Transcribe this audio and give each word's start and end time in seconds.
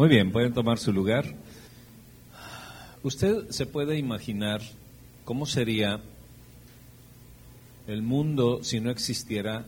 Muy 0.00 0.08
bien, 0.08 0.32
pueden 0.32 0.54
tomar 0.54 0.78
su 0.78 0.94
lugar. 0.94 1.26
Usted 3.02 3.50
se 3.50 3.66
puede 3.66 3.98
imaginar 3.98 4.62
cómo 5.26 5.44
sería 5.44 6.00
el 7.86 8.00
mundo 8.00 8.64
si 8.64 8.80
no 8.80 8.90
existiera 8.90 9.66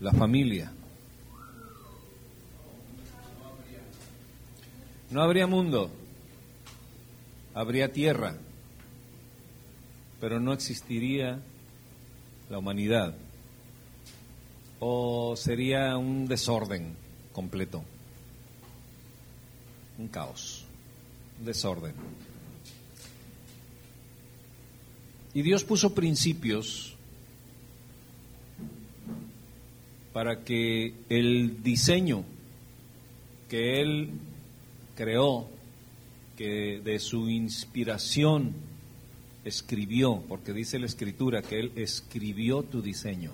la 0.00 0.12
familia. 0.12 0.70
No 5.12 5.22
habría 5.22 5.46
mundo, 5.46 5.90
habría 7.54 7.90
tierra, 7.90 8.36
pero 10.20 10.40
no 10.40 10.52
existiría 10.52 11.40
la 12.50 12.58
humanidad. 12.58 13.14
O 14.78 15.36
sería 15.36 15.96
un 15.96 16.28
desorden 16.28 16.96
completo, 17.32 17.82
un 19.98 20.08
caos, 20.08 20.64
un 21.40 21.46
desorden. 21.46 21.94
Y 25.34 25.42
Dios 25.42 25.64
puso 25.64 25.94
principios 25.94 26.94
para 30.12 30.42
que 30.42 30.94
el 31.08 31.62
diseño 31.62 32.24
que 33.48 33.80
Él 33.80 34.10
creó, 34.94 35.48
que 36.36 36.80
de 36.84 36.98
su 36.98 37.28
inspiración 37.28 38.54
escribió, 39.44 40.22
porque 40.28 40.52
dice 40.52 40.78
la 40.78 40.86
escritura 40.86 41.42
que 41.42 41.60
Él 41.60 41.72
escribió 41.76 42.62
tu 42.62 42.82
diseño. 42.82 43.32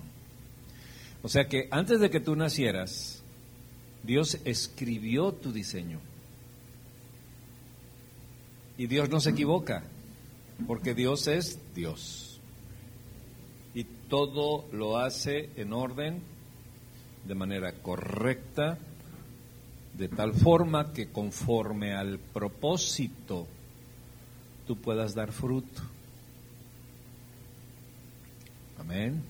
O 1.21 1.29
sea 1.29 1.47
que 1.47 1.67
antes 1.71 1.99
de 1.99 2.09
que 2.09 2.19
tú 2.19 2.35
nacieras, 2.35 3.23
Dios 4.03 4.39
escribió 4.45 5.33
tu 5.33 5.51
diseño. 5.51 5.99
Y 8.77 8.87
Dios 8.87 9.09
no 9.09 9.19
se 9.19 9.31
equivoca, 9.31 9.83
porque 10.67 10.93
Dios 10.93 11.27
es 11.27 11.59
Dios. 11.73 12.39
Y 13.73 13.85
todo 14.09 14.65
lo 14.71 14.97
hace 14.97 15.49
en 15.55 15.73
orden, 15.73 16.21
de 17.25 17.35
manera 17.35 17.73
correcta, 17.73 18.77
de 19.97 20.09
tal 20.09 20.33
forma 20.33 20.91
que 20.93 21.07
conforme 21.07 21.93
al 21.93 22.19
propósito 22.19 23.47
tú 24.67 24.75
puedas 24.77 25.15
dar 25.15 25.31
fruto. 25.31 25.81
Amén. 28.79 29.21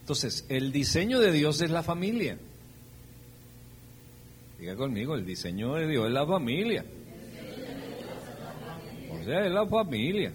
Entonces, 0.00 0.44
el 0.48 0.72
diseño 0.72 1.20
de 1.20 1.32
Dios 1.32 1.62
es 1.62 1.70
la 1.70 1.82
familia. 1.82 2.36
Diga 4.58 4.76
conmigo, 4.76 5.14
el 5.14 5.24
diseño 5.24 5.74
de 5.74 5.86
Dios 5.86 6.06
es 6.06 6.12
la 6.12 6.26
familia. 6.26 6.84
Es 9.20 9.50
la 9.50 9.66
familia. 9.66 10.32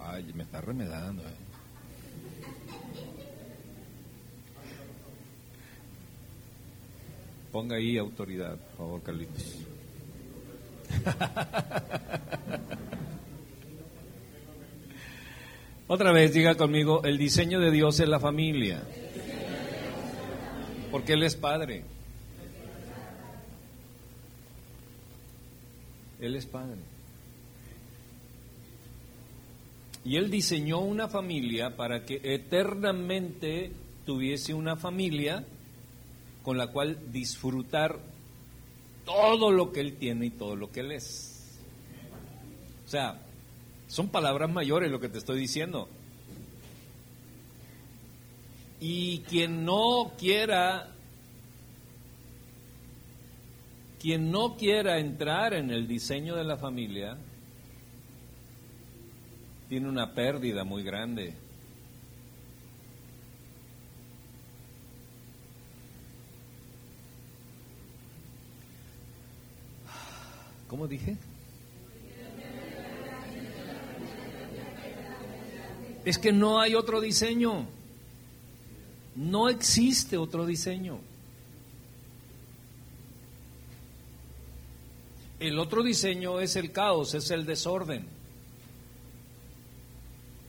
Ay, 0.00 0.32
me 0.34 0.42
está 0.42 0.60
remedando. 0.60 1.22
Eh. 1.22 1.48
Ponga 7.52 7.76
ahí 7.76 7.96
autoridad, 7.96 8.56
por 8.56 8.76
favor, 8.76 9.02
Carlitos. 9.02 9.56
Otra 15.86 16.12
vez, 16.12 16.34
diga 16.34 16.54
conmigo, 16.54 17.02
el 17.04 17.16
diseño 17.16 17.60
de 17.60 17.70
Dios 17.70 17.98
es 18.00 18.08
la 18.08 18.20
familia. 18.20 18.82
Porque 20.90 21.14
Él 21.14 21.22
es 21.22 21.34
Padre. 21.36 21.84
Él 26.20 26.36
es 26.36 26.46
Padre. 26.46 26.78
Y 30.04 30.16
Él 30.16 30.30
diseñó 30.30 30.80
una 30.80 31.08
familia 31.08 31.76
para 31.76 32.04
que 32.04 32.20
eternamente 32.22 33.72
tuviese 34.06 34.54
una 34.54 34.76
familia 34.76 35.44
con 36.42 36.56
la 36.56 36.68
cual 36.68 37.12
disfrutar 37.12 37.98
todo 39.04 39.50
lo 39.50 39.72
que 39.72 39.80
Él 39.80 39.96
tiene 39.96 40.26
y 40.26 40.30
todo 40.30 40.56
lo 40.56 40.70
que 40.70 40.80
Él 40.80 40.92
es. 40.92 41.58
O 42.86 42.88
sea, 42.88 43.20
son 43.86 44.08
palabras 44.08 44.50
mayores 44.50 44.90
lo 44.90 45.00
que 45.00 45.08
te 45.08 45.18
estoy 45.18 45.40
diciendo. 45.40 45.88
Y 48.80 49.20
quien 49.28 49.64
no 49.64 50.12
quiera, 50.18 50.94
quien 54.00 54.30
no 54.30 54.56
quiera 54.56 54.98
entrar 54.98 55.54
en 55.54 55.70
el 55.70 55.88
diseño 55.88 56.36
de 56.36 56.44
la 56.44 56.56
familia, 56.56 57.16
tiene 59.68 59.88
una 59.88 60.14
pérdida 60.14 60.64
muy 60.64 60.82
grande. 60.82 61.34
¿Cómo 70.68 70.86
dije? 70.86 71.16
Es 76.04 76.18
que 76.18 76.32
no 76.32 76.60
hay 76.60 76.74
otro 76.74 77.00
diseño. 77.00 77.66
No 79.16 79.48
existe 79.48 80.16
otro 80.16 80.46
diseño. 80.46 81.00
El 85.40 85.58
otro 85.58 85.82
diseño 85.82 86.40
es 86.40 86.56
el 86.56 86.72
caos, 86.72 87.14
es 87.14 87.30
el 87.30 87.46
desorden. 87.46 88.06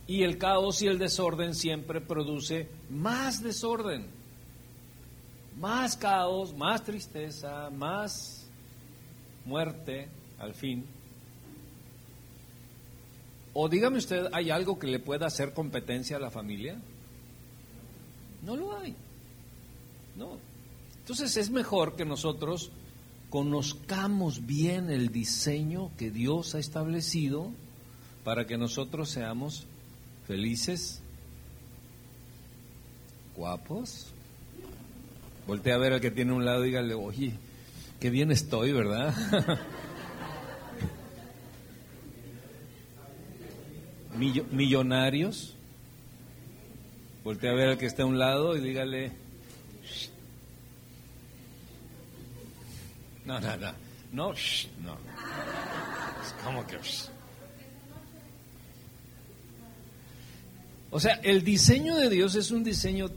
Y 0.08 0.24
el 0.24 0.40
caos 0.40 0.82
y 0.82 0.88
el 0.88 0.98
desorden 0.98 1.54
siempre 1.54 2.02
produce 2.02 2.68
más 2.90 3.44
desorden, 3.44 4.08
más 5.60 5.96
caos, 5.96 6.56
más 6.56 6.84
tristeza, 6.84 7.70
más 7.70 8.48
muerte 9.46 10.10
al 10.40 10.56
fin. 10.56 10.84
O 13.54 13.70
dígame 13.70 14.00
usted, 14.00 14.28
¿hay 14.32 14.50
algo 14.50 14.80
que 14.80 14.88
le 14.88 15.00
pueda 15.00 15.28
hacer 15.28 15.54
competencia 15.54 16.18
a 16.18 16.20
la 16.20 16.32
familia? 16.32 16.80
No 18.44 18.56
lo 18.56 18.78
hay. 18.78 18.96
No. 20.16 20.38
Entonces 21.00 21.38
es 21.38 21.50
mejor 21.52 21.96
que 21.96 22.06
nosotros 22.06 22.72
conozcamos 23.30 24.46
bien 24.46 24.90
el 24.90 25.10
diseño 25.10 25.92
que 25.98 26.12
Dios 26.12 26.56
ha 26.56 26.60
establecido 26.60 27.52
para 28.24 28.46
que 28.48 28.58
nosotros 28.58 29.10
seamos 29.10 29.66
felices, 30.28 31.02
guapos. 33.36 34.08
Voltea 35.48 35.76
a 35.76 35.80
ver 35.80 35.94
al 35.94 36.02
que 36.02 36.12
tiene 36.12 36.34
un 36.34 36.46
lado 36.46 36.64
y 36.64 36.68
dígale, 36.68 36.94
oye, 36.94 37.34
qué 38.00 38.10
bien 38.10 38.32
estoy, 38.32 38.72
¿verdad? 38.72 39.16
millonarios. 44.52 45.56
Voltea 47.24 47.52
a 47.52 47.56
ver 47.56 47.70
al 47.70 47.78
que 47.78 47.86
está 47.86 48.04
a 48.04 48.06
un 48.06 48.20
lado 48.20 48.58
y 48.58 48.62
dígale. 48.62 49.29
No, 53.30 53.40
no, 53.40 53.58
no. 53.58 53.72
No, 54.12 54.34
no. 54.84 54.98
como 56.44 56.66
que. 56.66 56.80
O 60.90 61.00
sea, 61.00 61.20
el 61.22 61.44
diseño 61.44 61.96
de 61.96 62.10
Dios 62.10 62.34
es 62.34 62.50
un 62.50 62.64
diseño 62.64 63.12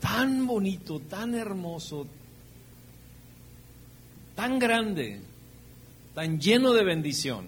tan 0.00 0.44
bonito, 0.48 0.98
tan 0.98 1.36
hermoso, 1.36 2.08
tan 4.34 4.58
grande, 4.58 5.20
tan 6.12 6.40
lleno 6.40 6.72
de 6.72 6.82
bendición 6.82 7.46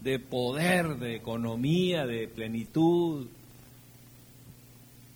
de 0.00 0.18
poder, 0.18 0.96
de 0.96 1.16
economía, 1.16 2.06
de 2.06 2.28
plenitud, 2.28 3.26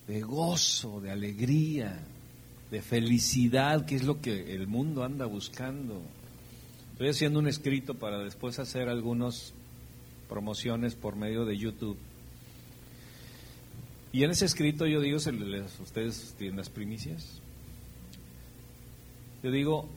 de 0.06 0.20
gozo, 0.20 1.00
de 1.00 1.10
alegría, 1.10 1.98
de 2.70 2.82
felicidad, 2.82 3.86
que 3.86 3.96
es 3.96 4.04
lo 4.04 4.20
que 4.20 4.54
el 4.54 4.66
mundo 4.66 5.04
anda 5.04 5.26
buscando. 5.26 6.02
Estoy 6.92 7.08
haciendo 7.08 7.38
un 7.38 7.48
escrito 7.48 7.94
para 7.94 8.18
después 8.18 8.58
hacer 8.58 8.88
algunas 8.88 9.54
promociones 10.28 10.94
por 10.94 11.16
medio 11.16 11.44
de 11.44 11.56
YouTube. 11.56 11.96
Y 14.12 14.24
en 14.24 14.30
ese 14.30 14.44
escrito 14.44 14.86
yo 14.86 15.00
digo, 15.00 15.16
ustedes 15.16 16.34
tienen 16.38 16.56
las 16.56 16.70
primicias. 16.70 17.40
Yo 19.42 19.50
digo, 19.50 19.88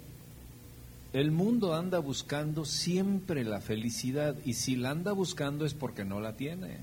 el 1.13 1.31
mundo 1.31 1.73
anda 1.73 1.99
buscando 1.99 2.63
siempre 2.63 3.43
la 3.43 3.59
felicidad 3.59 4.35
y 4.45 4.53
si 4.53 4.75
la 4.75 4.91
anda 4.91 5.11
buscando 5.11 5.65
es 5.65 5.73
porque 5.73 6.05
no 6.05 6.21
la 6.21 6.37
tiene. 6.37 6.77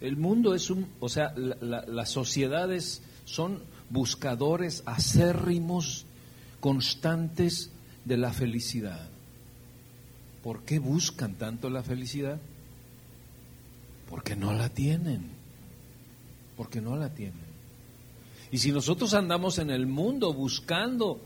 El 0.00 0.16
mundo 0.16 0.54
es 0.54 0.70
un, 0.70 0.86
o 1.00 1.08
sea, 1.08 1.34
las 1.36 2.10
sociedades 2.10 3.02
son 3.24 3.62
buscadores 3.90 4.82
acérrimos, 4.86 6.06
constantes 6.60 7.70
de 8.04 8.16
la 8.16 8.32
felicidad. 8.32 9.08
¿Por 10.42 10.62
qué 10.62 10.78
buscan 10.78 11.34
tanto 11.34 11.68
la 11.68 11.82
felicidad? 11.82 12.40
Porque 14.08 14.36
no 14.36 14.52
la 14.54 14.68
tienen. 14.70 15.30
Porque 16.56 16.80
no 16.80 16.96
la 16.96 17.12
tienen. 17.14 17.50
Y 18.50 18.58
si 18.58 18.72
nosotros 18.72 19.14
andamos 19.14 19.58
en 19.58 19.70
el 19.70 19.86
mundo 19.86 20.32
buscando 20.32 21.20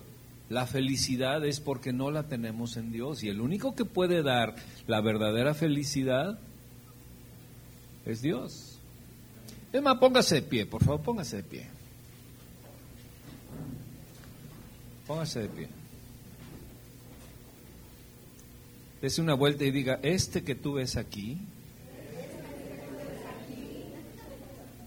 la 0.50 0.66
felicidad 0.66 1.44
es 1.44 1.60
porque 1.60 1.92
no 1.92 2.10
la 2.10 2.24
tenemos 2.24 2.76
en 2.76 2.92
Dios. 2.92 3.22
Y 3.22 3.28
el 3.28 3.40
único 3.40 3.74
que 3.74 3.84
puede 3.84 4.22
dar 4.22 4.54
la 4.86 5.00
verdadera 5.00 5.54
felicidad 5.54 6.38
es 8.06 8.22
Dios. 8.22 8.78
Es 9.72 9.82
más, 9.82 9.98
póngase 9.98 10.36
de 10.36 10.42
pie, 10.42 10.66
por 10.66 10.84
favor, 10.84 11.00
póngase 11.00 11.38
de 11.38 11.42
pie. 11.42 11.66
Póngase 15.06 15.40
de 15.40 15.48
pie. 15.48 15.68
Dese 19.02 19.20
una 19.20 19.34
vuelta 19.34 19.64
y 19.64 19.70
diga, 19.70 19.98
este 20.02 20.44
que 20.44 20.54
tú 20.54 20.74
ves 20.74 20.96
aquí 20.96 21.38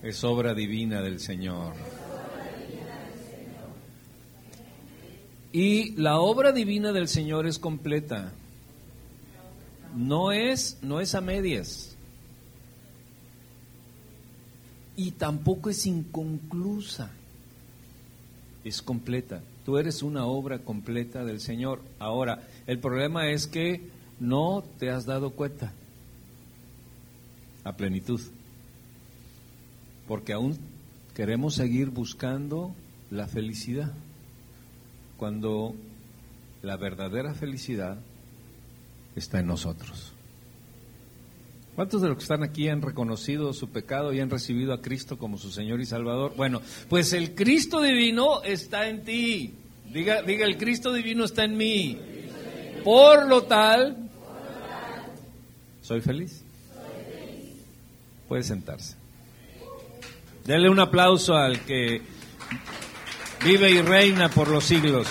es 0.02 0.24
obra 0.24 0.54
divina 0.54 1.02
del 1.02 1.20
Señor. 1.20 1.74
Y 5.52 5.92
la 5.92 6.20
obra 6.20 6.52
divina 6.52 6.92
del 6.92 7.08
Señor 7.08 7.46
es 7.46 7.58
completa. 7.58 8.32
No 9.94 10.32
es, 10.32 10.78
no 10.82 11.00
es 11.00 11.14
a 11.14 11.20
medias. 11.20 11.97
Y 14.98 15.12
tampoco 15.12 15.70
es 15.70 15.86
inconclusa. 15.86 17.12
Es 18.64 18.82
completa. 18.82 19.40
Tú 19.64 19.78
eres 19.78 20.02
una 20.02 20.26
obra 20.26 20.58
completa 20.58 21.24
del 21.24 21.40
Señor. 21.40 21.82
Ahora, 22.00 22.48
el 22.66 22.80
problema 22.80 23.30
es 23.30 23.46
que 23.46 23.80
no 24.18 24.64
te 24.80 24.90
has 24.90 25.06
dado 25.06 25.30
cuenta 25.30 25.72
a 27.62 27.76
plenitud. 27.76 28.20
Porque 30.08 30.32
aún 30.32 30.58
queremos 31.14 31.54
seguir 31.54 31.90
buscando 31.90 32.74
la 33.12 33.28
felicidad 33.28 33.92
cuando 35.16 35.76
la 36.60 36.76
verdadera 36.76 37.34
felicidad 37.34 37.98
está 39.14 39.38
en 39.38 39.46
nosotros. 39.46 40.12
¿Cuántos 41.78 42.02
de 42.02 42.08
los 42.08 42.16
que 42.16 42.24
están 42.24 42.42
aquí 42.42 42.68
han 42.68 42.82
reconocido 42.82 43.52
su 43.52 43.70
pecado 43.70 44.12
y 44.12 44.18
han 44.18 44.30
recibido 44.30 44.72
a 44.72 44.82
Cristo 44.82 45.16
como 45.16 45.38
su 45.38 45.52
Señor 45.52 45.80
y 45.80 45.86
Salvador? 45.86 46.32
Bueno, 46.36 46.60
pues 46.88 47.12
el 47.12 47.36
Cristo 47.36 47.80
divino 47.80 48.42
está 48.42 48.88
en 48.88 49.04
ti. 49.04 49.54
Diga, 49.84 50.22
diga 50.22 50.44
el 50.44 50.56
Cristo 50.56 50.92
divino 50.92 51.24
está 51.24 51.44
en 51.44 51.56
mí. 51.56 51.96
Por 52.82 53.28
lo 53.28 53.44
tal, 53.44 54.10
soy 55.80 56.00
feliz. 56.00 56.42
Puede 58.26 58.42
sentarse. 58.42 58.96
Denle 60.46 60.70
un 60.70 60.80
aplauso 60.80 61.36
al 61.36 61.60
que 61.60 62.02
vive 63.44 63.70
y 63.70 63.82
reina 63.82 64.28
por 64.30 64.48
los 64.48 64.64
siglos. 64.64 65.06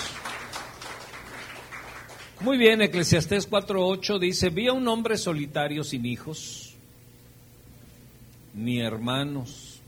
Muy 2.40 2.56
bien, 2.56 2.80
Eclesiastés 2.80 3.50
4.8 3.50 4.18
dice, 4.20 4.50
vi 4.50 4.68
a 4.68 4.72
un 4.72 4.86
hombre 4.86 5.16
solitario 5.16 5.82
sin 5.82 6.06
hijos, 6.06 6.74
ni 8.54 8.80
hermanos. 8.80 9.80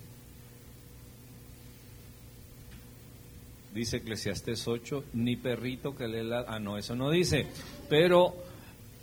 Dice 3.73 3.99
Eclesiastés 3.99 4.67
8, 4.67 5.05
ni 5.13 5.37
perrito 5.37 5.95
que 5.95 6.09
le 6.09 6.25
la... 6.25 6.45
Ah, 6.49 6.59
no, 6.59 6.77
eso 6.77 6.97
no 6.97 7.09
dice. 7.09 7.47
Pero 7.89 8.35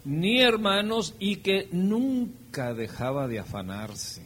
ni 0.03 0.41
hermanos 0.41 1.15
y 1.17 1.38
que 1.38 1.69
nunca 1.71 2.73
dejaba 2.73 3.29
de 3.29 3.39
afanarse. 3.39 4.23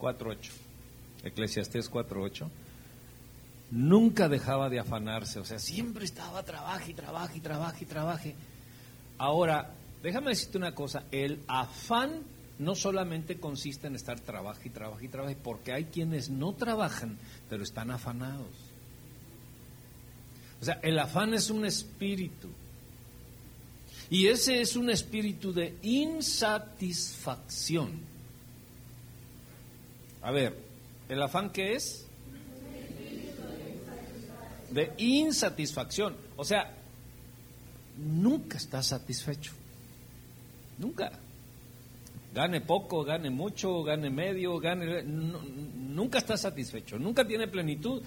4.8. 0.00 0.50
Eclesiastés 1.22 1.90
4.8. 1.90 2.48
Nunca 3.72 4.28
dejaba 4.28 4.68
de 4.68 4.78
afanarse, 4.78 5.40
o 5.40 5.44
sea, 5.46 5.58
siempre 5.58 6.04
estaba 6.04 6.42
trabaje 6.42 6.92
trabaje 6.92 7.40
trabaje 7.40 7.86
trabaje. 7.86 8.34
Ahora, 9.16 9.70
déjame 10.02 10.28
decirte 10.28 10.58
una 10.58 10.74
cosa, 10.74 11.04
el 11.10 11.40
afán 11.48 12.20
no 12.58 12.74
solamente 12.74 13.40
consiste 13.40 13.86
en 13.86 13.94
estar 13.94 14.20
trabaje 14.20 14.68
trabaje 14.68 15.08
trabaje, 15.08 15.38
porque 15.42 15.72
hay 15.72 15.86
quienes 15.86 16.28
no 16.28 16.52
trabajan, 16.52 17.16
pero 17.48 17.62
están 17.62 17.90
afanados. 17.90 18.50
O 20.60 20.66
sea, 20.66 20.78
el 20.82 20.98
afán 20.98 21.32
es 21.32 21.48
un 21.48 21.64
espíritu. 21.64 22.48
Y 24.10 24.26
ese 24.26 24.60
es 24.60 24.76
un 24.76 24.90
espíritu 24.90 25.54
de 25.54 25.78
insatisfacción. 25.80 28.02
A 30.20 30.30
ver, 30.30 30.58
¿el 31.08 31.22
afán 31.22 31.48
qué 31.50 31.72
es? 31.72 32.06
De 34.72 34.92
insatisfacción. 34.98 36.16
O 36.36 36.44
sea, 36.44 36.72
nunca 37.96 38.56
está 38.56 38.82
satisfecho. 38.82 39.52
Nunca. 40.78 41.12
Gane 42.34 42.62
poco, 42.62 43.04
gane 43.04 43.28
mucho, 43.28 43.82
gane 43.82 44.08
medio, 44.08 44.58
gane... 44.58 45.02
nunca 45.02 46.18
está 46.18 46.38
satisfecho, 46.38 46.98
nunca 46.98 47.26
tiene 47.26 47.46
plenitud. 47.46 48.02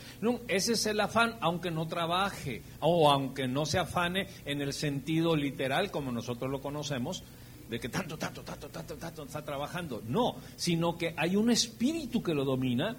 ese 0.48 0.74
es 0.74 0.86
el 0.88 1.00
afán, 1.00 1.36
aunque 1.42 1.70
no 1.70 1.88
trabaje 1.88 2.64
o 2.80 3.12
aunque 3.12 3.48
no 3.48 3.68
se 3.68 3.78
afane 3.78 4.28
en 4.46 4.62
el 4.62 4.74
sentido 4.74 5.36
literal 5.36 5.92
como 5.92 6.12
nosotros 6.12 6.50
lo 6.50 6.60
conocemos, 6.60 7.24
de 7.70 7.80
que 7.80 7.90
tanto, 7.90 8.18
tanto, 8.18 8.42
tanto, 8.42 8.68
tanto, 8.70 8.96
tanto 8.96 9.24
está 9.24 9.46
trabajando. 9.46 10.02
No, 10.08 10.38
sino 10.56 10.98
que 10.98 11.14
hay 11.16 11.36
un 11.36 11.52
espíritu 11.52 12.24
que 12.24 12.34
lo 12.34 12.46
domina, 12.46 12.98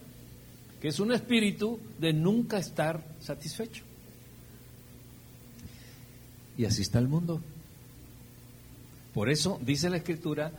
es 0.89 1.01
un 1.01 1.13
espíritu 1.13 1.79
de 1.99 2.13
nunca 2.13 2.59
estar 2.59 3.03
satisfecho. 3.21 3.85
Y 6.59 6.65
así 6.65 6.83
está 6.83 6.99
el 6.99 7.09
mundo. 7.09 7.41
Por 9.13 9.31
eso 9.31 9.59
dice 9.63 9.91
la 9.91 9.97
escritura 9.97 10.53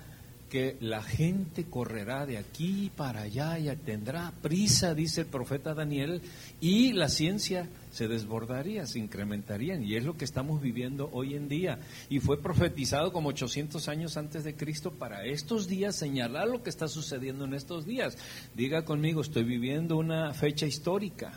que 0.49 0.77
la 0.80 1.04
gente 1.04 1.66
correrá 1.66 2.25
de 2.25 2.37
aquí 2.37 2.92
para 2.95 3.21
allá 3.21 3.59
y 3.59 3.75
tendrá 3.77 4.33
prisa, 4.42 4.94
dice 4.94 5.21
el 5.21 5.27
profeta 5.27 5.73
Daniel, 5.73 6.21
y 6.61 6.94
la 6.94 7.09
ciencia 7.09 7.68
se 7.92 8.07
desbordaría, 8.07 8.85
se 8.85 8.99
incrementaría, 8.99 9.75
y 9.75 9.95
es 9.95 10.06
lo 10.06 10.18
que 10.18 10.25
estamos 10.25 10.61
viviendo 10.61 11.09
hoy 11.11 11.35
en 11.35 11.49
día. 11.49 11.80
Y 12.09 12.19
fue 12.19 12.42
profetizado 12.42 13.11
como 13.11 13.30
800 13.30 13.87
años 13.89 14.18
antes 14.18 14.44
de 14.44 14.56
Cristo 14.56 14.92
para 14.92 15.25
estos 15.25 15.68
días 15.68 15.95
señalar 15.95 16.47
lo 16.47 16.63
que 16.63 16.69
está 16.69 16.87
sucediendo 16.87 17.45
en 17.45 17.54
estos 17.54 17.85
días. 17.85 18.18
Diga 18.56 18.85
conmigo, 18.85 19.21
estoy 19.21 19.44
viviendo 19.44 19.97
una 19.97 20.33
fecha 20.33 20.66
histórica. 20.66 21.33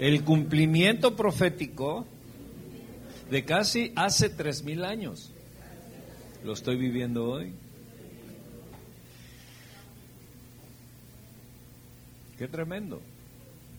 El 0.00 0.22
cumplimiento 0.24 1.16
profético 1.16 2.06
de 3.30 3.44
casi 3.44 3.92
hace 3.94 4.28
tres 4.28 4.64
mil 4.64 4.84
años. 4.84 5.32
Lo 6.44 6.52
estoy 6.52 6.76
viviendo 6.76 7.28
hoy. 7.28 7.52
Qué 12.38 12.46
tremendo. 12.46 13.00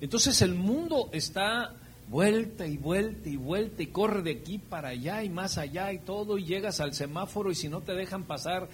Entonces 0.01 0.41
el 0.41 0.53
mundo 0.53 1.09
está 1.13 1.73
vuelta 2.09 2.67
y 2.67 2.77
vuelta 2.77 3.29
y 3.29 3.37
vuelta 3.37 3.83
y 3.83 3.87
corre 3.87 4.21
de 4.21 4.31
aquí 4.31 4.57
para 4.57 4.89
allá 4.89 5.23
y 5.23 5.29
más 5.29 5.57
allá 5.57 5.93
y 5.93 5.99
todo 5.99 6.37
y 6.37 6.45
llegas 6.45 6.79
al 6.79 6.93
semáforo 6.93 7.51
y 7.51 7.55
si 7.55 7.69
no 7.69 7.81
te 7.81 7.93
dejan 7.93 8.23
pasar 8.23 8.67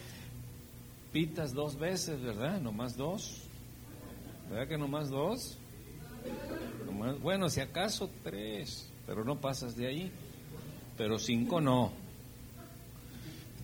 pitas 1.11 1.53
dos 1.53 1.77
veces, 1.77 2.21
¿verdad? 2.21 2.59
Nomás 2.59 2.97
dos. 2.97 3.43
¿Verdad 4.49 4.67
que 4.67 4.77
nomás 4.77 5.09
dos? 5.09 5.57
bueno, 7.21 7.49
si 7.49 7.59
acaso 7.59 8.09
tres, 8.23 8.89
pero 9.05 9.23
no 9.23 9.39
pasas 9.39 9.75
de 9.75 9.87
ahí. 9.87 10.11
Pero 10.97 11.19
cinco 11.19 11.61
no. 11.61 11.91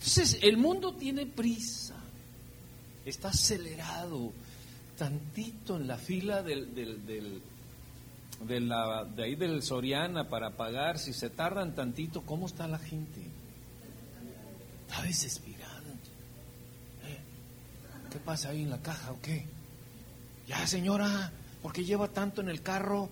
Entonces, 0.01 0.39
el 0.41 0.57
mundo 0.57 0.95
tiene 0.95 1.27
prisa, 1.27 1.93
está 3.05 3.27
acelerado, 3.27 4.33
tantito 4.97 5.77
en 5.77 5.87
la 5.87 5.95
fila 5.97 6.41
del, 6.41 6.73
del, 6.73 7.39
de, 8.47 8.59
la, 8.61 9.05
de 9.05 9.23
ahí 9.23 9.35
del 9.35 9.61
Soriana 9.61 10.27
para 10.27 10.57
pagar, 10.57 10.97
si 10.97 11.13
se 11.13 11.29
tardan 11.29 11.75
tantito, 11.75 12.23
¿cómo 12.23 12.47
está 12.47 12.67
la 12.67 12.79
gente? 12.79 13.21
Está 14.89 15.03
desesperada. 15.03 15.91
¿Eh? 17.05 17.19
¿Qué 18.09 18.17
pasa 18.17 18.49
ahí 18.49 18.63
en 18.63 18.71
la 18.71 18.81
caja 18.81 19.11
o 19.11 19.21
qué? 19.21 19.45
Ya, 20.47 20.65
señora, 20.65 21.31
¿por 21.61 21.73
qué 21.73 21.85
lleva 21.85 22.07
tanto 22.07 22.41
en 22.41 22.49
el 22.49 22.63
carro? 22.63 23.07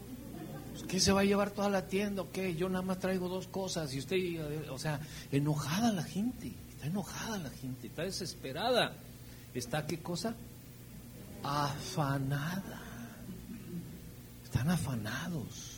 ¿Qué 0.88 1.00
se 1.00 1.12
va 1.12 1.22
a 1.22 1.26
llevar 1.26 1.52
toda 1.52 1.70
la 1.70 1.88
tienda? 1.88 2.24
¿Qué? 2.34 2.56
Yo 2.56 2.68
nada 2.68 2.84
más 2.84 2.98
traigo 2.98 3.30
dos 3.30 3.48
cosas. 3.48 3.94
Y 3.94 4.00
usted, 4.00 4.72
o 4.72 4.80
sea, 4.80 5.00
enojada 5.32 5.92
la 5.92 6.04
gente. 6.04 6.52
Está 6.80 6.88
enojada 6.88 7.38
la 7.40 7.50
gente. 7.50 7.88
Está 7.88 8.04
desesperada. 8.04 8.96
¿Está 9.54 9.86
qué 9.86 10.00
cosa? 10.00 10.34
Afanada. 11.44 12.82
Están 14.46 14.70
afanados. 14.70 15.76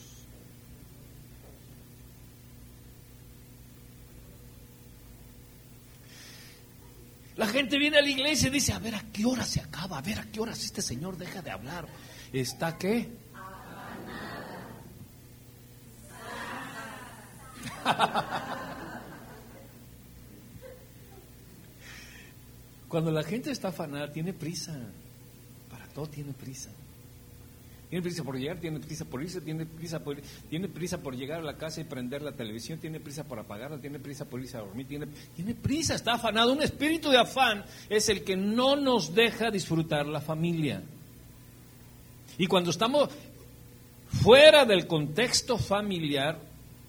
La 7.35 7.47
gente 7.47 7.79
viene 7.79 7.97
a 7.97 8.01
la 8.03 8.09
iglesia 8.09 8.49
y 8.49 8.51
dice, 8.51 8.71
a 8.71 8.77
ver 8.77 8.93
a 8.93 9.01
qué 9.11 9.25
hora 9.25 9.43
se 9.43 9.59
acaba, 9.59 9.97
a 9.97 10.01
ver 10.01 10.19
a 10.19 10.25
qué 10.25 10.39
horas 10.39 10.63
este 10.63 10.83
señor 10.83 11.17
deja 11.17 11.41
de 11.41 11.49
hablar. 11.49 11.87
¿Está 12.31 12.77
qué? 12.77 13.09
Cuando 22.91 23.09
la 23.09 23.23
gente 23.23 23.51
está 23.51 23.69
afanada, 23.69 24.11
tiene 24.11 24.33
prisa. 24.33 24.77
Para 25.69 25.87
todo 25.87 26.07
tiene 26.07 26.33
prisa. 26.33 26.69
Tiene 27.89 28.03
prisa 28.03 28.21
por 28.21 28.37
llegar, 28.37 28.57
tiene 28.57 28.81
prisa 28.81 29.05
por 29.05 29.23
irse, 29.23 29.39
tiene 29.39 29.65
prisa 29.65 30.03
por, 30.03 30.17
tiene 30.49 30.67
prisa 30.67 30.97
por 30.97 31.15
llegar 31.15 31.39
a 31.39 31.43
la 31.43 31.57
casa 31.57 31.79
y 31.79 31.85
prender 31.85 32.21
la 32.21 32.33
televisión, 32.33 32.79
tiene 32.79 32.99
prisa 32.99 33.23
por 33.23 33.39
apagarla, 33.39 33.77
tiene 33.77 33.97
prisa 33.97 34.25
por 34.25 34.41
irse 34.41 34.57
a 34.57 34.59
dormir, 34.59 34.87
tiene, 34.87 35.07
tiene 35.37 35.55
prisa, 35.55 35.95
está 35.95 36.15
afanado. 36.15 36.51
Un 36.51 36.63
espíritu 36.63 37.09
de 37.09 37.19
afán 37.19 37.63
es 37.89 38.09
el 38.09 38.25
que 38.25 38.35
no 38.35 38.75
nos 38.75 39.15
deja 39.15 39.49
disfrutar 39.51 40.05
la 40.05 40.19
familia. 40.19 40.83
Y 42.37 42.45
cuando 42.47 42.71
estamos 42.71 43.09
fuera 44.21 44.65
del 44.65 44.85
contexto 44.85 45.57
familiar, 45.57 46.39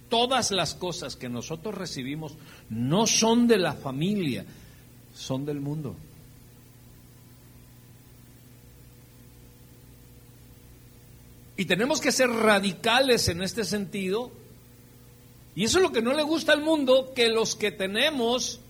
todas 0.08 0.50
las 0.50 0.74
cosas 0.74 1.14
que 1.14 1.28
nosotros 1.28 1.76
recibimos 1.76 2.34
no 2.70 3.06
son 3.06 3.46
de 3.46 3.58
la 3.58 3.74
familia, 3.74 4.44
son 5.14 5.44
del 5.44 5.60
mundo. 5.60 5.96
Y 11.56 11.66
tenemos 11.66 12.00
que 12.00 12.12
ser 12.12 12.28
radicales 12.28 13.28
en 13.28 13.42
este 13.42 13.64
sentido. 13.64 14.32
Y 15.54 15.64
eso 15.64 15.78
es 15.78 15.82
lo 15.82 15.92
que 15.92 16.02
no 16.02 16.12
le 16.14 16.22
gusta 16.22 16.52
al 16.52 16.62
mundo, 16.62 17.12
que 17.14 17.28
los 17.28 17.54
que 17.54 17.70
tenemos 17.70 18.60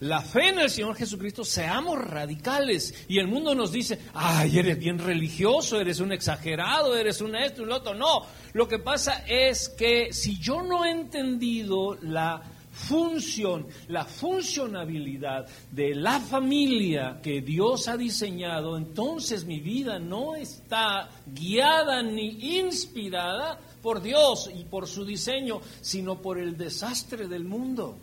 la 0.00 0.20
fe 0.20 0.50
en 0.50 0.58
el 0.58 0.68
Señor 0.68 0.94
Jesucristo 0.94 1.44
seamos 1.44 1.98
radicales. 1.98 3.06
Y 3.08 3.18
el 3.18 3.28
mundo 3.28 3.54
nos 3.54 3.72
dice, 3.72 3.98
ay, 4.12 4.58
eres 4.58 4.78
bien 4.78 4.98
religioso, 4.98 5.80
eres 5.80 6.00
un 6.00 6.12
exagerado, 6.12 6.96
eres 6.96 7.22
un 7.22 7.34
esto 7.34 7.62
y 7.62 7.66
lo 7.66 7.76
otro. 7.76 7.94
No, 7.94 8.26
lo 8.52 8.68
que 8.68 8.78
pasa 8.78 9.24
es 9.26 9.70
que 9.70 10.12
si 10.12 10.38
yo 10.38 10.62
no 10.62 10.84
he 10.84 10.90
entendido 10.90 11.96
la 12.02 12.42
función, 12.76 13.66
la 13.88 14.04
funcionabilidad 14.04 15.46
de 15.72 15.94
la 15.94 16.20
familia 16.20 17.20
que 17.22 17.40
Dios 17.40 17.88
ha 17.88 17.96
diseñado, 17.96 18.76
entonces 18.76 19.46
mi 19.46 19.60
vida 19.60 19.98
no 19.98 20.36
está 20.36 21.08
guiada 21.26 22.02
ni 22.02 22.58
inspirada 22.58 23.58
por 23.82 24.02
Dios 24.02 24.50
y 24.54 24.64
por 24.64 24.86
su 24.86 25.04
diseño, 25.04 25.60
sino 25.80 26.20
por 26.20 26.38
el 26.38 26.56
desastre 26.56 27.26
del 27.26 27.44
mundo. 27.44 27.96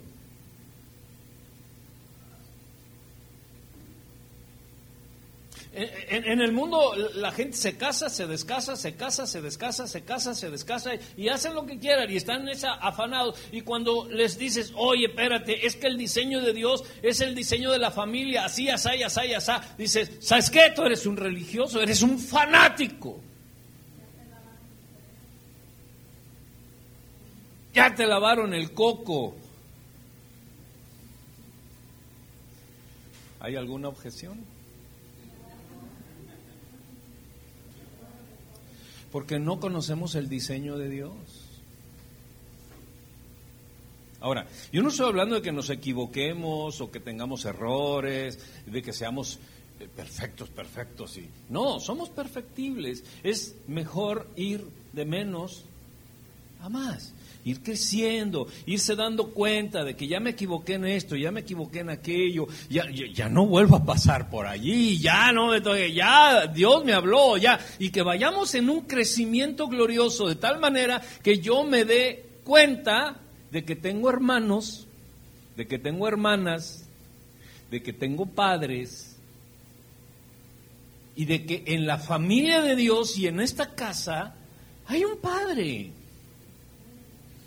En, 5.76 6.40
el 6.40 6.52
mundo 6.52 6.94
la 7.14 7.32
gente 7.32 7.56
se 7.56 7.76
casa, 7.76 8.08
se 8.08 8.26
descasa, 8.26 8.76
se 8.76 8.94
casa, 8.94 9.26
se 9.26 9.42
descasa, 9.42 9.88
se 9.88 10.04
casa, 10.04 10.34
se 10.34 10.50
descasa 10.50 10.92
y 11.16 11.28
hacen 11.28 11.54
lo 11.54 11.66
que 11.66 11.78
quieran 11.78 12.10
y 12.10 12.16
están 12.16 12.48
esa 12.48 12.74
afanados. 12.74 13.38
Y 13.50 13.62
cuando 13.62 14.08
les 14.08 14.38
dices, 14.38 14.72
oye, 14.76 15.06
espérate, 15.06 15.66
es 15.66 15.74
que 15.76 15.88
el 15.88 15.98
diseño 15.98 16.40
de 16.40 16.52
Dios 16.52 16.84
es 17.02 17.20
el 17.20 17.34
diseño 17.34 17.72
de 17.72 17.78
la 17.78 17.90
familia, 17.90 18.44
así, 18.44 18.68
así, 18.68 19.02
así, 19.02 19.34
así, 19.34 19.52
dices, 19.76 20.12
¿sabes 20.20 20.48
qué? 20.48 20.72
Tú 20.74 20.82
eres 20.82 21.06
un 21.06 21.16
religioso, 21.16 21.82
eres 21.82 22.02
un 22.02 22.18
fanático. 22.18 23.20
Ya 27.72 27.92
te 27.92 28.06
lavaron 28.06 28.54
el 28.54 28.72
coco. 28.72 29.34
¿Hay 33.40 33.56
alguna 33.56 33.88
objeción? 33.88 34.53
Porque 39.14 39.38
no 39.38 39.60
conocemos 39.60 40.16
el 40.16 40.28
diseño 40.28 40.76
de 40.76 40.88
Dios. 40.88 41.12
Ahora, 44.18 44.48
yo 44.72 44.82
no 44.82 44.88
estoy 44.88 45.06
hablando 45.06 45.36
de 45.36 45.42
que 45.42 45.52
nos 45.52 45.70
equivoquemos 45.70 46.80
o 46.80 46.90
que 46.90 46.98
tengamos 46.98 47.44
errores, 47.44 48.40
de 48.66 48.82
que 48.82 48.92
seamos 48.92 49.38
eh, 49.78 49.86
perfectos, 49.86 50.48
perfectos. 50.48 51.16
Y... 51.16 51.28
No, 51.48 51.78
somos 51.78 52.08
perfectibles. 52.08 53.04
Es 53.22 53.54
mejor 53.68 54.28
ir 54.34 54.66
de 54.92 55.04
menos 55.04 55.64
a 56.60 56.68
más 56.68 57.13
ir 57.44 57.62
creciendo, 57.62 58.46
irse 58.66 58.96
dando 58.96 59.30
cuenta 59.32 59.84
de 59.84 59.94
que 59.94 60.06
ya 60.06 60.20
me 60.20 60.30
equivoqué 60.30 60.74
en 60.74 60.86
esto, 60.86 61.14
ya 61.16 61.30
me 61.30 61.40
equivoqué 61.40 61.80
en 61.80 61.90
aquello, 61.90 62.46
ya, 62.70 62.84
ya, 62.90 63.28
no 63.28 63.46
vuelvo 63.46 63.76
a 63.76 63.84
pasar 63.84 64.30
por 64.30 64.46
allí, 64.46 64.98
ya 64.98 65.32
no, 65.32 65.56
ya 65.88 66.46
Dios 66.46 66.84
me 66.84 66.92
habló, 66.92 67.36
ya, 67.36 67.58
y 67.78 67.90
que 67.90 68.02
vayamos 68.02 68.54
en 68.54 68.70
un 68.70 68.82
crecimiento 68.82 69.68
glorioso 69.68 70.26
de 70.26 70.36
tal 70.36 70.58
manera 70.58 71.02
que 71.22 71.38
yo 71.38 71.64
me 71.64 71.84
dé 71.84 72.24
cuenta 72.44 73.20
de 73.50 73.64
que 73.64 73.76
tengo 73.76 74.08
hermanos, 74.08 74.86
de 75.56 75.66
que 75.66 75.78
tengo 75.78 76.08
hermanas, 76.08 76.88
de 77.70 77.82
que 77.82 77.92
tengo 77.92 78.26
padres, 78.26 79.14
y 81.16 81.26
de 81.26 81.46
que 81.46 81.62
en 81.66 81.86
la 81.86 81.98
familia 81.98 82.60
de 82.60 82.74
Dios 82.74 83.16
y 83.18 83.26
en 83.26 83.40
esta 83.40 83.74
casa 83.74 84.34
hay 84.86 85.04
un 85.04 85.18
padre 85.18 85.92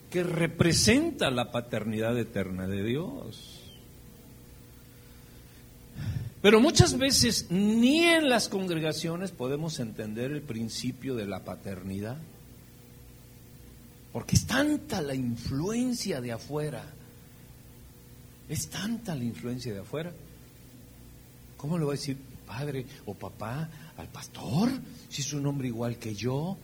que 0.09 0.23
representa 0.23 1.29
la 1.29 1.51
paternidad 1.51 2.17
eterna 2.17 2.67
de 2.67 2.83
Dios. 2.83 3.57
Pero 6.41 6.61
muchas 6.61 6.97
veces 6.97 7.47
ni 7.49 8.03
en 8.03 8.29
las 8.29 8.47
congregaciones 8.47 9.31
podemos 9.31 9.79
entender 9.79 10.31
el 10.31 10.41
principio 10.41 11.15
de 11.15 11.25
la 11.25 11.43
paternidad, 11.43 12.17
porque 14.13 14.35
es 14.35 14.45
tanta 14.45 15.01
la 15.01 15.15
influencia 15.15 16.21
de 16.21 16.31
afuera, 16.31 16.83
es 18.47 18.69
tanta 18.69 19.13
la 19.15 19.23
influencia 19.23 19.73
de 19.73 19.79
afuera. 19.79 20.13
¿Cómo 21.57 21.77
le 21.77 21.85
voy 21.85 21.95
a 21.95 21.99
decir 21.99 22.17
padre 22.45 22.85
o 23.05 23.13
papá 23.13 23.69
al 23.97 24.07
pastor 24.07 24.69
si 25.09 25.21
es 25.23 25.33
un 25.33 25.45
hombre 25.47 25.67
igual 25.67 25.97
que 25.97 26.15
yo? 26.15 26.55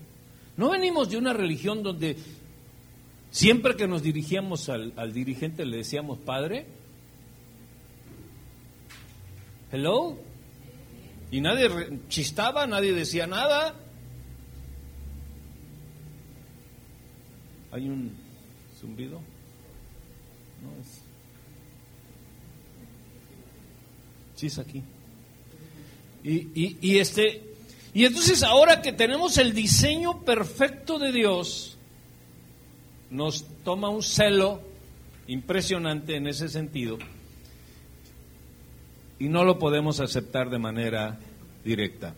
No 0.56 0.70
venimos 0.70 1.10
de 1.10 1.18
una 1.18 1.34
religión 1.34 1.82
donde 1.82 2.16
Siempre 3.34 3.76
que 3.76 3.88
nos 3.88 4.04
dirigíamos 4.04 4.70
al, 4.70 5.12
dirigente 5.12 5.66
le 5.66 5.78
decíamos, 5.78 6.20
Padre, 6.20 6.68
hello, 9.72 10.20
y 11.32 11.42
nadie 11.42 11.68
chistaba, 12.10 12.68
nadie 12.68 12.94
decía 12.94 13.26
nada. 13.26 13.74
¿Hay 17.72 17.90
un 17.90 18.16
zumbido? 18.80 19.20
No 20.62 20.70
es. 20.80 21.02
Sí 24.36 24.46
es 24.46 24.60
aquí. 24.60 24.84
Y, 26.24 26.34
y, 26.54 26.78
y 26.82 27.00
este, 27.00 27.42
y 27.96 28.06
entonces 28.06 28.44
ahora 28.44 28.84
que 28.84 28.94
tenemos 28.94 29.40
el 29.40 29.56
diseño 29.56 30.22
perfecto 30.22 31.00
de 31.00 31.12
Dios, 31.12 31.74
nos 33.14 33.46
toma 33.64 33.90
un 33.90 34.02
celo 34.02 34.60
impresionante 35.28 36.16
en 36.16 36.28
ese 36.28 36.50
sentido 36.50 36.98
y 39.20 39.30
no 39.30 39.46
lo 39.46 39.60
podemos 39.60 40.00
aceptar 40.00 40.50
de 40.50 40.58
manera 40.58 41.20
directa. 41.64 42.16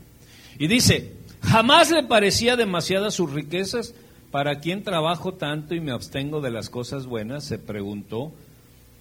Y 0.58 0.68
dice, 0.68 1.12
jamás 1.42 1.92
le 1.92 2.04
parecía 2.04 2.56
demasiadas 2.56 3.14
sus 3.14 3.32
riquezas, 3.32 3.94
¿para 4.32 4.60
quién 4.60 4.84
trabajo 4.84 5.34
tanto 5.34 5.76
y 5.76 5.82
me 5.82 5.92
abstengo 5.92 6.40
de 6.40 6.52
las 6.52 6.70
cosas 6.70 7.06
buenas? 7.06 7.44
Se 7.44 7.60
preguntó. 7.60 8.32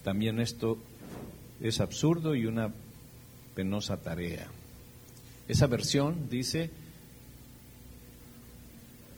También 0.02 0.40
esto 0.40 0.76
es 1.62 1.80
absurdo 1.80 2.34
y 2.34 2.46
una 2.46 2.74
penosa 3.54 3.96
tarea. 3.96 4.48
Esa 5.48 5.66
versión 5.66 6.28
dice, 6.28 6.70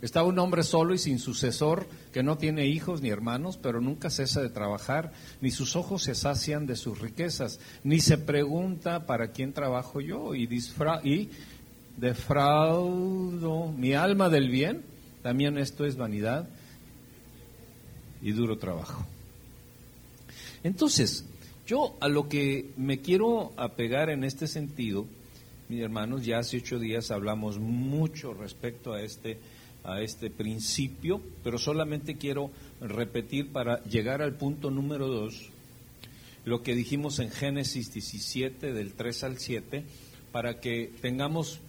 estaba 0.03 0.29
un 0.29 0.38
hombre 0.38 0.62
solo 0.62 0.95
y 0.95 0.99
sin 0.99 1.19
sucesor, 1.19 1.87
que 2.12 2.23
no 2.23 2.38
tiene 2.38 2.67
hijos 2.67 3.00
ni 3.00 3.09
hermanos, 3.09 3.59
pero 3.61 3.81
nunca 3.81 4.11
cesa 4.11 4.43
de 4.43 4.50
trabajar, 4.50 5.12
ni 5.41 5.50
sus 5.50 5.76
ojos 5.76 6.03
se 6.03 6.15
sacian 6.15 6.67
de 6.67 6.76
sus 6.76 7.00
riquezas, 7.00 7.61
ni 7.83 8.00
se 8.00 8.19
pregunta 8.19 9.07
para 9.07 9.33
quién 9.33 9.53
trabajo 9.53 10.00
yo 10.00 10.35
y, 10.35 10.49
y 11.05 11.31
defraudo 11.97 13.73
mi 13.73 13.95
alma 13.95 14.29
del 14.29 14.50
bien. 14.50 14.83
también 15.23 15.59
esto 15.59 15.85
es 15.85 15.97
vanidad 15.97 16.49
y 18.23 18.33
duro 18.33 18.59
trabajo. 18.59 19.07
Entonces, 20.62 21.25
yo 21.67 21.97
a 22.00 22.09
lo 22.09 22.29
que 22.29 22.71
me 22.76 23.00
quiero 23.00 23.53
apegar 23.57 24.11
en 24.11 24.25
este 24.25 24.47
sentido, 24.47 25.07
mis 25.69 25.81
hermanos, 25.81 26.25
ya 26.25 26.38
hace 26.38 26.59
ocho 26.59 26.79
días 26.79 27.11
hablamos 27.11 27.59
mucho 27.59 28.35
respecto 28.35 28.93
a 28.93 29.03
este, 29.03 29.38
a 29.87 30.02
este 30.02 30.31
principio, 30.31 31.23
pero 31.43 31.59
solamente 31.59 32.16
quiero 32.16 32.50
repetir 32.81 33.52
para 33.52 33.83
llegar 33.85 34.21
al 34.21 34.35
punto 34.35 34.71
número 34.71 35.09
dos, 35.09 35.50
lo 36.45 36.62
que 36.62 36.75
dijimos 36.75 37.19
en 37.19 37.31
Génesis 37.31 37.93
17, 37.93 38.73
del 38.73 38.95
3 38.95 39.25
al 39.25 39.38
7, 39.38 39.85
para 40.33 40.61
que 40.61 40.93
tengamos 41.00 41.61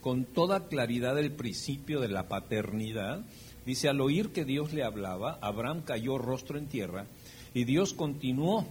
con 0.00 0.24
toda 0.24 0.68
claridad 0.68 1.18
el 1.18 1.32
principio 1.32 2.00
de 2.00 2.08
la 2.08 2.28
paternidad. 2.28 3.24
Dice, 3.64 3.88
al 3.88 4.00
oír 4.00 4.28
que 4.28 4.44
Dios 4.44 4.72
le 4.72 4.84
hablaba, 4.84 5.38
Abraham 5.40 5.82
cayó 5.84 6.16
rostro 6.16 6.58
en 6.58 6.66
tierra 6.66 7.06
y 7.54 7.64
Dios 7.64 7.92
continuó. 7.92 8.64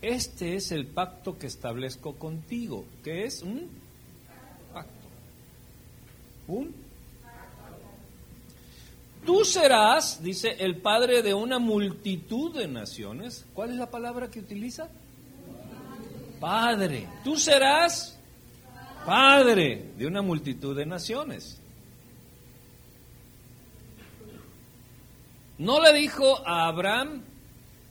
Este 0.00 0.54
es 0.54 0.72
el 0.72 0.86
pacto 0.86 1.38
que 1.38 1.46
establezco 1.46 2.14
contigo, 2.14 2.84
que 3.02 3.24
es 3.24 3.42
un 3.42 3.68
pacto. 4.72 5.08
Un 6.48 6.81
Tú 9.24 9.44
serás, 9.44 10.22
dice, 10.22 10.56
el 10.58 10.78
padre 10.78 11.22
de 11.22 11.32
una 11.32 11.58
multitud 11.58 12.56
de 12.56 12.66
naciones. 12.66 13.46
¿Cuál 13.54 13.70
es 13.70 13.76
la 13.76 13.90
palabra 13.90 14.30
que 14.30 14.40
utiliza? 14.40 14.88
Padre. 16.40 17.08
Tú 17.22 17.36
serás 17.36 18.18
padre 19.06 19.92
de 19.96 20.06
una 20.06 20.22
multitud 20.22 20.76
de 20.76 20.86
naciones. 20.86 21.60
No 25.58 25.80
le 25.80 25.92
dijo 25.92 26.44
a 26.44 26.66
Abraham, 26.66 27.22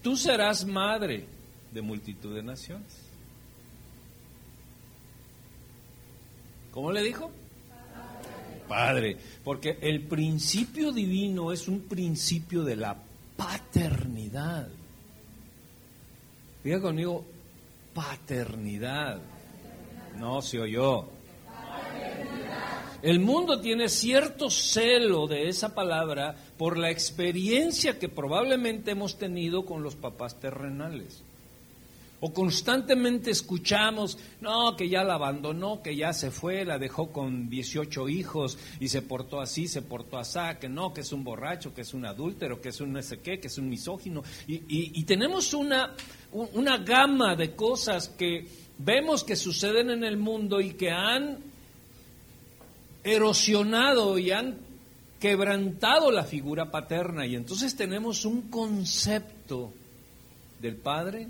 tú 0.01 0.17
serás 0.17 0.65
madre 0.65 1.25
de 1.71 1.81
multitud 1.81 2.35
de 2.35 2.43
naciones. 2.43 2.97
¿Cómo 6.71 6.91
le 6.91 7.01
dijo? 7.03 7.31
Padre. 8.71 9.17
Porque 9.43 9.77
el 9.81 10.07
principio 10.07 10.93
divino 10.93 11.51
es 11.51 11.67
un 11.67 11.81
principio 11.81 12.63
de 12.63 12.77
la 12.77 12.95
paternidad. 13.35 14.69
Diga 16.63 16.79
conmigo, 16.79 17.25
paternidad. 17.93 19.19
No 20.17 20.41
se 20.41 20.61
oyó. 20.61 21.09
El 23.01 23.19
mundo 23.19 23.59
tiene 23.59 23.89
cierto 23.89 24.49
celo 24.49 25.27
de 25.27 25.49
esa 25.49 25.75
palabra 25.75 26.37
por 26.57 26.77
la 26.77 26.91
experiencia 26.91 27.99
que 27.99 28.07
probablemente 28.07 28.91
hemos 28.91 29.17
tenido 29.17 29.65
con 29.65 29.83
los 29.83 29.97
papás 29.97 30.39
terrenales. 30.39 31.23
O 32.23 32.31
constantemente 32.31 33.31
escuchamos, 33.31 34.17
no, 34.41 34.75
que 34.75 34.87
ya 34.87 35.03
la 35.03 35.15
abandonó, 35.15 35.81
que 35.81 35.95
ya 35.95 36.13
se 36.13 36.29
fue, 36.29 36.63
la 36.63 36.77
dejó 36.77 37.11
con 37.11 37.49
18 37.49 38.09
hijos 38.09 38.59
y 38.79 38.89
se 38.89 39.01
portó 39.01 39.41
así, 39.41 39.67
se 39.67 39.81
portó 39.81 40.19
así, 40.19 40.39
que 40.59 40.69
no, 40.69 40.93
que 40.93 41.01
es 41.01 41.11
un 41.11 41.23
borracho, 41.23 41.73
que 41.73 41.81
es 41.81 41.95
un 41.95 42.05
adúltero, 42.05 42.61
que 42.61 42.69
es 42.69 42.79
un 42.79 42.93
no 42.93 43.01
sé 43.01 43.19
qué, 43.21 43.39
que 43.39 43.47
es 43.47 43.57
un 43.57 43.67
misógino. 43.67 44.23
Y, 44.47 44.61
y 44.69 45.03
tenemos 45.03 45.55
una, 45.55 45.95
una 46.31 46.77
gama 46.77 47.35
de 47.35 47.55
cosas 47.55 48.09
que 48.09 48.47
vemos 48.77 49.23
que 49.23 49.35
suceden 49.35 49.89
en 49.89 50.03
el 50.03 50.17
mundo 50.17 50.61
y 50.61 50.73
que 50.73 50.91
han 50.91 51.39
erosionado 53.03 54.19
y 54.19 54.29
han 54.29 54.59
quebrantado 55.19 56.11
la 56.11 56.23
figura 56.23 56.69
paterna. 56.69 57.25
Y 57.25 57.35
entonces 57.35 57.75
tenemos 57.75 58.25
un 58.25 58.43
concepto 58.43 59.73
del 60.59 60.75
Padre 60.75 61.27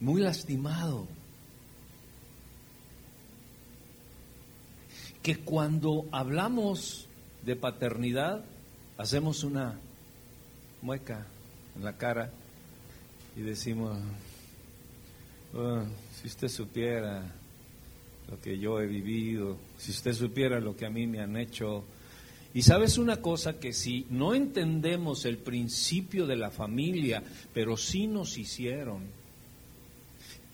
muy 0.00 0.20
lastimado. 0.20 1.06
Que 5.22 5.36
cuando 5.36 6.06
hablamos 6.10 7.06
de 7.44 7.54
paternidad, 7.56 8.42
hacemos 8.96 9.44
una 9.44 9.78
mueca 10.82 11.26
en 11.76 11.84
la 11.84 11.96
cara 11.96 12.30
y 13.36 13.42
decimos, 13.42 13.98
oh, 15.54 15.82
si 16.20 16.26
usted 16.26 16.48
supiera 16.48 17.34
lo 18.30 18.40
que 18.40 18.58
yo 18.58 18.80
he 18.80 18.86
vivido, 18.86 19.58
si 19.76 19.90
usted 19.90 20.12
supiera 20.12 20.60
lo 20.60 20.76
que 20.76 20.86
a 20.86 20.90
mí 20.90 21.06
me 21.06 21.20
han 21.20 21.36
hecho. 21.36 21.84
Y 22.54 22.62
sabes 22.62 22.98
una 22.98 23.16
cosa, 23.18 23.58
que 23.58 23.72
si 23.72 24.06
no 24.10 24.34
entendemos 24.34 25.24
el 25.24 25.38
principio 25.38 26.26
de 26.26 26.36
la 26.36 26.50
familia, 26.50 27.22
pero 27.52 27.76
sí 27.76 28.06
nos 28.06 28.38
hicieron, 28.38 29.19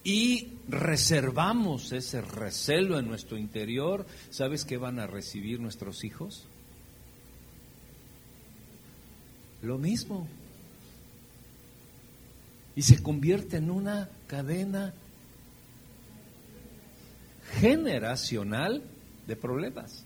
y 0.06 0.52
reservamos 0.68 1.90
ese 1.90 2.20
recelo 2.20 2.96
en 2.96 3.08
nuestro 3.08 3.36
interior, 3.36 4.06
¿sabes 4.30 4.64
qué 4.64 4.76
van 4.76 5.00
a 5.00 5.08
recibir 5.08 5.58
nuestros 5.58 6.04
hijos? 6.04 6.46
Lo 9.62 9.78
mismo. 9.78 10.28
Y 12.76 12.82
se 12.82 13.02
convierte 13.02 13.56
en 13.56 13.68
una 13.68 14.08
cadena 14.28 14.94
generacional 17.58 18.84
de 19.26 19.34
problemas. 19.34 20.04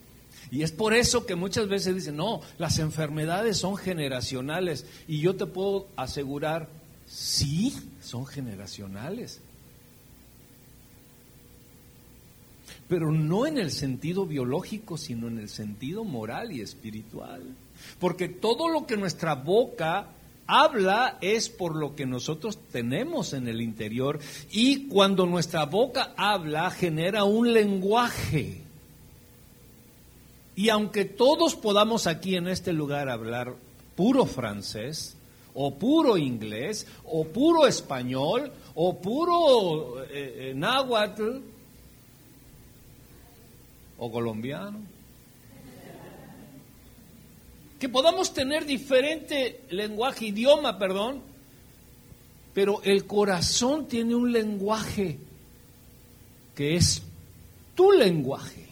Y 0.50 0.62
es 0.62 0.72
por 0.72 0.94
eso 0.94 1.26
que 1.26 1.34
muchas 1.34 1.68
veces 1.68 1.94
dicen, 1.94 2.16
no, 2.16 2.40
las 2.56 2.78
enfermedades 2.78 3.58
son 3.58 3.76
generacionales. 3.76 4.86
Y 5.06 5.20
yo 5.20 5.36
te 5.36 5.44
puedo 5.44 5.88
asegurar, 5.96 6.70
sí, 7.06 7.76
son 8.00 8.24
generacionales. 8.24 9.42
Pero 12.90 13.12
no 13.12 13.46
en 13.46 13.56
el 13.56 13.70
sentido 13.70 14.26
biológico, 14.26 14.98
sino 14.98 15.28
en 15.28 15.38
el 15.38 15.48
sentido 15.48 16.02
moral 16.02 16.50
y 16.50 16.60
espiritual. 16.60 17.40
Porque 18.00 18.28
todo 18.28 18.68
lo 18.68 18.84
que 18.84 18.96
nuestra 18.96 19.36
boca 19.36 20.08
habla 20.48 21.16
es 21.20 21.48
por 21.48 21.76
lo 21.76 21.94
que 21.94 22.04
nosotros 22.04 22.58
tenemos 22.72 23.32
en 23.32 23.46
el 23.46 23.60
interior 23.60 24.18
y 24.50 24.88
cuando 24.88 25.24
nuestra 25.24 25.66
boca 25.66 26.14
habla 26.16 26.68
genera 26.72 27.22
un 27.22 27.52
lenguaje. 27.52 28.60
Y 30.56 30.68
aunque 30.70 31.04
todos 31.04 31.54
podamos 31.54 32.08
aquí 32.08 32.34
en 32.34 32.48
este 32.48 32.72
lugar 32.72 33.08
hablar 33.08 33.54
puro 33.94 34.26
francés, 34.26 35.16
o 35.54 35.76
puro 35.76 36.18
inglés, 36.18 36.88
o 37.04 37.24
puro 37.24 37.68
español, 37.68 38.50
o 38.74 39.00
puro 39.00 40.02
eh, 40.02 40.50
eh, 40.50 40.52
náhuatl, 40.56 41.49
o 44.00 44.10
colombiano. 44.10 44.80
Que 47.78 47.88
podamos 47.88 48.34
tener 48.34 48.66
diferente 48.66 49.60
lenguaje, 49.70 50.26
idioma, 50.26 50.78
perdón, 50.78 51.22
pero 52.52 52.82
el 52.82 53.06
corazón 53.06 53.86
tiene 53.86 54.14
un 54.14 54.32
lenguaje 54.32 55.18
que 56.54 56.76
es 56.76 57.02
tu 57.74 57.92
lenguaje. 57.92 58.66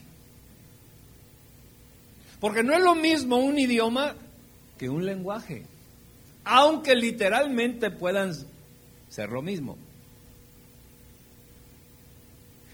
Porque 2.41 2.63
no 2.63 2.73
es 2.75 2.81
lo 2.81 2.95
mismo 2.95 3.37
un 3.37 3.59
idioma 3.59 4.15
que 4.79 4.89
un 4.89 5.05
lenguaje, 5.05 5.65
aunque 6.45 6.95
literalmente 6.95 7.91
puedan 7.91 8.35
ser 9.09 9.31
lo 9.31 9.43
mismo. 9.43 9.77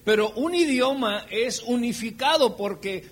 Pero 0.05 0.31
un 0.33 0.55
idioma 0.55 1.27
es 1.31 1.63
unificado 1.63 2.57
porque 2.57 3.05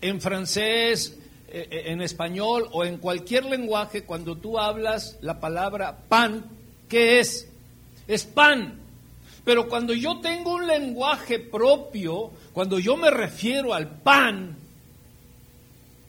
en 0.00 0.20
francés, 0.20 1.18
eh, 1.48 1.68
eh, 1.70 1.82
en 1.86 2.00
español 2.00 2.68
o 2.72 2.84
en 2.84 2.96
cualquier 2.96 3.44
lenguaje, 3.44 4.04
cuando 4.04 4.36
tú 4.36 4.58
hablas 4.58 5.18
la 5.20 5.38
palabra 5.38 5.98
pan, 6.08 6.44
¿qué 6.88 7.20
es? 7.20 7.48
Es 8.08 8.24
pan. 8.24 8.80
Pero 9.44 9.68
cuando 9.68 9.92
yo 9.94 10.20
tengo 10.20 10.54
un 10.54 10.66
lenguaje 10.66 11.38
propio, 11.38 12.30
cuando 12.52 12.78
yo 12.78 12.96
me 12.96 13.10
refiero 13.10 13.74
al 13.74 13.88
pan, 13.88 14.56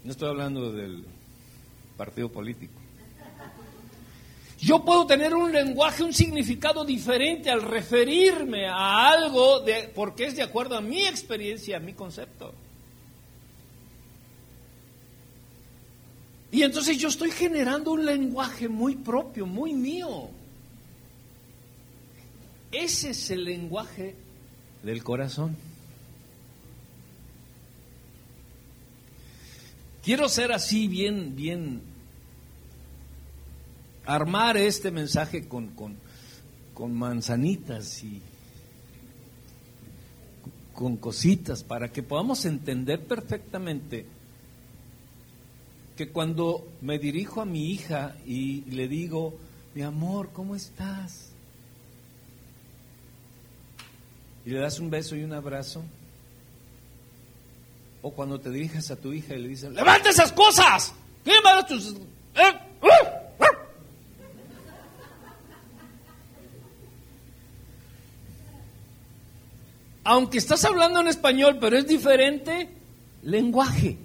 no 0.03 0.11
estoy 0.11 0.29
hablando 0.29 0.71
del 0.71 1.03
partido 1.97 2.29
político, 2.29 2.80
yo 4.61 4.85
puedo 4.85 5.05
tener 5.07 5.33
un 5.33 5.51
lenguaje, 5.51 6.03
un 6.03 6.13
significado 6.13 6.85
diferente 6.85 7.49
al 7.49 7.61
referirme 7.61 8.67
a 8.67 9.09
algo 9.09 9.59
de, 9.59 9.91
porque 9.93 10.25
es 10.25 10.35
de 10.35 10.43
acuerdo 10.43 10.77
a 10.77 10.81
mi 10.81 11.03
experiencia, 11.03 11.77
a 11.77 11.79
mi 11.79 11.93
concepto. 11.93 12.53
Y 16.51 16.63
entonces 16.63 16.97
yo 16.97 17.07
estoy 17.07 17.31
generando 17.31 17.91
un 17.91 18.05
lenguaje 18.05 18.67
muy 18.67 18.95
propio, 18.95 19.45
muy 19.45 19.73
mío. 19.73 20.29
Ese 22.71 23.09
es 23.09 23.31
el 23.31 23.43
lenguaje 23.43 24.15
del 24.83 25.03
corazón. 25.03 25.57
quiero 30.03 30.29
ser 30.29 30.51
así 30.51 30.87
bien, 30.87 31.35
bien, 31.35 31.81
armar 34.05 34.57
este 34.57 34.91
mensaje 34.91 35.47
con, 35.47 35.67
con, 35.69 35.97
con 36.73 36.93
manzanitas 36.93 38.03
y 38.03 38.21
con 40.73 40.97
cositas 40.97 41.63
para 41.63 41.91
que 41.91 42.01
podamos 42.01 42.45
entender 42.45 43.03
perfectamente 43.05 44.05
que 45.95 46.09
cuando 46.09 46.67
me 46.81 46.97
dirijo 46.97 47.41
a 47.41 47.45
mi 47.45 47.69
hija 47.71 48.15
y 48.25 48.61
le 48.71 48.87
digo, 48.87 49.35
mi 49.75 49.83
amor, 49.83 50.31
¿cómo 50.33 50.55
estás? 50.55 51.31
Y 54.45 54.49
le 54.49 54.59
das 54.59 54.79
un 54.79 54.89
beso 54.89 55.15
y 55.15 55.23
un 55.23 55.33
abrazo. 55.33 55.83
O 58.01 58.11
cuando 58.11 58.39
te 58.39 58.49
diriges 58.49 58.89
a 58.89 58.95
tu 58.95 59.13
hija 59.13 59.35
y 59.35 59.41
le 59.43 59.49
dices, 59.49 59.71
levanta 59.71 60.09
esas 60.09 60.31
cosas. 60.31 60.93
¿Qué 61.23 61.33
más 61.43 61.67
tus... 61.67 61.93
Eh? 62.33 63.20
Aunque 70.03 70.37
estás 70.37 70.65
hablando 70.65 70.99
en 70.99 71.07
español, 71.07 71.57
pero 71.59 71.77
es 71.77 71.87
diferente 71.87 72.69
lenguaje. 73.23 73.97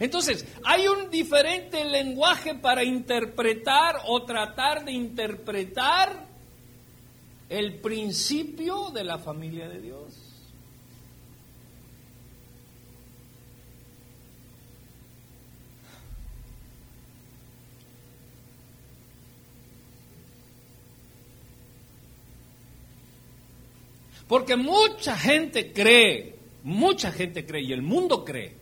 Entonces, 0.00 0.46
hay 0.64 0.88
un 0.88 1.10
diferente 1.10 1.84
lenguaje 1.84 2.54
para 2.54 2.82
interpretar 2.82 3.96
o 4.06 4.24
tratar 4.24 4.84
de 4.84 4.92
interpretar 4.92 6.26
el 7.50 7.80
principio 7.80 8.90
de 8.90 9.04
la 9.04 9.18
familia 9.18 9.68
de 9.68 9.80
Dios. 9.80 10.29
Porque 24.30 24.54
mucha 24.54 25.16
gente 25.16 25.72
cree, 25.72 26.36
mucha 26.62 27.10
gente 27.10 27.44
cree, 27.44 27.64
y 27.64 27.72
el 27.72 27.82
mundo 27.82 28.24
cree, 28.24 28.52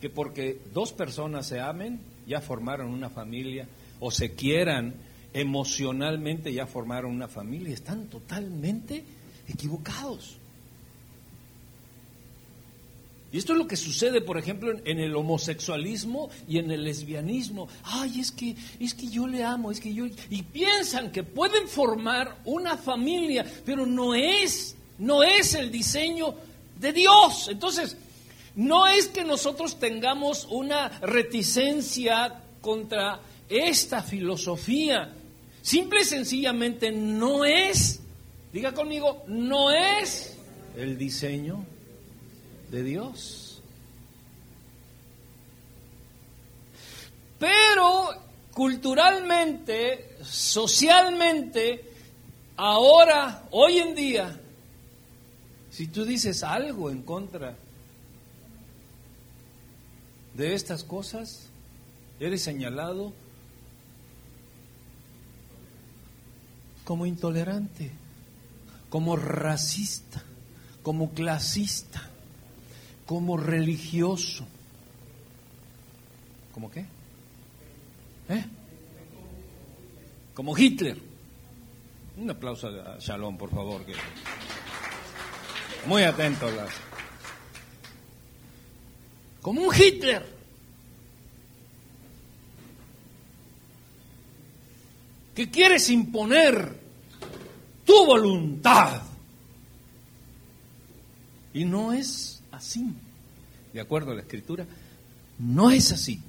que 0.00 0.10
porque 0.10 0.58
dos 0.74 0.92
personas 0.92 1.46
se 1.46 1.60
amen, 1.60 2.00
ya 2.26 2.40
formaron 2.40 2.88
una 2.88 3.08
familia, 3.08 3.68
o 4.00 4.10
se 4.10 4.34
quieran 4.34 4.94
emocionalmente, 5.32 6.52
ya 6.52 6.66
formaron 6.66 7.12
una 7.12 7.28
familia. 7.28 7.72
Están 7.72 8.08
totalmente 8.08 9.04
equivocados. 9.46 10.38
Y 13.36 13.38
esto 13.38 13.52
es 13.52 13.58
lo 13.58 13.68
que 13.68 13.76
sucede, 13.76 14.22
por 14.22 14.38
ejemplo, 14.38 14.72
en, 14.82 14.98
el 14.98 15.14
homosexualismo 15.14 16.30
y 16.48 16.56
en 16.56 16.70
el 16.70 16.84
lesbianismo. 16.84 17.68
Ay, 17.82 18.20
es 18.20 18.32
que, 18.32 18.56
es 18.80 18.94
que 18.94 19.08
yo 19.08 19.26
le 19.26 19.44
amo, 19.44 19.70
es 19.70 19.78
que 19.78 19.92
yo... 19.92 20.06
Y 20.30 20.42
piensan 20.42 21.12
que 21.12 21.22
pueden 21.22 21.68
formar 21.68 22.38
una 22.46 22.78
familia, 22.78 23.44
pero 23.66 23.84
no 23.84 24.14
es, 24.14 24.74
no 24.96 25.22
es 25.22 25.52
el 25.52 25.70
diseño 25.70 26.34
de 26.80 26.94
Dios. 26.94 27.48
Entonces, 27.50 27.98
no 28.54 28.86
es 28.86 29.08
que 29.08 29.22
nosotros 29.22 29.78
tengamos 29.78 30.48
una 30.50 30.88
reticencia 31.00 32.40
contra 32.62 33.20
esta 33.50 34.02
filosofía. 34.02 35.12
Simple 35.60 36.00
y 36.00 36.04
sencillamente 36.06 36.90
no 36.90 37.44
es, 37.44 38.00
diga 38.50 38.72
conmigo, 38.72 39.24
no 39.26 39.70
es 39.72 40.38
el 40.74 40.96
diseño 40.96 41.75
de 42.70 42.82
Dios. 42.82 43.62
Pero 47.38 48.08
culturalmente, 48.52 50.16
socialmente, 50.24 51.90
ahora, 52.56 53.46
hoy 53.50 53.78
en 53.78 53.94
día, 53.94 54.40
si 55.70 55.88
tú 55.88 56.04
dices 56.04 56.42
algo 56.42 56.90
en 56.90 57.02
contra 57.02 57.56
de 60.34 60.54
estas 60.54 60.84
cosas, 60.84 61.48
eres 62.18 62.42
señalado 62.42 63.12
como 66.84 67.04
intolerante, 67.04 67.90
como 68.88 69.16
racista, 69.16 70.22
como 70.82 71.10
clasista 71.10 72.10
como 73.06 73.36
religioso. 73.36 74.46
¿Cómo 76.52 76.70
qué? 76.70 76.84
¿Eh? 78.28 78.44
Como 80.34 80.56
Hitler. 80.58 81.00
Un 82.16 82.30
aplauso 82.30 82.68
a 82.68 82.98
Shalom, 82.98 83.38
por 83.38 83.50
favor. 83.50 83.84
Muy 85.86 86.02
atento. 86.02 86.50
Las... 86.50 86.70
Como 89.40 89.62
un 89.62 89.74
Hitler. 89.74 90.34
Que 95.34 95.50
quieres 95.50 95.88
imponer 95.90 96.80
tu 97.84 98.06
voluntad. 98.06 99.02
Y 101.52 101.64
no 101.64 101.92
es 101.92 102.35
así. 102.56 102.86
De 103.72 103.80
acuerdo 103.80 104.12
a 104.12 104.14
la 104.14 104.22
escritura, 104.22 104.66
no 105.38 105.70
es 105.70 105.92
así. 105.92 106.20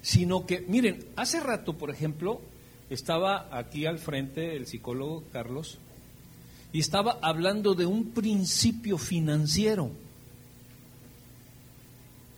Sino 0.00 0.46
que, 0.46 0.60
miren, 0.68 1.04
hace 1.16 1.40
rato, 1.40 1.76
por 1.76 1.90
ejemplo, 1.90 2.40
estaba 2.88 3.48
aquí 3.56 3.86
al 3.86 3.98
frente 3.98 4.56
el 4.56 4.66
psicólogo 4.66 5.24
Carlos 5.32 5.78
y 6.72 6.80
estaba 6.80 7.18
hablando 7.22 7.74
de 7.74 7.86
un 7.86 8.10
principio 8.10 8.98
financiero 8.98 9.90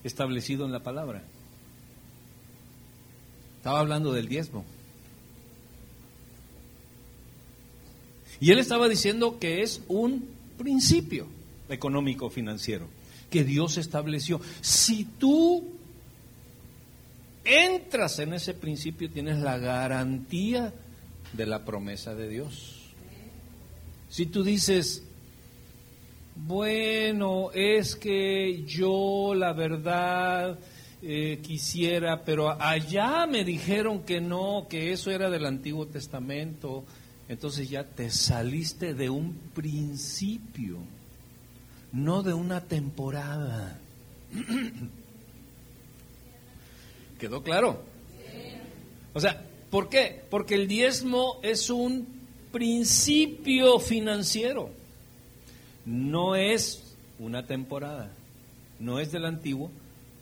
establecido 0.03 0.65
en 0.65 0.73
la 0.73 0.81
palabra. 0.81 1.23
Estaba 3.59 3.81
hablando 3.81 4.13
del 4.13 4.29
diezmo. 4.29 4.65
Y 8.41 8.53
él 8.53 8.59
estaba 8.59 8.89
diciendo 8.89 9.39
que 9.39 9.61
es 9.63 9.83
un 9.87 10.27
principio 10.57 11.27
económico 11.71 12.29
financiero 12.31 12.89
que 13.31 13.45
Dios 13.45 13.79
estableció. 13.79 14.41
Si 14.61 15.05
tú 15.05 15.65
entras 17.45 18.19
en 18.19 18.35
ese 18.35 18.55
principio, 18.55 19.11
tienes 19.11 19.39
la 19.39 19.57
garantía 19.59 20.75
de 21.33 21.47
la 21.47 21.65
promesa 21.65 22.15
de 22.15 22.29
Dios. 22.29 22.77
Si 24.09 24.27
tú 24.27 24.43
dices, 24.43 25.05
bueno, 26.35 27.51
es 27.53 27.95
que 27.95 28.65
yo 28.67 29.33
la 29.35 29.53
verdad 29.53 30.59
eh, 31.03 31.39
quisiera, 31.43 32.25
pero 32.25 32.51
allá 32.61 33.27
me 33.27 33.45
dijeron 33.45 34.03
que 34.03 34.21
no, 34.21 34.67
que 34.69 34.93
eso 34.93 35.11
era 35.11 35.31
del 35.31 35.47
Antiguo 35.47 35.87
Testamento, 35.87 36.85
entonces 37.29 37.71
ya 37.71 37.85
te 37.85 38.11
saliste 38.11 38.95
de 38.95 39.09
un 39.09 39.35
principio 39.55 40.79
no 41.93 42.23
de 42.23 42.35
una 42.35 42.63
temporada. 42.63 43.79
¿Quedó 47.19 47.43
claro? 47.43 47.83
O 49.13 49.21
sea, 49.21 49.45
¿por 49.71 49.89
qué? 49.89 50.23
Porque 50.31 50.55
el 50.55 50.69
diezmo 50.69 51.39
es 51.43 51.69
un 51.69 52.07
principio 52.53 53.79
financiero, 53.79 54.71
no 55.85 56.37
es 56.37 56.97
una 57.19 57.47
temporada, 57.47 58.11
no 58.79 58.99
es 58.99 59.13
del 59.13 59.25
Antiguo, 59.27 59.71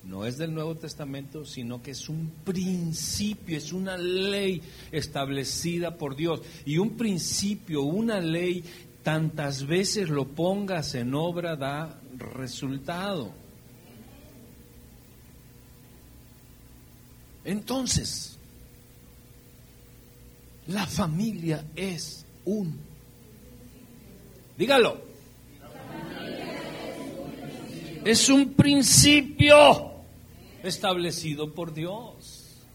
no 0.04 0.24
es 0.24 0.38
del 0.38 0.54
Nuevo 0.54 0.74
Testamento, 0.74 1.44
sino 1.44 1.82
que 1.82 1.90
es 1.90 2.08
un 2.08 2.32
principio, 2.44 3.56
es 3.56 3.72
una 3.72 3.96
ley 3.98 4.62
establecida 4.90 5.96
por 5.96 6.16
Dios. 6.16 6.40
Y 6.64 6.78
un 6.78 6.96
principio, 6.96 7.82
una 7.82 8.20
ley 8.20 8.64
tantas 9.02 9.66
veces 9.66 10.08
lo 10.08 10.26
pongas 10.26 10.94
en 10.94 11.14
obra 11.14 11.56
da 11.56 12.00
resultado. 12.16 13.32
Entonces, 17.44 18.38
la 20.66 20.86
familia 20.86 21.64
es 21.74 22.26
un... 22.44 22.78
Dígalo. 24.58 25.00
Es 28.04 28.28
un 28.28 28.52
principio 28.52 29.92
establecido 30.62 31.52
por 31.54 31.72
Dios. 31.72 32.66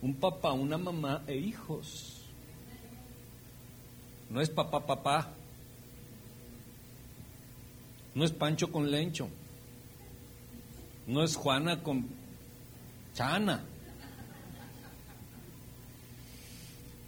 Un 0.00 0.14
papá, 0.14 0.52
una 0.52 0.78
mamá 0.78 1.22
e 1.26 1.36
hijos. 1.36 2.11
No 4.32 4.40
es 4.40 4.48
papá, 4.48 4.86
papá. 4.86 5.30
No 8.14 8.24
es 8.24 8.32
Pancho 8.32 8.72
con 8.72 8.90
Lencho. 8.90 9.28
No 11.06 11.22
es 11.22 11.36
Juana 11.36 11.82
con 11.82 12.06
Chana. 13.14 13.62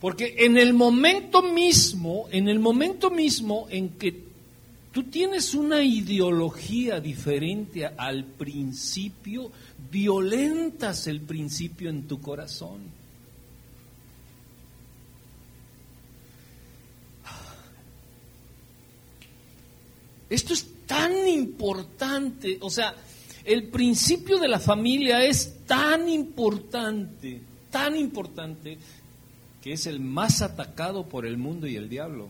Porque 0.01 0.35
en 0.39 0.59
el 0.59 0.75
momento 0.75 1.43
mismo, 1.43 2.29
en 2.31 2.47
el 2.47 2.59
momento 2.59 3.11
mismo 3.11 3.69
en 3.71 3.91
que 3.91 4.23
tú 4.93 5.05
tienes 5.05 5.55
una 5.55 5.83
ideología 5.83 7.01
diferente 7.01 7.87
al 7.87 8.25
principio, 8.25 9.51
violentas 9.91 11.07
el 11.07 11.23
principio 11.23 11.89
en 11.89 12.07
tu 12.07 12.21
corazón. 12.21 12.83
Esto 20.29 20.53
es 20.53 20.67
tan 20.87 21.29
importante, 21.29 22.59
o 22.61 22.71
sea, 22.71 22.95
el 23.45 23.69
principio 23.69 24.39
de 24.39 24.49
la 24.49 24.59
familia 24.59 25.25
es 25.25 25.65
tan 25.67 26.09
importante, 26.09 27.41
tan 27.71 27.97
importante, 27.97 28.79
que 29.63 29.73
es 29.73 29.87
el 29.87 30.01
más 30.01 30.43
atacado 30.43 31.07
por 31.07 31.27
el 31.27 31.37
mundo 31.37 31.67
y 31.67 31.77
el 31.77 31.89
diablo. 31.89 32.29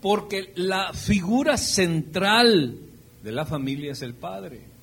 Porque 0.00 0.52
la 0.56 0.92
figura 0.92 1.56
central 1.56 2.78
de 3.22 3.32
la 3.32 3.44
familia 3.44 3.92
es 3.92 4.02
el 4.02 4.14
padre. 4.14 4.75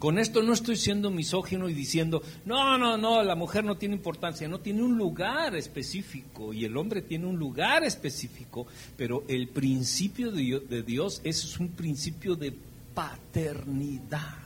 Con 0.00 0.18
esto 0.18 0.42
no 0.42 0.54
estoy 0.54 0.76
siendo 0.76 1.10
misógino 1.10 1.68
y 1.68 1.74
diciendo, 1.74 2.22
no, 2.46 2.78
no, 2.78 2.96
no, 2.96 3.22
la 3.22 3.34
mujer 3.34 3.64
no 3.64 3.76
tiene 3.76 3.96
importancia, 3.96 4.48
no 4.48 4.58
tiene 4.58 4.82
un 4.82 4.96
lugar 4.96 5.54
específico 5.54 6.54
y 6.54 6.64
el 6.64 6.74
hombre 6.78 7.02
tiene 7.02 7.26
un 7.26 7.38
lugar 7.38 7.84
específico, 7.84 8.66
pero 8.96 9.24
el 9.28 9.48
principio 9.48 10.32
de 10.32 10.82
Dios, 10.82 11.20
es 11.22 11.60
un 11.60 11.68
principio 11.68 12.34
de 12.34 12.54
paternidad. 12.94 14.38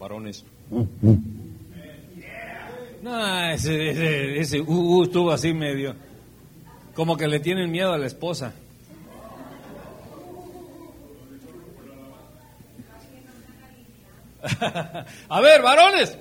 Varones. 0.00 0.44
No, 3.04 3.50
ese, 3.52 4.40
ese, 4.40 4.60
uh, 4.60 4.64
uh, 4.66 5.04
estuvo 5.04 5.30
así 5.30 5.54
medio, 5.54 5.94
como 6.96 7.16
que 7.16 7.28
le 7.28 7.38
tienen 7.38 7.70
miedo 7.70 7.92
a 7.92 7.98
la 7.98 8.08
esposa. 8.08 8.52
A 15.28 15.40
ver, 15.40 15.62
varones. 15.62 16.16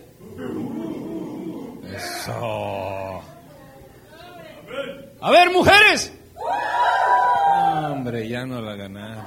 A 5.22 5.32
ver, 5.32 5.52
mujeres. 5.52 6.12
Hombre, 7.92 8.28
ya 8.28 8.46
no 8.46 8.62
la 8.62 8.76
ganaron. 8.76 9.26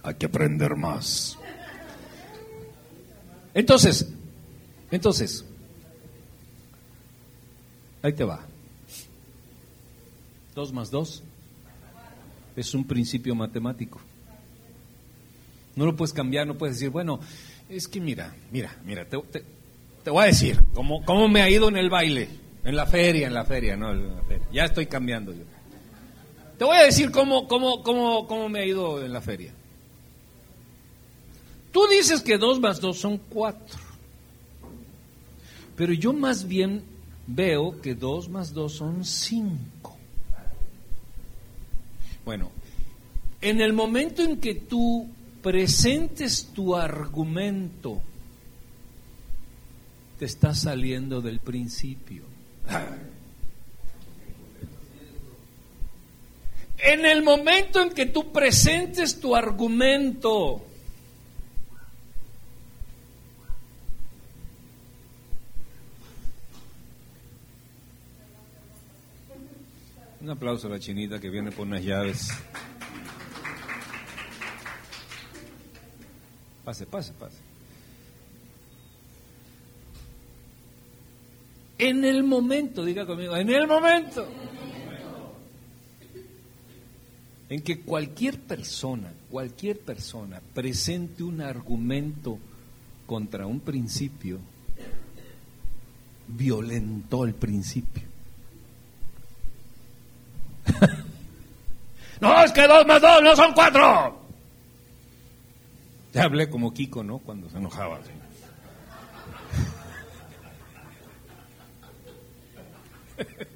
Hay 0.05 0.15
que 0.15 0.27
aprender 0.27 0.77
más. 0.77 1.39
Entonces, 3.55 4.09
entonces, 4.91 5.45
ahí 8.03 8.13
te 8.13 8.25
va. 8.25 8.41
Dos 10.55 10.73
más 10.73 10.91
dos 10.91 11.23
es 12.57 12.75
un 12.75 12.85
principio 12.85 13.35
matemático. 13.35 14.01
No 15.75 15.87
lo 15.87 15.97
puedes 15.97 16.13
cambiar, 16.13 16.47
no 16.47 16.59
puedes 16.59 16.77
decir, 16.77 16.91
bueno, 16.91 17.21
es 17.69 17.89
que 17.89 18.01
mira, 18.01 18.35
mira, 18.51 18.77
mira, 18.85 19.07
te, 19.07 19.17
voy 20.11 20.23
a 20.23 20.27
decir 20.27 20.61
cómo, 20.75 21.05
cómo 21.05 21.29
me 21.29 21.41
ha 21.41 21.49
ido 21.49 21.69
en 21.69 21.77
el 21.77 21.89
baile, 21.89 22.29
en 22.65 22.77
la 22.77 22.87
feria, 22.87 23.27
en 23.27 23.35
la 23.35 23.45
feria, 23.45 23.77
no, 23.77 23.95
ya 24.53 24.65
estoy 24.65 24.87
cambiando 24.87 25.33
yo. 25.33 25.45
Te 26.59 26.65
voy 26.65 26.77
a 26.77 26.83
decir 26.83 27.11
cómo, 27.11 27.49
cómo, 27.49 27.83
cómo, 27.83 28.27
cómo 28.27 28.49
me 28.49 28.61
ha 28.61 28.67
ido 28.67 29.03
en 29.03 29.13
la 29.13 29.21
feria. 29.21 29.53
Tú 31.73 31.87
dices 31.89 32.21
que 32.21 32.37
dos 32.37 32.61
más 32.61 32.81
dos 32.81 32.99
son 32.99 33.17
cuatro, 33.17 33.79
pero 35.75 35.95
yo 35.95 36.13
más 36.13 36.47
bien 36.47 36.85
veo 37.27 37.81
que 37.81 37.95
dos 37.95 38.29
más 38.29 38.53
dos 38.53 38.75
son 38.75 39.05
cinco. 39.05 39.92
Bueno, 42.25 42.51
en 43.41 43.61
el 43.61 43.73
momento 43.73 44.23
en 44.23 44.39
que 44.39 44.55
tú 44.55 45.09
presentes 45.43 46.51
tu 46.55 46.77
argumento, 46.77 48.01
te 50.19 50.27
estás 50.27 50.61
saliendo 50.61 51.21
del 51.21 51.41
principio. 51.41 52.23
En 56.79 57.05
el 57.07 57.23
momento 57.23 57.81
en 57.81 57.91
que 57.91 58.07
tú 58.07 58.33
presentes 58.33 59.21
tu 59.21 59.35
argumento, 59.35 60.65
Un 70.23 70.31
aplauso 70.31 70.69
a 70.69 70.71
la 70.71 70.79
chinita 70.79 71.19
que 71.19 71.29
viene 71.29 71.51
por 71.51 71.67
unas 71.67 71.83
llaves. 71.83 72.29
Pase, 76.65 76.87
pase, 76.87 77.13
pase. 77.15 77.39
En 81.77 82.05
el 82.05 82.23
momento, 82.23 82.85
diga 82.85 83.05
conmigo, 83.05 83.35
en 83.37 83.51
el 83.51 83.67
momento 83.67 84.29
en 87.49 87.61
que 87.61 87.81
cualquier 87.81 88.39
persona, 88.39 89.13
cualquier 89.29 89.81
persona 89.81 90.41
presente 90.55 91.25
un 91.25 91.41
argumento 91.41 92.39
contra 93.07 93.49
un 93.49 93.59
principio, 93.59 94.39
violentó 96.29 97.25
el 97.25 97.35
principio. 97.35 98.12
no, 102.21 102.45
es 102.45 102.53
que 102.53 102.67
dos 102.67 102.87
más 102.87 103.01
dos 103.01 103.23
no 103.23 103.37
son 103.37 103.53
cuatro. 103.53 104.21
Ya 106.13 106.25
hablé 106.25 106.51
como 106.51 106.75
Kiko, 106.75 107.03
¿no? 107.03 107.19
Cuando 107.19 107.49
se 107.49 107.59
enojaba. 107.59 108.01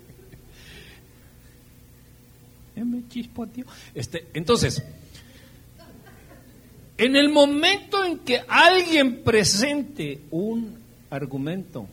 Este, 3.95 4.29
entonces, 4.35 4.83
en 6.99 7.17
el 7.17 7.31
momento 7.31 8.05
en 8.05 8.19
que 8.19 8.43
alguien 8.47 9.23
presente 9.23 10.21
un 10.31 10.79
argumento 11.11 11.87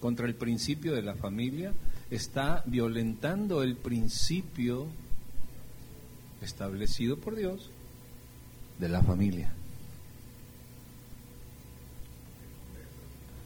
contra 0.00 0.26
el 0.26 0.34
principio 0.34 0.94
de 0.94 1.02
la 1.02 1.14
familia, 1.14 1.72
está 2.10 2.62
violentando 2.66 3.62
el 3.62 3.76
principio 3.76 4.88
establecido 6.42 7.16
por 7.18 7.36
Dios 7.36 7.70
de 8.78 8.88
la 8.88 9.02
familia. 9.02 9.52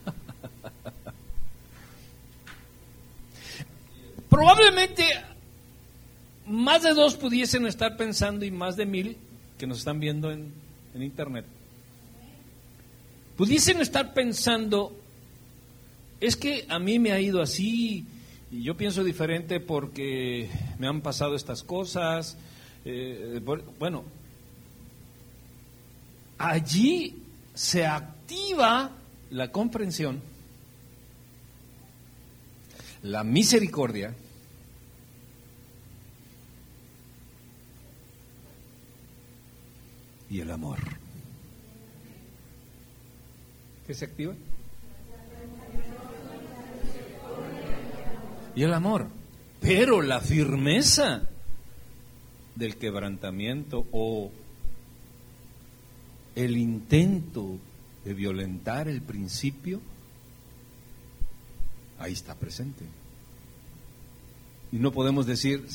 Probablemente 4.29 5.03
más 6.45 6.83
de 6.83 6.93
dos 6.93 7.15
pudiesen 7.15 7.65
estar 7.65 7.97
pensando 7.97 8.45
y 8.45 8.51
más 8.51 8.75
de 8.75 8.85
mil 8.85 9.17
que 9.57 9.65
nos 9.67 9.79
están 9.79 9.99
viendo 9.99 10.31
en, 10.31 10.53
en 10.93 11.03
internet, 11.03 11.45
pudiesen 13.37 13.81
estar 13.81 14.13
pensando, 14.13 14.95
es 16.19 16.35
que 16.35 16.65
a 16.69 16.79
mí 16.79 16.99
me 16.99 17.11
ha 17.11 17.19
ido 17.19 17.41
así, 17.41 18.05
y 18.53 18.61
yo 18.61 18.77
pienso 18.77 19.03
diferente 19.03 19.59
porque 19.59 20.47
me 20.77 20.85
han 20.85 21.01
pasado 21.01 21.35
estas 21.35 21.63
cosas. 21.63 22.37
Eh, 22.85 23.41
bueno, 23.79 24.03
allí 26.37 27.15
se 27.55 27.83
activa 27.87 28.91
la 29.31 29.51
comprensión, 29.51 30.21
la 33.01 33.23
misericordia, 33.23 34.13
y 40.29 40.41
el 40.41 40.51
amor. 40.51 40.77
¿Qué 43.87 43.95
se 43.95 44.05
activa? 44.05 44.35
Y 48.55 48.63
el 48.63 48.73
amor, 48.73 49.07
pero 49.59 50.01
la 50.01 50.19
firmeza 50.19 51.27
del 52.55 52.77
quebrantamiento 52.77 53.85
o 53.91 54.31
el 56.35 56.57
intento 56.57 57.57
de 58.05 58.13
violentar 58.13 58.87
el 58.87 59.01
principio, 59.01 59.81
ahí 61.99 62.13
está 62.13 62.35
presente. 62.35 62.85
Y 64.71 64.77
no 64.77 64.91
podemos 64.91 65.25
decir, 65.25 65.65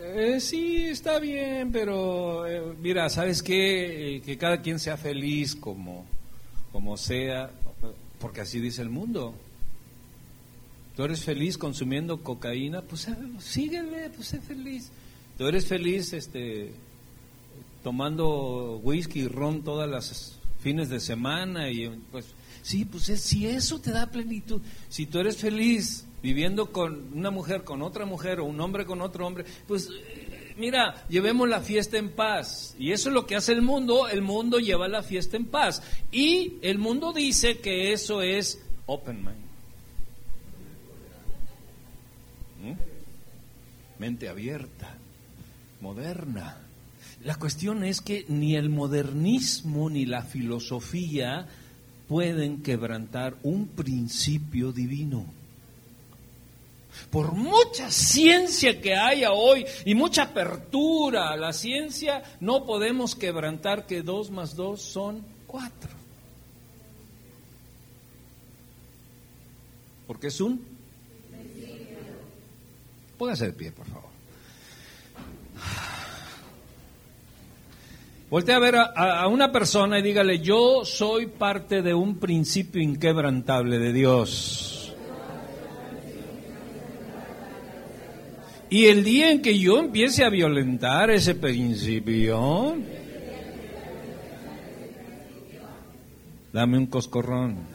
eh, 0.00 0.40
sí, 0.40 0.86
está 0.86 1.18
bien, 1.18 1.70
pero 1.72 2.46
eh, 2.46 2.74
mira, 2.80 3.08
¿sabes 3.08 3.42
qué? 3.42 4.16
Eh, 4.16 4.20
que 4.22 4.36
cada 4.36 4.60
quien 4.60 4.78
sea 4.78 4.96
feliz 4.96 5.54
como, 5.54 6.04
como 6.72 6.96
sea, 6.96 7.50
porque 8.18 8.40
así 8.40 8.60
dice 8.60 8.82
el 8.82 8.90
mundo. 8.90 9.34
Tú 11.00 11.04
eres 11.06 11.24
feliz 11.24 11.56
consumiendo 11.56 12.22
cocaína, 12.22 12.82
pues 12.82 13.08
síguele, 13.38 14.10
pues 14.10 14.28
sé 14.28 14.38
feliz. 14.38 14.90
Tú 15.38 15.46
eres 15.46 15.64
feliz 15.64 16.12
este, 16.12 16.74
tomando 17.82 18.76
whisky 18.82 19.20
y 19.20 19.26
ron 19.26 19.62
todas 19.64 19.88
las 19.88 20.38
fines 20.58 20.90
de 20.90 21.00
semana 21.00 21.70
y 21.70 21.88
pues 22.12 22.26
sí, 22.60 22.84
pues 22.84 23.04
si 23.04 23.46
eso 23.46 23.80
te 23.80 23.92
da 23.92 24.10
plenitud, 24.10 24.60
si 24.90 25.06
tú 25.06 25.20
eres 25.20 25.38
feliz 25.38 26.04
viviendo 26.22 26.70
con 26.70 27.14
una 27.14 27.30
mujer 27.30 27.64
con 27.64 27.80
otra 27.80 28.04
mujer 28.04 28.38
o 28.40 28.44
un 28.44 28.60
hombre 28.60 28.84
con 28.84 29.00
otro 29.00 29.26
hombre, 29.26 29.46
pues 29.66 29.88
mira, 30.58 31.06
llevemos 31.08 31.48
la 31.48 31.62
fiesta 31.62 31.96
en 31.96 32.10
paz. 32.10 32.76
Y 32.78 32.92
eso 32.92 33.08
es 33.08 33.14
lo 33.14 33.26
que 33.26 33.36
hace 33.36 33.52
el 33.52 33.62
mundo, 33.62 34.06
el 34.06 34.20
mundo 34.20 34.58
lleva 34.58 34.86
la 34.86 35.02
fiesta 35.02 35.38
en 35.38 35.46
paz. 35.46 35.82
Y 36.12 36.58
el 36.60 36.76
mundo 36.76 37.14
dice 37.14 37.56
que 37.60 37.94
eso 37.94 38.20
es 38.20 38.60
open 38.84 39.24
mind. 39.24 39.49
Mente 44.00 44.30
abierta, 44.30 44.96
moderna. 45.82 46.56
La 47.22 47.34
cuestión 47.34 47.84
es 47.84 48.00
que 48.00 48.24
ni 48.28 48.56
el 48.56 48.70
modernismo 48.70 49.90
ni 49.90 50.06
la 50.06 50.22
filosofía 50.22 51.46
pueden 52.08 52.62
quebrantar 52.62 53.36
un 53.42 53.68
principio 53.68 54.72
divino. 54.72 55.26
Por 57.10 57.32
mucha 57.32 57.90
ciencia 57.90 58.80
que 58.80 58.94
haya 58.94 59.32
hoy 59.32 59.66
y 59.84 59.94
mucha 59.94 60.22
apertura 60.22 61.28
a 61.28 61.36
la 61.36 61.52
ciencia, 61.52 62.22
no 62.40 62.64
podemos 62.64 63.14
quebrantar 63.14 63.84
que 63.86 64.00
dos 64.00 64.30
más 64.30 64.56
dos 64.56 64.80
son 64.80 65.22
cuatro. 65.46 65.90
Porque 70.06 70.28
es 70.28 70.40
un... 70.40 70.69
Póngase 73.20 73.48
de 73.48 73.52
pie, 73.52 73.70
por 73.70 73.86
favor. 73.86 74.08
Voltea 78.30 78.56
a 78.56 78.58
ver 78.58 78.76
a, 78.76 79.28
una 79.28 79.52
persona 79.52 79.98
y 79.98 80.02
dígale, 80.02 80.38
yo 80.38 80.86
soy 80.86 81.26
parte 81.26 81.82
de 81.82 81.92
un 81.92 82.18
principio 82.18 82.80
inquebrantable 82.80 83.78
de 83.78 83.92
Dios. 83.92 84.94
Y 88.70 88.86
el 88.86 89.04
día 89.04 89.30
en 89.30 89.42
que 89.42 89.58
yo 89.58 89.78
empiece 89.78 90.24
a 90.24 90.30
violentar 90.30 91.10
ese 91.10 91.34
principio, 91.34 92.74
dame 96.54 96.78
un 96.78 96.86
coscorrón. 96.86 97.69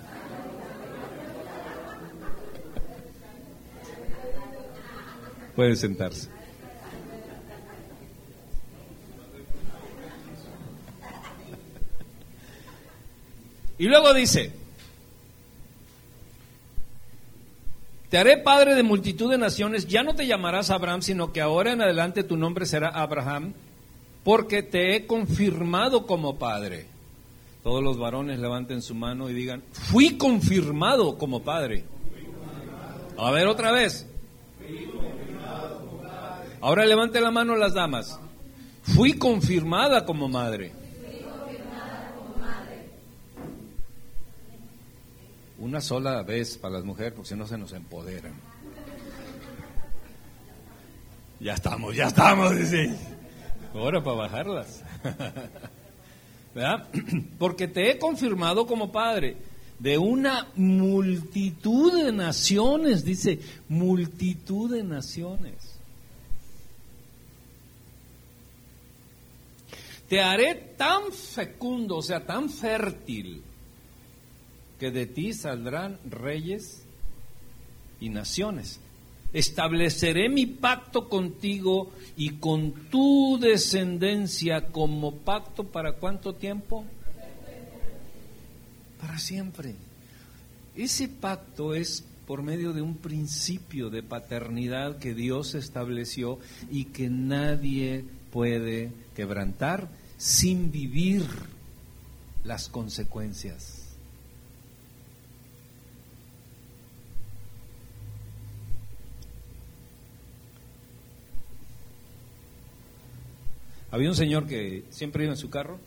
Puede 5.56 5.76
sentarse. 5.76 6.30
Y 13.78 13.88
luego 13.88 14.14
dice, 14.14 14.54
te 18.10 18.18
haré 18.18 18.38
padre 18.38 18.76
de 18.76 18.84
multitud 18.84 19.30
de 19.30 19.38
naciones, 19.38 19.88
ya 19.88 20.02
no 20.02 20.16
te 20.16 20.28
llamarás 20.28 20.70
Abraham, 20.70 21.02
sino 21.02 21.34
que 21.34 21.42
ahora 21.42 21.74
en 21.74 21.82
adelante 21.82 22.24
tu 22.24 22.38
nombre 22.38 22.66
será 22.66 22.88
Abraham, 22.88 23.54
porque 24.24 24.64
te 24.64 24.96
he 24.96 25.06
confirmado 25.06 26.06
como 26.06 26.38
padre. 26.38 26.88
Todos 27.64 27.84
los 27.84 27.98
varones 27.98 28.40
levanten 28.40 28.82
su 28.82 28.96
mano 28.96 29.30
y 29.30 29.34
digan, 29.34 29.64
fui 29.72 30.18
confirmado 30.18 31.18
como 31.18 31.44
padre. 31.44 31.84
A 33.18 33.32
ver 33.32 33.48
otra 33.48 33.72
vez. 33.72 34.08
Ahora 36.62 36.86
levanten 36.86 37.24
la 37.24 37.32
mano 37.32 37.56
las 37.56 37.74
damas. 37.74 38.20
Fui 38.84 39.14
confirmada 39.14 40.06
como 40.06 40.28
madre. 40.28 40.72
Una 45.58 45.82
sola 45.82 46.22
vez 46.24 46.58
para 46.58 46.76
las 46.76 46.84
mujeres, 46.84 47.14
porque 47.14 47.30
si 47.30 47.36
no 47.36 47.48
se 47.48 47.58
nos 47.58 47.72
empoderan. 47.72 48.34
Ya 51.40 51.54
estamos, 51.54 51.96
ya 51.96 52.08
estamos, 52.08 52.56
dice. 52.56 52.96
Ahora 53.74 54.04
para 54.04 54.18
bajarlas. 54.18 54.84
¿Verdad? 56.56 56.88
Porque 57.38 57.68
te 57.68 57.92
he 57.92 58.00
confirmado 58.00 58.66
como 58.66 58.90
padre 58.90 59.36
de 59.78 59.98
una 59.98 60.48
multitud 60.56 62.02
de 62.02 62.14
naciones, 62.14 63.04
dice, 63.04 63.40
multitud 63.68 64.72
de 64.74 64.84
naciones. 64.84 65.65
Te 70.10 70.22
haré 70.22 70.56
tan 70.78 71.12
fecundo, 71.12 71.98
o 71.98 72.02
sea, 72.02 72.26
tan 72.26 72.50
fértil, 72.50 73.42
que 74.80 74.92
de 74.92 75.06
ti 75.08 75.34
saldrán 75.34 76.00
reyes 76.10 76.86
y 78.00 78.10
naciones. 78.10 78.80
Estableceré 79.34 80.30
mi 80.30 80.46
pacto 80.46 81.10
contigo 81.10 81.92
y 82.16 82.36
con 82.36 82.72
tu 82.90 83.38
descendencia 83.42 84.68
como 84.68 85.16
pacto 85.16 85.66
para 85.66 85.94
cuánto 85.94 86.36
tiempo? 86.36 86.86
Para 89.02 89.18
siempre. 89.18 89.76
Ese 90.76 91.08
pacto 91.08 91.74
es 91.74 92.06
por 92.26 92.44
medio 92.44 92.74
de 92.74 92.82
un 92.82 92.96
principio 92.96 93.90
de 93.90 94.04
paternidad 94.04 95.00
que 95.00 95.14
Dios 95.14 95.56
estableció 95.56 96.40
y 96.72 96.86
que 96.86 97.10
nadie 97.10 98.06
puede 98.36 98.92
quebrantar 99.16 99.88
sin 100.18 100.70
vivir 100.70 101.26
las 102.44 102.68
consecuencias. 102.68 103.96
Había 113.90 114.10
un 114.10 114.16
señor 114.18 114.48
que 114.48 114.84
siempre 114.90 115.24
iba 115.24 115.32
en 115.32 115.38
su 115.38 115.50
carro 115.50 115.80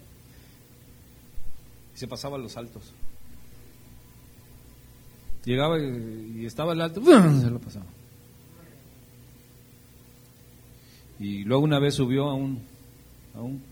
y 1.94 1.98
se 1.98 2.08
pasaba 2.08 2.38
los 2.38 2.56
altos. 2.56 2.94
Llegaba 5.44 5.78
y, 5.78 6.46
estaba 6.46 6.72
el 6.72 6.80
alto, 6.80 7.02
se 7.04 7.50
lo 7.50 7.58
pasaba. 7.58 7.97
Y 11.20 11.44
luego 11.44 11.64
una 11.64 11.78
vez 11.78 11.94
subió 11.94 12.28
a 12.28 12.34
un, 12.34 12.60
a 13.34 13.40
un 13.40 13.62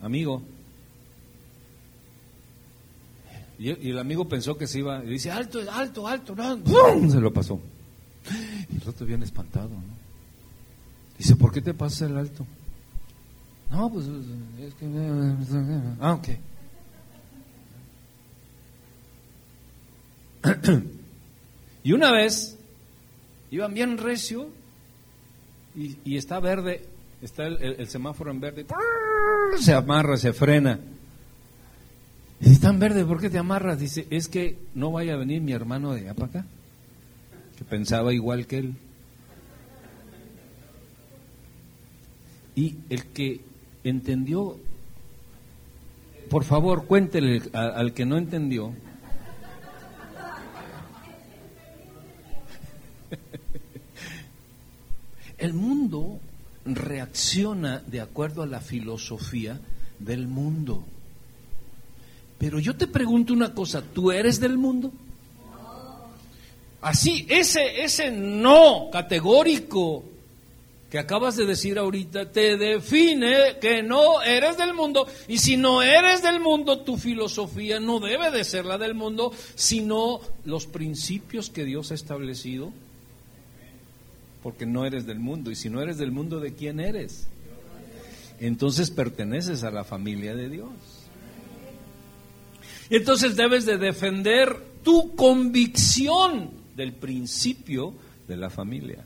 amigo. 0.00 0.42
Y, 3.58 3.90
el 3.90 3.98
amigo 3.98 4.28
pensó 4.28 4.56
que 4.56 4.66
se 4.66 4.80
iba, 4.80 5.04
y 5.04 5.08
dice, 5.08 5.30
alto, 5.30 5.60
alto, 5.70 6.08
alto, 6.08 6.34
no, 6.34 7.10
se 7.10 7.20
lo 7.20 7.32
pasó. 7.32 7.60
Y 8.70 8.82
el 8.82 8.88
otro 8.88 9.06
bien 9.06 9.22
espantado. 9.22 9.70
Dice, 11.18 11.36
¿por 11.36 11.52
qué 11.52 11.60
te 11.60 11.74
pasa 11.74 12.06
el 12.06 12.16
alto? 12.16 12.44
No, 13.70 13.90
pues 13.90 14.06
es 14.06 14.74
que... 14.74 14.86
Ah, 16.00 16.14
ok. 16.14 16.28
y 21.84 21.92
una 21.92 22.12
vez 22.12 22.58
iban 23.50 23.72
bien 23.72 23.96
recio 23.96 24.48
y, 25.74 26.16
está 26.16 26.40
verde, 26.40 26.82
está 27.20 27.46
el, 27.46 27.86
semáforo 27.88 28.30
en 28.30 28.40
verde, 28.40 28.66
se 29.58 29.72
amarra, 29.72 30.16
se 30.16 30.32
frena. 30.32 30.78
Y 32.40 32.48
dice, 32.48 32.60
tan 32.60 32.78
verde, 32.78 33.04
¿por 33.04 33.20
qué 33.20 33.30
te 33.30 33.38
amarras? 33.38 33.78
Dice, 33.78 34.06
es 34.10 34.28
que 34.28 34.58
no 34.74 34.92
vaya 34.92 35.14
a 35.14 35.16
venir 35.16 35.40
mi 35.40 35.52
hermano 35.52 35.92
de 35.92 36.02
allá 36.02 36.14
para 36.14 36.26
acá, 36.26 36.46
que 37.56 37.64
pensaba 37.64 38.12
igual 38.12 38.46
que 38.46 38.58
él. 38.58 38.74
Y 42.56 42.76
el 42.88 43.06
que 43.06 43.40
entendió, 43.82 44.58
por 46.30 46.44
favor, 46.44 46.86
cuéntele 46.86 47.42
al 47.52 47.92
que 47.94 48.06
no 48.06 48.16
entendió. 48.16 48.72
El 55.44 55.52
mundo 55.52 56.20
reacciona 56.64 57.82
de 57.86 58.00
acuerdo 58.00 58.42
a 58.42 58.46
la 58.46 58.60
filosofía 58.60 59.60
del 59.98 60.26
mundo. 60.26 60.82
Pero 62.38 62.58
yo 62.58 62.74
te 62.74 62.86
pregunto 62.86 63.34
una 63.34 63.52
cosa, 63.52 63.82
¿tú 63.82 64.10
eres 64.10 64.40
del 64.40 64.56
mundo? 64.56 64.90
Así, 66.80 67.26
ese, 67.28 67.84
ese 67.84 68.10
no 68.10 68.88
categórico 68.90 70.04
que 70.90 70.98
acabas 70.98 71.36
de 71.36 71.44
decir 71.44 71.78
ahorita 71.78 72.32
te 72.32 72.56
define 72.56 73.58
que 73.60 73.82
no 73.82 74.22
eres 74.22 74.56
del 74.56 74.72
mundo. 74.72 75.06
Y 75.28 75.36
si 75.36 75.58
no 75.58 75.82
eres 75.82 76.22
del 76.22 76.40
mundo, 76.40 76.78
tu 76.78 76.96
filosofía 76.96 77.80
no 77.80 78.00
debe 78.00 78.30
de 78.30 78.44
ser 78.44 78.64
la 78.64 78.78
del 78.78 78.94
mundo, 78.94 79.30
sino 79.56 80.22
los 80.46 80.66
principios 80.66 81.50
que 81.50 81.66
Dios 81.66 81.90
ha 81.90 81.96
establecido. 81.96 82.72
Porque 84.44 84.66
no 84.66 84.86
eres 84.86 85.06
del 85.06 85.18
mundo. 85.18 85.50
Y 85.50 85.56
si 85.56 85.70
no 85.70 85.82
eres 85.82 85.98
del 85.98 86.12
mundo, 86.12 86.38
¿de 86.38 86.54
quién 86.54 86.78
eres? 86.78 87.26
Entonces 88.38 88.90
perteneces 88.90 89.64
a 89.64 89.72
la 89.72 89.82
familia 89.82 90.36
de 90.36 90.50
Dios. 90.50 90.70
Y 92.90 92.96
entonces 92.96 93.34
debes 93.34 93.64
de 93.64 93.78
defender 93.78 94.54
tu 94.82 95.16
convicción 95.16 96.50
del 96.76 96.92
principio 96.92 97.94
de 98.28 98.36
la 98.36 98.50
familia. 98.50 99.04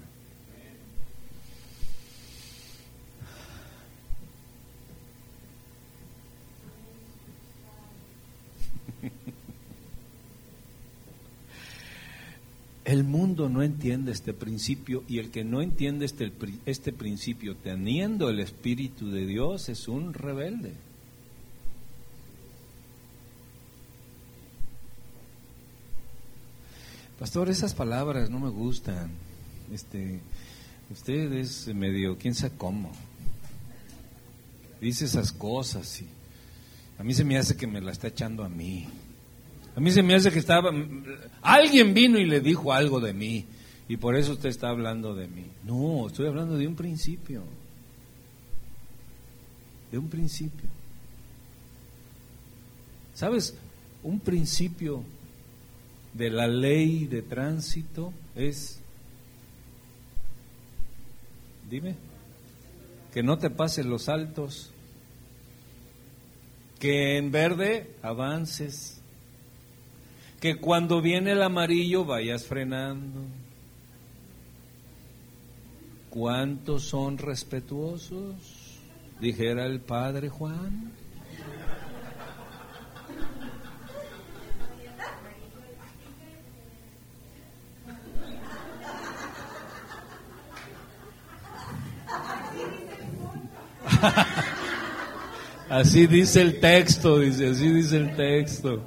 El 12.89 13.05
mundo 13.05 13.51
no 13.51 13.62
entiende 13.62 14.12
este 14.12 14.32
principio 14.32 15.05
y 15.07 15.18
el 15.18 15.30
que 15.30 15.45
no 15.45 15.61
entiende 15.61 16.07
este, 16.07 16.32
este 16.64 16.91
principio 16.91 17.55
teniendo 17.55 18.30
el 18.30 18.41
Espíritu 18.41 19.11
de 19.11 19.26
Dios 19.26 19.68
es 19.68 19.89
un 19.89 20.14
rebelde. 20.14 20.72
Pastor, 27.18 27.51
esas 27.51 27.74
palabras 27.74 28.30
no 28.30 28.41
me 28.41 28.49
gustan. 28.49 29.11
Este, 29.70 30.20
usted 30.91 31.30
es 31.34 31.66
medio, 31.74 32.16
quién 32.16 32.34
sabe 32.34 32.55
cómo. 32.57 32.91
Dice 34.80 35.05
esas 35.05 35.30
cosas 35.30 36.01
y 36.01 36.07
a 36.99 37.05
mí 37.05 37.12
se 37.12 37.24
me 37.24 37.36
hace 37.36 37.55
que 37.55 37.66
me 37.66 37.82
la 37.82 37.93
está 37.93 38.09
echando 38.09 38.45
a 38.45 38.49
mí. 38.49 38.89
A 39.79 39.81
mí 39.81 39.93
se 39.93 40.03
me 40.03 40.16
hace 40.16 40.33
que 40.33 40.41
estaba, 40.41 40.72
alguien 41.41 41.95
vino 41.95 42.18
y 42.18 42.26
le 42.26 42.41
dijo 42.41 42.72
algo 42.72 42.99
de 42.99 43.12
mí 43.12 43.47
y 43.89 43.97
por 43.97 44.16
eso 44.16 44.33
usted 44.33 44.49
está 44.49 44.70
hablando 44.70 45.14
de 45.14 45.29
mí. 45.29 45.47
No, 45.62 46.09
estoy 46.09 46.26
hablando 46.26 46.57
de 46.59 46.66
un 46.66 46.74
principio. 46.74 47.45
De 49.93 49.99
un 49.99 50.09
principio. 50.09 50.68
¿Sabes? 53.14 53.57
Un 54.03 54.18
principio 54.18 55.05
de 56.12 56.31
la 56.31 56.49
ley 56.49 57.07
de 57.07 57.22
tránsito 57.22 58.12
es, 58.35 58.81
dime, 61.70 61.95
que 63.14 63.22
no 63.22 63.39
te 63.39 63.49
pasen 63.49 63.89
los 63.89 64.09
altos, 64.09 64.72
que 66.81 67.16
en 67.16 67.31
verde 67.31 67.95
avances, 68.03 68.98
que 70.41 70.57
cuando 70.57 71.01
viene 71.03 71.32
el 71.32 71.43
amarillo 71.43 72.05
vayas 72.05 72.45
frenando. 72.47 73.20
¿Cuántos 76.11 76.84
son 76.84 77.18
respetuosos? 77.18 78.78
Dijera 79.20 79.66
el 79.66 79.80
padre 79.80 80.28
Juan. 80.28 80.93
así 95.68 96.07
dice 96.07 96.41
el 96.43 96.61
texto, 96.61 97.18
dice, 97.18 97.49
así 97.49 97.68
dice 97.72 97.97
el 97.97 98.14
texto. 98.14 98.84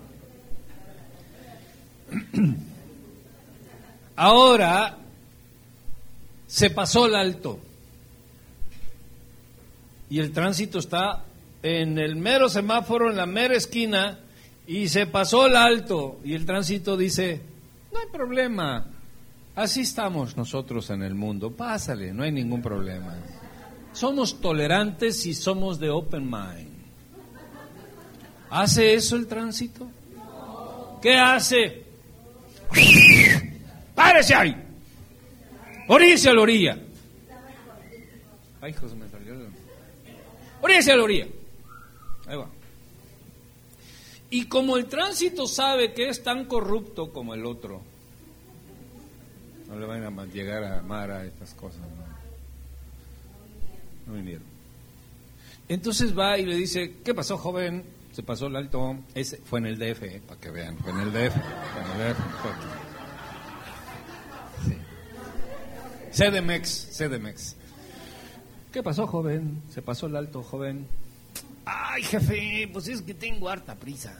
Ahora 4.15 4.97
se 6.47 6.69
pasó 6.69 7.05
el 7.05 7.15
alto 7.15 7.59
y 10.09 10.19
el 10.19 10.31
tránsito 10.31 10.79
está 10.79 11.23
en 11.63 11.97
el 11.97 12.17
mero 12.17 12.49
semáforo, 12.49 13.09
en 13.09 13.17
la 13.17 13.25
mera 13.25 13.55
esquina, 13.55 14.19
y 14.67 14.89
se 14.89 15.07
pasó 15.07 15.47
el 15.47 15.55
alto 15.55 16.19
y 16.23 16.33
el 16.33 16.45
tránsito 16.45 16.97
dice, 16.97 17.41
no 17.93 17.99
hay 17.99 18.07
problema, 18.11 18.85
así 19.55 19.81
estamos 19.81 20.35
nosotros 20.35 20.89
en 20.89 21.03
el 21.03 21.15
mundo, 21.15 21.51
pásale, 21.51 22.13
no 22.13 22.23
hay 22.23 22.31
ningún 22.31 22.61
problema. 22.61 23.15
Somos 23.93 24.39
tolerantes 24.39 25.25
y 25.25 25.33
somos 25.33 25.79
de 25.79 25.89
open 25.89 26.23
mind. 26.25 26.71
¿Hace 28.49 28.93
eso 28.93 29.15
el 29.15 29.27
tránsito? 29.27 29.89
¿Qué 31.01 31.17
hace? 31.17 31.80
¡Párese 33.95 34.35
ahí! 34.35 34.55
Oríllese 35.87 36.29
a 36.29 36.33
la 36.33 36.41
orilla. 36.41 36.77
Ay, 38.61 38.73
José, 38.73 38.95
me 38.95 39.09
salió. 39.09 39.35
Oríllese 40.61 40.91
a 40.91 40.95
la 40.95 41.03
orilla. 41.03 41.27
Ahí 42.27 42.37
va. 42.37 42.47
Y 44.29 44.45
como 44.45 44.77
el 44.77 44.85
tránsito 44.85 45.47
sabe 45.47 45.93
que 45.93 46.07
es 46.07 46.23
tan 46.23 46.45
corrupto 46.45 47.11
como 47.11 47.33
el 47.33 47.45
otro, 47.45 47.81
no 49.67 49.79
le 49.79 49.85
van 49.85 50.03
a 50.03 50.25
llegar 50.25 50.63
a 50.63 50.79
amar 50.79 51.11
a 51.11 51.25
estas 51.25 51.53
cosas. 51.53 51.81
¿no? 51.81 52.11
no 54.07 54.13
vinieron. 54.13 54.43
Entonces 55.67 56.17
va 56.17 56.37
y 56.37 56.45
le 56.45 56.55
dice, 56.55 56.95
¿qué 57.03 57.13
pasó, 57.13 57.37
joven? 57.37 57.83
Se 58.11 58.23
pasó 58.23 58.47
el 58.47 58.55
alto. 58.55 58.97
Ese 59.15 59.37
fue 59.37 59.59
en 59.59 59.67
el 59.67 59.77
DF, 59.77 60.03
eh, 60.03 60.21
para 60.27 60.39
que 60.39 60.49
vean. 60.51 60.77
Fue 60.77 60.91
en 60.91 60.99
el 60.99 61.11
DF. 61.11 61.33
Fue 61.33 61.81
en 61.81 62.01
el 62.01 62.13
DF. 62.13 62.19
CDMX, 66.11 66.89
CDMX. 66.97 67.55
¿Qué 68.73 68.83
pasó, 68.83 69.07
joven? 69.07 69.61
Se 69.69 69.81
pasó 69.81 70.07
el 70.07 70.15
alto, 70.15 70.43
joven. 70.43 70.87
Ay, 71.65 72.03
jefe, 72.03 72.69
pues 72.71 72.87
es 72.89 73.01
que 73.01 73.13
tengo 73.13 73.49
harta 73.49 73.75
prisa. 73.75 74.13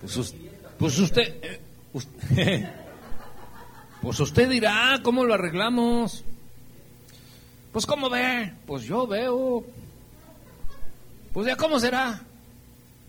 Pues, 0.00 0.34
pues 0.78 0.98
usted, 0.98 1.38
eh, 1.42 1.60
usted 1.92 2.68
pues 4.02 4.20
usted 4.20 4.48
dirá, 4.48 5.00
¿cómo 5.02 5.24
lo 5.24 5.34
arreglamos? 5.34 6.24
Pues 7.72 7.84
¿cómo 7.84 8.08
ve? 8.08 8.52
Pues 8.66 8.84
yo 8.84 9.06
veo. 9.06 9.64
Pues 11.38 11.46
ya 11.46 11.54
cómo 11.54 11.78
será. 11.78 12.20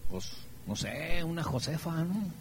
Pues 0.07 0.29
no 0.67 0.75
sé, 0.75 1.23
una 1.23 1.41
Josefa, 1.41 2.03
¿no? 2.03 2.31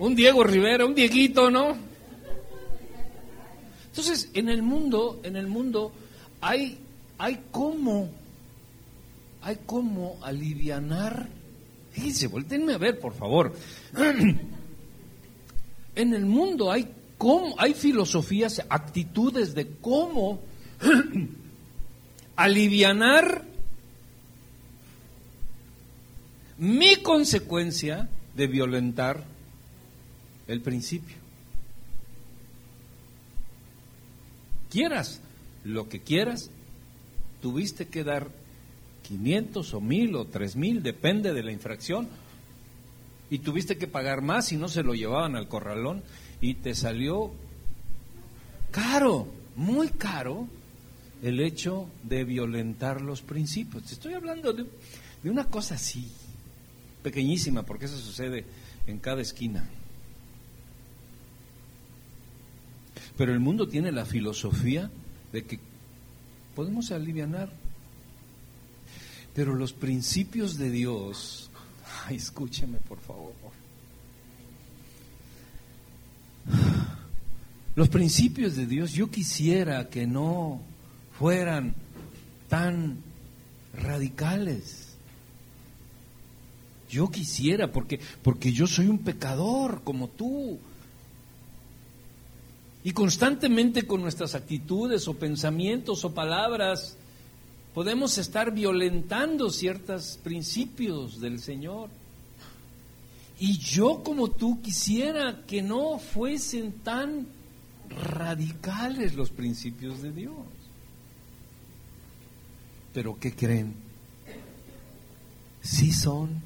Un 0.00 0.14
Diego 0.14 0.44
Rivera, 0.44 0.84
un 0.84 0.94
Dieguito, 0.94 1.50
¿no? 1.50 1.78
Entonces, 3.86 4.28
en 4.34 4.50
el 4.50 4.60
mundo, 4.60 5.20
en 5.22 5.36
el 5.36 5.46
mundo 5.46 5.92
hay 6.42 6.78
hay 7.16 7.40
cómo 7.52 8.10
hay 9.40 9.60
cómo 9.64 10.18
alivianar. 10.20 11.26
Fíjense, 11.90 12.26
voltenme 12.26 12.74
a 12.74 12.78
ver, 12.78 13.00
por 13.00 13.14
favor. 13.14 13.56
en 15.94 16.14
el 16.14 16.26
mundo 16.26 16.70
hay 16.70 16.86
cómo, 17.16 17.54
hay 17.56 17.72
filosofías, 17.72 18.62
actitudes 18.68 19.54
de 19.54 19.70
cómo 19.80 20.46
alivianar 22.36 23.44
mi 26.58 26.96
consecuencia 26.96 28.08
de 28.34 28.46
violentar 28.46 29.24
el 30.46 30.60
principio. 30.60 31.16
Quieras 34.70 35.20
lo 35.64 35.88
que 35.88 36.00
quieras, 36.00 36.50
tuviste 37.40 37.88
que 37.88 38.04
dar 38.04 38.28
500 39.02 39.74
o 39.74 39.80
1000 39.80 40.14
o 40.16 40.24
3000, 40.26 40.82
depende 40.82 41.32
de 41.32 41.42
la 41.42 41.52
infracción, 41.52 42.08
y 43.30 43.38
tuviste 43.38 43.76
que 43.76 43.86
pagar 43.86 44.22
más 44.22 44.46
si 44.46 44.56
no 44.56 44.68
se 44.68 44.82
lo 44.82 44.94
llevaban 44.94 45.36
al 45.36 45.48
corralón 45.48 46.02
y 46.40 46.54
te 46.54 46.74
salió 46.74 47.30
caro, 48.70 49.28
muy 49.54 49.88
caro, 49.88 50.46
el 51.22 51.40
hecho 51.40 51.88
de 52.02 52.24
violentar 52.24 53.00
los 53.00 53.22
principios. 53.22 53.90
Estoy 53.90 54.14
hablando 54.14 54.52
de, 54.52 54.66
una 55.24 55.44
cosa 55.44 55.74
así, 55.74 56.08
pequeñísima, 57.02 57.62
porque 57.64 57.86
eso 57.86 57.98
sucede 57.98 58.44
en 58.86 58.98
cada 58.98 59.22
esquina. 59.22 59.68
Pero 63.16 63.32
el 63.32 63.40
mundo 63.40 63.68
tiene 63.68 63.90
la 63.90 64.04
filosofía 64.04 64.90
de 65.32 65.44
que 65.44 65.58
podemos 66.54 66.92
aliviar 66.92 67.50
Pero 69.34 69.54
los 69.54 69.72
principios 69.72 70.56
de 70.56 70.70
Dios, 70.70 71.50
escúcheme 72.10 72.78
por 72.78 73.00
favor. 73.00 73.32
Los 77.74 77.88
principios 77.88 78.56
de 78.56 78.66
Dios 78.66 78.92
yo 78.92 79.08
quisiera 79.08 79.88
que 79.88 80.06
no 80.06 80.60
fueran 81.18 81.74
tan 82.48 82.98
radicales. 83.74 84.96
Yo 86.88 87.10
quisiera, 87.10 87.70
porque, 87.70 88.00
porque 88.22 88.52
yo 88.52 88.66
soy 88.66 88.86
un 88.86 88.98
pecador 88.98 89.82
como 89.82 90.08
tú. 90.08 90.58
Y 92.84 92.92
constantemente 92.92 93.86
con 93.86 94.00
nuestras 94.00 94.34
actitudes 94.34 95.08
o 95.08 95.14
pensamientos 95.14 96.04
o 96.04 96.14
palabras 96.14 96.96
podemos 97.74 98.16
estar 98.16 98.52
violentando 98.52 99.50
ciertos 99.50 100.18
principios 100.22 101.20
del 101.20 101.40
Señor. 101.40 101.90
Y 103.40 103.58
yo 103.58 104.02
como 104.02 104.30
tú 104.30 104.62
quisiera 104.62 105.44
que 105.46 105.62
no 105.62 105.98
fuesen 105.98 106.72
tan 106.82 107.26
radicales 107.88 109.14
los 109.14 109.30
principios 109.30 110.00
de 110.02 110.12
Dios. 110.12 110.57
Pero 112.98 113.16
¿qué 113.16 113.32
creen? 113.32 113.74
Sí 115.60 115.92
son. 115.92 116.42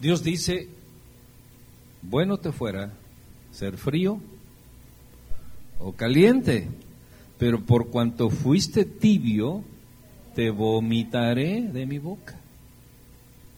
Dios 0.00 0.24
dice, 0.24 0.66
bueno 2.02 2.38
te 2.38 2.50
fuera 2.50 2.92
ser 3.52 3.76
frío 3.76 4.18
o 5.78 5.92
caliente, 5.92 6.66
pero 7.38 7.64
por 7.64 7.90
cuanto 7.90 8.28
fuiste 8.28 8.84
tibio, 8.84 9.62
te 10.34 10.50
vomitaré 10.50 11.60
de 11.62 11.86
mi 11.86 11.98
boca. 11.98 12.40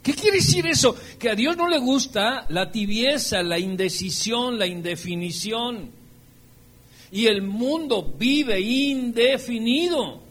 ¿Qué 0.03 0.13
quiere 0.13 0.37
decir 0.37 0.67
eso? 0.67 0.95
Que 1.19 1.31
a 1.31 1.35
Dios 1.35 1.57
no 1.57 1.71
le 1.71 1.79
gusta 1.79 2.45
la 2.51 2.71
tibieza, 2.71 3.43
la 3.43 3.59
indecisión, 3.59 4.59
la 4.59 4.67
indefinición. 4.67 6.02
Y 7.13 7.27
el 7.27 7.43
mundo 7.43 8.15
vive 8.17 8.59
indefinido. 8.61 10.23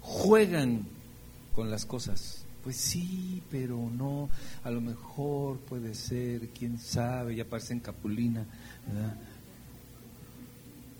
juegan 0.00 0.86
con 1.54 1.70
las 1.70 1.84
cosas. 1.84 2.44
Pues 2.62 2.76
sí, 2.76 3.42
pero 3.50 3.90
no, 3.90 4.28
a 4.64 4.70
lo 4.70 4.80
mejor 4.80 5.58
puede 5.60 5.94
ser, 5.94 6.48
quién 6.50 6.78
sabe, 6.78 7.34
ya 7.34 7.44
parecen 7.44 7.80
capulina, 7.80 8.44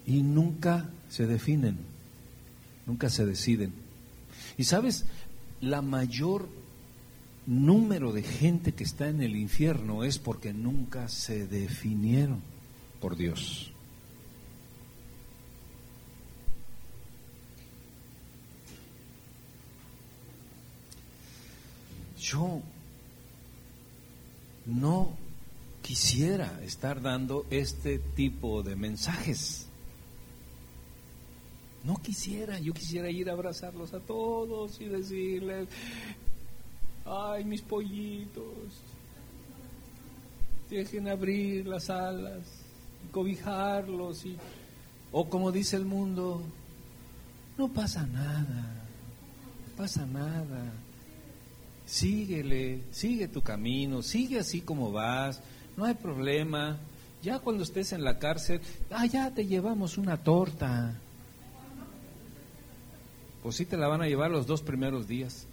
Y 0.07 0.23
nunca 0.23 0.89
se 1.09 1.27
definen, 1.27 1.79
nunca 2.87 3.11
se 3.11 3.27
deciden. 3.27 3.73
Y 4.57 4.65
sabes, 4.65 5.05
la 5.61 5.83
mayor 5.83 6.49
número 7.47 8.13
de 8.13 8.23
gente 8.23 8.73
que 8.73 8.85
está 8.85 9.09
en 9.09 9.23
el 9.23 9.37
infierno 9.37 10.05
es 10.05 10.19
porque 10.19 10.53
nunca 10.53 11.09
se 11.09 11.47
definieron 11.47 12.41
por 13.01 13.17
Dios. 13.17 13.70
Yo 22.31 22.61
no 24.67 25.17
quisiera 25.83 26.61
estar 26.63 27.03
dando 27.03 27.47
este 27.51 27.99
tipo 27.99 28.63
de 28.63 28.77
mensajes. 28.77 29.67
No 31.83 31.97
quisiera, 31.97 32.59
yo 32.61 32.73
quisiera 32.73 33.11
ir 33.11 33.31
a 33.31 33.33
abrazarlos 33.33 33.95
a 33.95 34.01
todos 34.01 34.81
y 34.81 34.85
decirles, 34.85 35.69
ay, 37.05 37.45
mis 37.45 37.63
pollitos, 37.63 38.45
dejen 40.69 41.09
abrir 41.09 41.67
las 41.67 41.91
alas, 41.91 42.47
cobijarlos, 43.11 44.27
y, 44.27 44.37
o 45.11 45.29
como 45.29 45.51
dice 45.51 45.77
el 45.77 45.87
mundo, 45.87 46.43
no 47.57 47.69
pasa 47.69 48.07
nada, 48.07 48.87
no 49.67 49.77
pasa 49.77 50.07
nada 50.07 50.73
síguele, 51.91 52.83
sigue 52.93 53.27
tu 53.27 53.43
camino, 53.43 54.01
sigue 54.03 54.39
así 54.39 54.61
como 54.61 54.93
vas, 54.93 55.43
no 55.77 55.85
hay 55.85 55.95
problema. 55.95 56.79
Ya 57.21 57.41
cuando 57.41 57.65
estés 57.65 57.93
en 57.93 58.05
la 58.05 58.19
cárcel, 58.19 58.61
ah, 58.91 59.07
ya 59.07 59.31
te 59.35 59.47
llevamos 59.47 59.99
una 59.99 60.17
torta. 60.17 60.95
Pues 63.43 63.57
sí 63.57 63.67
te 63.67 63.77
la 63.77 63.89
van 63.89 64.03
a 64.03 64.07
llevar 64.07 64.31
los 64.31 64.47
dos 64.47 64.63
primeros 64.63 65.09
días. 65.09 65.47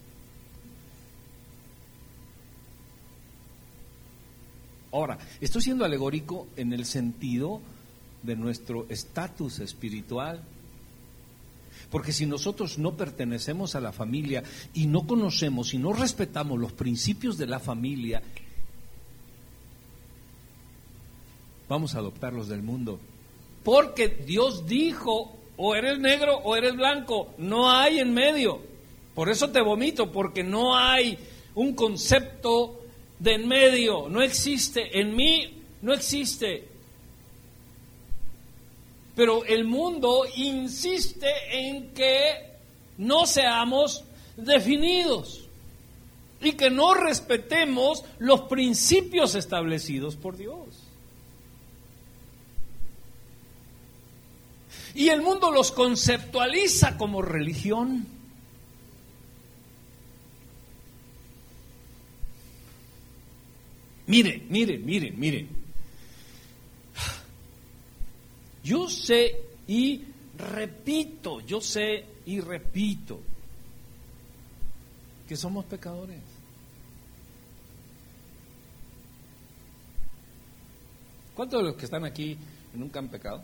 Ahora, 4.91 5.17
estoy 5.41 5.63
siendo 5.63 5.85
alegórico 5.85 6.47
en 6.55 6.71
el 6.71 6.85
sentido 6.85 7.61
de 8.21 8.35
nuestro 8.35 8.85
estatus 8.89 9.59
espiritual. 9.59 10.43
Porque 11.89 12.11
si 12.11 12.25
nosotros 12.25 12.77
no 12.77 12.97
pertenecemos 12.97 13.75
a 13.75 13.81
la 13.81 13.93
familia 13.93 14.43
y 14.73 14.87
no 14.87 15.07
conocemos 15.07 15.73
y 15.73 15.77
no 15.77 15.93
respetamos 15.93 16.59
los 16.59 16.73
principios 16.73 17.37
de 17.37 17.47
la 17.47 17.59
familia, 17.59 18.21
vamos 21.69 21.95
a 21.95 21.99
adoptarlos 21.99 22.49
del 22.49 22.61
mundo. 22.61 22.99
Porque 23.63 24.07
Dios 24.09 24.67
dijo, 24.67 25.37
o 25.55 25.75
eres 25.75 25.99
negro 25.99 26.37
o 26.37 26.55
eres 26.55 26.75
blanco, 26.75 27.33
no 27.37 27.69
hay 27.71 27.99
en 27.99 28.13
medio. 28.13 28.61
Por 29.15 29.29
eso 29.29 29.49
te 29.49 29.61
vomito, 29.61 30.11
porque 30.11 30.43
no 30.43 30.77
hay 30.77 31.17
un 31.55 31.73
concepto 31.73 32.81
de 33.19 33.33
en 33.33 33.47
medio, 33.47 34.07
no 34.09 34.21
existe. 34.21 34.99
En 34.99 35.15
mí 35.15 35.63
no 35.81 35.93
existe. 35.93 36.67
Pero 39.17 39.43
el 39.45 39.65
mundo 39.65 40.25
insiste 40.35 41.27
en 41.49 41.91
que 41.95 42.53
no 42.99 43.25
seamos 43.25 44.03
definidos 44.35 45.49
y 46.39 46.51
que 46.51 46.69
no 46.69 46.93
respetemos 46.93 48.05
los 48.19 48.41
principios 48.41 49.33
establecidos 49.33 50.15
por 50.15 50.37
Dios. 50.37 50.83
Y 54.93 55.09
el 55.09 55.23
mundo 55.23 55.49
los 55.49 55.71
conceptualiza 55.71 56.95
como 56.95 57.23
religión. 57.23 58.05
Mire, 64.05 64.43
mire, 64.47 64.77
mire, 64.77 65.09
mire. 65.09 65.56
Yo 68.67 68.89
sé 68.89 69.39
y 69.65 70.03
repito, 70.37 71.39
yo 71.39 71.61
sé 71.61 72.03
y 72.25 72.41
repito 72.41 73.17
que 75.25 75.37
somos 75.37 75.63
pecadores. 75.63 76.19
¿Cuántos 81.33 81.61
de 81.61 81.67
los 81.69 81.77
que 81.77 81.85
están 81.85 82.03
aquí 82.03 82.37
nunca 82.73 82.99
han 82.99 83.07
pecado? 83.07 83.41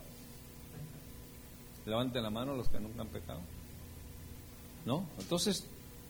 Levanten 1.85 2.21
la 2.21 2.29
mano 2.29 2.57
los 2.57 2.67
que 2.67 2.81
nunca 2.81 3.03
han 3.03 3.07
pecado. 3.07 3.39
¿No? 4.85 5.05
Entonces, 5.19 5.65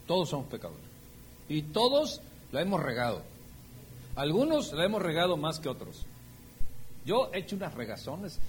todos 0.07 0.29
somos 0.29 0.47
pecadores. 0.47 0.85
Y 1.47 1.61
todos 1.61 2.19
la 2.51 2.61
hemos 2.61 2.81
regado. 2.81 3.21
Algunos 4.15 4.73
la 4.73 4.85
hemos 4.85 5.03
regado 5.03 5.37
más 5.37 5.59
que 5.59 5.69
otros. 5.69 6.03
Yo 7.05 7.29
he 7.31 7.39
hecho 7.39 7.55
unas 7.55 7.75
regazones, 7.75 8.39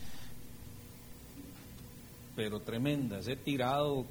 pero 2.34 2.60
tremendas. 2.60 3.28
He 3.28 3.36
tirado 3.36 4.06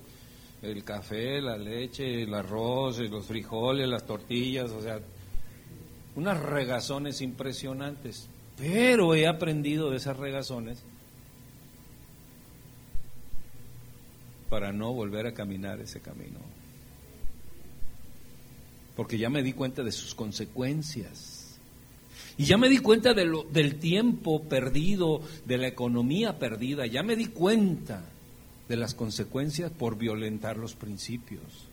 el 0.61 0.83
café, 0.83 1.41
la 1.41 1.57
leche, 1.57 2.23
el 2.23 2.33
arroz, 2.33 2.99
los 2.99 3.25
frijoles, 3.25 3.87
las 3.87 4.05
tortillas, 4.05 4.71
o 4.71 4.81
sea, 4.81 4.99
unas 6.15 6.41
regazones 6.41 7.21
impresionantes. 7.21 8.29
Pero 8.57 9.13
he 9.15 9.27
aprendido 9.27 9.89
de 9.89 9.97
esas 9.97 10.15
regazones 10.17 10.83
para 14.49 14.71
no 14.71 14.93
volver 14.93 15.27
a 15.27 15.33
caminar 15.33 15.81
ese 15.81 15.99
camino. 15.99 16.39
Porque 18.95 19.17
ya 19.17 19.29
me 19.29 19.41
di 19.41 19.53
cuenta 19.53 19.83
de 19.83 19.91
sus 19.91 20.13
consecuencias. 20.13 21.59
Y 22.37 22.45
ya 22.45 22.57
me 22.57 22.69
di 22.69 22.77
cuenta 22.77 23.13
de 23.13 23.25
lo, 23.25 23.43
del 23.43 23.79
tiempo 23.79 24.43
perdido, 24.43 25.21
de 25.45 25.57
la 25.57 25.67
economía 25.67 26.37
perdida. 26.37 26.85
Ya 26.85 27.03
me 27.03 27.15
di 27.15 27.25
cuenta 27.25 28.12
de 28.67 28.77
las 28.77 28.93
consecuencias 28.93 29.71
por 29.71 29.97
violentar 29.97 30.57
los 30.57 30.75
principios. 30.75 31.67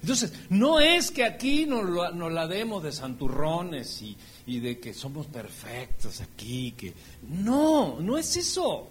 Entonces, 0.00 0.32
no 0.50 0.80
es 0.80 1.10
que 1.10 1.24
aquí 1.24 1.64
nos, 1.66 1.88
la 1.88 2.46
demos 2.48 2.82
de 2.82 2.92
santurrones 2.92 4.02
y, 4.02 4.16
y, 4.46 4.58
de 4.58 4.80
que 4.80 4.94
somos 4.94 5.26
perfectos 5.26 6.20
aquí, 6.20 6.72
que 6.72 6.92
no, 7.28 8.00
no 8.00 8.18
es 8.18 8.36
eso. 8.36 8.88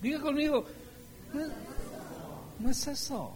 Diga 0.00 0.20
conmigo, 0.20 0.66
no, 2.60 2.70
es 2.70 2.86
eso. 2.86 3.32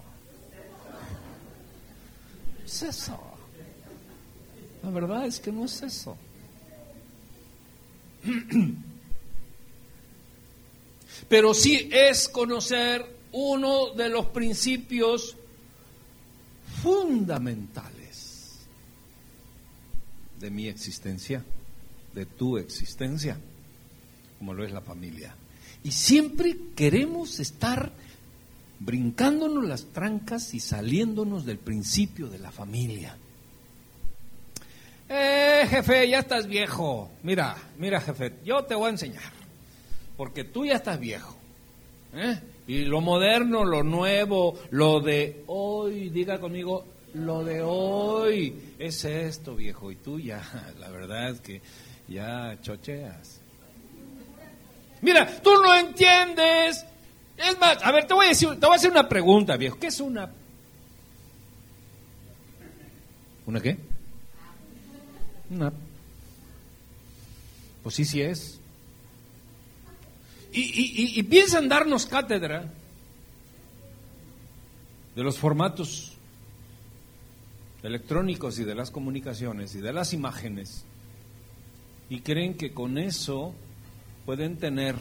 es 2.65 2.83
eso. 2.83 3.19
La 4.83 4.91
verdad 4.91 5.27
es 5.27 5.41
que 5.41 5.51
no 5.51 5.65
es 5.65 5.83
eso. 5.83 6.17
Pero 11.29 11.55
sí 11.55 11.89
es 11.93 12.29
conocer 12.29 13.05
uno 13.33 13.95
de 13.95 14.09
los 14.09 14.27
principios 14.27 15.37
fundamentales 16.83 18.59
de 20.39 20.51
mi 20.51 20.69
existencia, 20.69 21.45
de 22.15 22.27
tu 22.27 22.59
existencia, 22.59 23.39
como 24.39 24.55
lo 24.55 24.65
es 24.65 24.73
la 24.73 24.81
familia. 24.81 25.35
Y 25.83 25.91
siempre 25.91 26.57
queremos 26.77 27.41
estar 27.41 27.93
brincándonos 28.81 29.65
las 29.65 29.87
trancas 29.87 30.55
y 30.55 30.61
saliéndonos 30.61 31.45
del 31.45 31.59
principio 31.59 32.29
de 32.29 32.39
la 32.39 32.53
familia. 32.53 33.17
Eh, 35.09 35.67
jefe, 35.69 36.09
ya 36.09 36.21
estás 36.21 36.47
viejo. 36.47 37.11
Mira, 37.23 37.57
mira, 37.79 38.01
jefe, 38.01 38.35
yo 38.45 38.65
te 38.65 38.75
voy 38.75 38.89
a 38.89 38.91
enseñar. 38.91 39.38
Porque 40.19 40.43
tú 40.43 40.67
ya 40.67 40.75
estás 40.75 40.99
viejo. 40.99 41.37
¿eh? 42.13 42.41
Y 42.67 42.85
lo 42.85 43.01
moderno, 43.01 43.65
lo 43.65 43.85
nuevo, 43.85 44.59
lo 44.71 45.01
de 45.01 45.45
hoy, 45.47 46.11
diga 46.11 46.41
conmigo, 46.41 46.85
lo 47.15 47.45
de 47.45 47.63
hoy 47.63 48.75
es 48.81 49.05
esto, 49.05 49.55
viejo. 49.55 49.93
Y 49.93 49.95
tú 49.95 50.19
ya, 50.19 50.43
la 50.81 50.91
verdad 50.91 51.31
es 51.31 51.41
que 51.41 51.63
ya 52.09 52.59
chocheas. 52.61 53.41
Mira, 55.03 55.41
tú 55.41 55.51
no 55.63 55.73
entiendes. 55.73 56.85
Es 57.37 57.59
más, 57.61 57.79
a 57.81 57.93
ver, 57.93 58.05
te 58.05 58.15
voy 58.15 58.27
a 58.27 58.31
decir, 58.31 58.49
te 58.59 58.67
voy 58.67 58.73
a 58.73 58.77
hacer 58.77 58.91
una 58.91 59.09
pregunta, 59.09 59.57
viejo. 59.57 59.79
¿Qué 59.79 59.87
es 59.87 60.01
una? 60.01 60.29
¿Una 63.47 63.61
qué? 63.61 63.79
Una. 65.49 65.73
Pues 67.85 67.95
sí, 67.95 68.05
sí 68.05 68.21
es. 68.21 68.59
Y, 70.53 71.23
piensan 71.25 71.69
darnos 71.69 72.07
cátedra 72.07 72.73
de 75.15 75.23
los 75.23 75.39
formatos 75.39 76.17
electrónicos 77.83 78.59
y 78.59 78.65
de 78.65 78.75
las 78.75 78.91
comunicaciones 78.91 79.75
y 79.75 79.81
de 79.81 79.93
las 79.93 80.13
imágenes 80.13 80.85
y 82.11 82.21
creen 82.21 82.55
que 82.55 82.73
con 82.73 82.99
eso 82.99 83.55
pueden 84.25 84.57
tener 84.57 84.97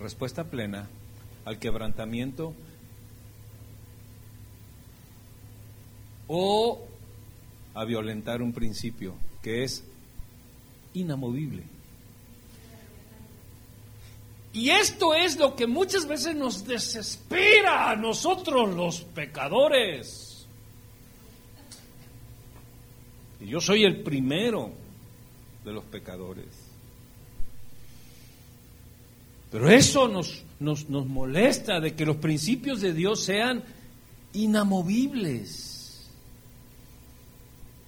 respuesta 0.00 0.44
plena 0.44 0.88
al 1.44 1.58
quebrantamiento 1.58 2.54
o 6.26 6.86
a 7.74 7.84
violentar 7.84 8.40
un 8.40 8.52
principio 8.52 9.14
que 9.42 9.64
es 9.64 9.84
inamovible. 10.94 11.73
Y 14.54 14.70
esto 14.70 15.14
es 15.14 15.36
lo 15.36 15.56
que 15.56 15.66
muchas 15.66 16.06
veces 16.06 16.36
nos 16.36 16.64
desespera 16.64 17.90
a 17.90 17.96
nosotros 17.96 18.72
los 18.72 19.00
pecadores. 19.00 20.46
Y 23.40 23.46
yo 23.46 23.60
soy 23.60 23.84
el 23.84 24.04
primero 24.04 24.70
de 25.64 25.72
los 25.72 25.84
pecadores. 25.84 26.46
Pero 29.50 29.68
eso 29.68 30.06
nos, 30.06 30.44
nos, 30.60 30.88
molesta 30.88 31.80
de 31.80 31.96
que 31.96 32.06
los 32.06 32.16
principios 32.16 32.80
de 32.80 32.92
Dios 32.92 33.24
sean 33.24 33.64
inamovibles, 34.34 36.08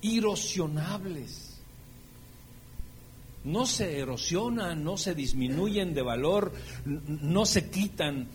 erosionables. 0.02 1.45
No 3.46 3.64
se 3.64 3.98
erosionan, 3.98 4.84
no 4.84 4.96
se 4.96 5.14
disminuyen 5.14 5.94
de 5.94 6.02
valor, 6.02 6.52
no 6.84 7.46
se 7.46 7.70
quitan 7.70 8.28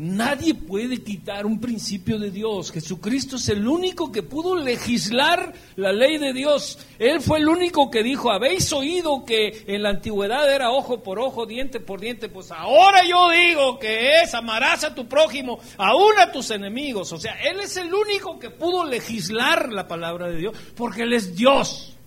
Nadie 0.00 0.54
puede 0.54 1.02
quitar 1.02 1.44
un 1.44 1.58
principio 1.60 2.20
de 2.20 2.30
Dios. 2.30 2.70
Jesucristo 2.70 3.34
es 3.34 3.48
el 3.48 3.66
único 3.66 4.12
que 4.12 4.22
pudo 4.22 4.54
legislar 4.54 5.52
la 5.74 5.92
ley 5.92 6.18
de 6.18 6.32
Dios. 6.32 6.78
Él 7.00 7.20
fue 7.20 7.40
el 7.40 7.48
único 7.48 7.90
que 7.90 8.04
dijo, 8.04 8.30
habéis 8.30 8.72
oído 8.72 9.24
que 9.24 9.64
en 9.66 9.82
la 9.82 9.88
antigüedad 9.88 10.54
era 10.54 10.70
ojo 10.70 11.02
por 11.02 11.18
ojo, 11.18 11.46
diente 11.46 11.80
por 11.80 12.00
diente. 12.00 12.28
Pues 12.28 12.52
ahora 12.52 13.04
yo 13.04 13.28
digo 13.30 13.80
que 13.80 14.22
es 14.22 14.34
amarás 14.34 14.84
a 14.84 14.94
tu 14.94 15.08
prójimo, 15.08 15.58
aún 15.78 16.16
a 16.20 16.30
tus 16.30 16.52
enemigos. 16.52 17.10
O 17.12 17.18
sea, 17.18 17.34
Él 17.42 17.58
es 17.58 17.76
el 17.76 17.92
único 17.92 18.38
que 18.38 18.50
pudo 18.50 18.84
legislar 18.84 19.72
la 19.72 19.88
palabra 19.88 20.28
de 20.28 20.36
Dios, 20.36 20.56
porque 20.76 21.02
Él 21.02 21.12
es 21.12 21.34
Dios. 21.34 21.97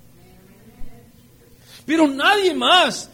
Pero 1.91 2.07
nadie 2.07 2.53
más 2.53 3.09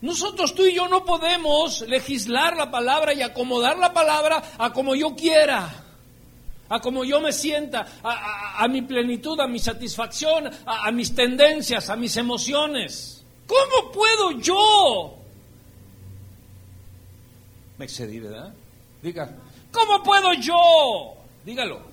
nosotros 0.00 0.56
tú 0.56 0.64
y 0.64 0.74
yo 0.74 0.88
no 0.88 1.04
podemos 1.04 1.82
legislar 1.82 2.56
la 2.56 2.68
palabra 2.68 3.14
y 3.14 3.22
acomodar 3.22 3.78
la 3.78 3.92
palabra 3.92 4.42
a 4.58 4.72
como 4.72 4.96
yo 4.96 5.14
quiera, 5.14 5.72
a 6.68 6.80
como 6.80 7.04
yo 7.04 7.20
me 7.20 7.32
sienta, 7.32 7.86
a, 8.02 8.66
mi 8.66 8.82
plenitud, 8.82 9.38
a 9.38 9.46
mi 9.46 9.60
satisfacción, 9.60 10.50
a, 10.66 10.90
mis 10.90 11.14
tendencias, 11.14 11.90
a 11.90 11.94
mis 11.94 12.16
emociones. 12.16 13.24
¿Cómo 13.46 13.92
puedo 13.92 14.32
yo? 14.32 15.14
Me 17.78 17.84
excedí, 17.84 18.18
¿verdad? 18.18 18.52
Diga, 19.00 19.30
¿cómo 19.70 20.02
puedo 20.02 20.32
yo? 20.32 21.14
Dígalo. 21.44 21.91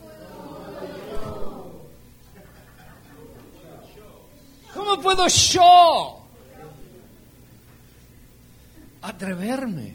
¿Cómo 4.79 5.01
puedo 5.01 5.27
yo? 5.27 6.15
atreverme. 9.01 9.93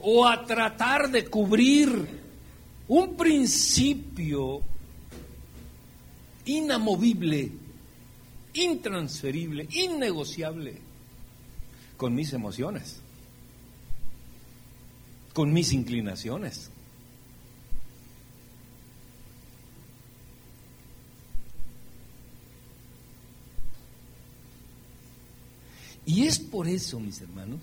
O 0.00 0.26
a 0.26 0.44
tratar 0.44 1.10
de 1.10 1.26
cubrir 1.26 2.20
un 2.88 3.16
principio 3.16 4.60
inamovible, 6.44 7.50
intransferible, 8.52 9.66
innegociable 9.72 10.78
con 11.96 12.14
mis 12.14 12.34
emociones, 12.34 13.00
con 15.32 15.54
mis 15.54 15.72
inclinaciones. 15.72 16.70
Y 26.10 26.26
es 26.26 26.40
por 26.40 26.66
eso, 26.66 26.98
mis 26.98 27.20
hermanos, 27.20 27.60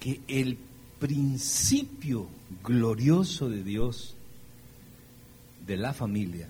que 0.00 0.22
el 0.28 0.56
principio 0.98 2.26
glorioso 2.62 3.50
de 3.50 3.62
Dios 3.62 4.14
de 5.66 5.76
la 5.76 5.92
familia 5.92 6.48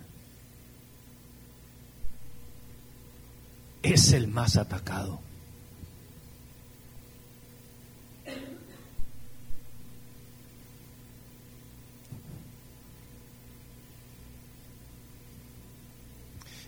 es 3.82 4.12
el 4.12 4.28
más 4.28 4.56
atacado. 4.56 5.20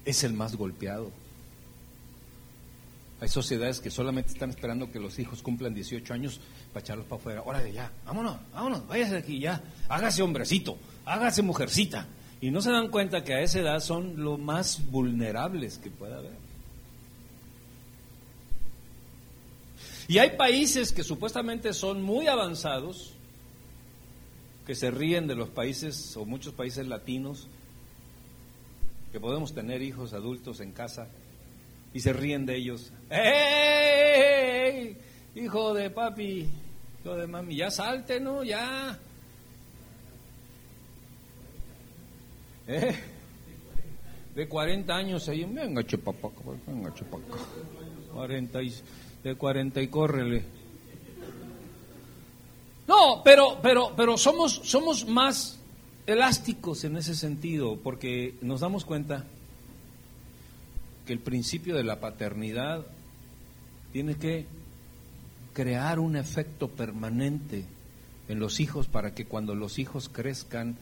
Es 0.04 0.24
el 0.24 0.32
más 0.32 0.56
golpeado. 0.56 1.12
Hay 3.18 3.28
sociedades 3.28 3.80
que 3.80 3.90
solamente 3.90 4.32
están 4.32 4.50
esperando 4.50 4.92
que 4.92 5.00
los 5.00 5.18
hijos 5.18 5.40
cumplan 5.40 5.72
18 5.72 6.12
años 6.12 6.38
para 6.72 6.84
echarlos 6.84 7.06
para 7.06 7.20
afuera. 7.20 7.42
Órale, 7.42 7.72
ya, 7.72 7.90
vámonos, 8.04 8.36
vámonos, 8.52 8.86
váyase 8.86 9.12
de 9.12 9.18
aquí, 9.18 9.38
ya. 9.40 9.62
Hágase 9.88 10.22
hombrecito, 10.22 10.76
hágase 11.06 11.40
mujercita. 11.42 12.06
Y 12.42 12.50
no 12.50 12.60
se 12.60 12.70
dan 12.70 12.88
cuenta 12.88 13.24
que 13.24 13.32
a 13.32 13.40
esa 13.40 13.60
edad 13.60 13.80
son 13.80 14.22
los 14.22 14.38
más 14.38 14.84
vulnerables 14.90 15.78
que 15.78 15.90
pueda 15.90 16.18
haber. 16.18 16.36
Y 20.08 20.18
hay 20.18 20.36
países 20.36 20.92
que 20.92 21.02
supuestamente 21.02 21.72
son 21.72 22.02
muy 22.02 22.26
avanzados, 22.26 23.14
que 24.66 24.74
se 24.74 24.90
ríen 24.90 25.26
de 25.26 25.34
los 25.34 25.48
países 25.48 26.16
o 26.18 26.26
muchos 26.26 26.52
países 26.52 26.86
latinos, 26.86 27.48
que 29.10 29.20
podemos 29.20 29.54
tener 29.54 29.80
hijos 29.80 30.12
adultos 30.12 30.60
en 30.60 30.72
casa 30.72 31.08
y 31.96 32.00
se 32.00 32.12
ríen 32.12 32.44
de 32.44 32.56
ellos. 32.56 32.92
¡Ey! 33.08 34.94
Hijo 35.34 35.72
de 35.72 35.88
papi, 35.88 36.46
hijo 37.00 37.16
de 37.16 37.26
mami, 37.26 37.56
ya 37.56 37.70
salte, 37.70 38.20
¿no? 38.20 38.44
Ya. 38.44 38.98
¿Eh? 42.68 42.94
De 44.34 44.46
40 44.46 44.94
años 44.94 45.26
ahí, 45.30 45.44
venga, 45.44 45.86
chepapaca, 45.86 46.42
venga, 46.66 46.92
chepapaca. 46.92 47.42
40 48.12 48.62
y 48.62 48.74
de 49.24 49.34
40 49.34 49.80
y 49.80 49.88
córrele. 49.88 50.44
No, 52.86 53.22
pero, 53.24 53.58
pero, 53.62 53.94
pero 53.96 54.18
somos, 54.18 54.60
somos 54.64 55.06
más 55.08 55.58
elásticos 56.06 56.84
en 56.84 56.98
ese 56.98 57.14
sentido, 57.14 57.78
porque 57.82 58.34
nos 58.42 58.60
damos 58.60 58.84
cuenta 58.84 59.24
que 61.06 61.12
el 61.12 61.20
principio 61.20 61.74
de 61.76 61.84
la 61.84 62.00
paternidad 62.00 62.84
tiene 63.92 64.16
que 64.16 64.46
crear 65.54 65.98
un 65.98 66.16
efecto 66.16 66.68
permanente 66.68 67.64
en 68.28 68.40
los 68.40 68.60
hijos 68.60 68.88
para 68.88 69.14
que 69.14 69.24
cuando 69.24 69.54
los 69.54 69.78
hijos 69.78 70.10
crezcan 70.10 70.76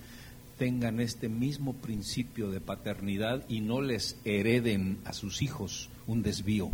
tengan 0.58 1.00
este 1.00 1.28
mismo 1.28 1.74
principio 1.74 2.50
de 2.50 2.60
paternidad 2.60 3.44
y 3.48 3.60
no 3.60 3.80
les 3.80 4.16
hereden 4.24 4.98
a 5.04 5.12
sus 5.12 5.42
hijos 5.42 5.90
un 6.06 6.22
desvío. 6.22 6.70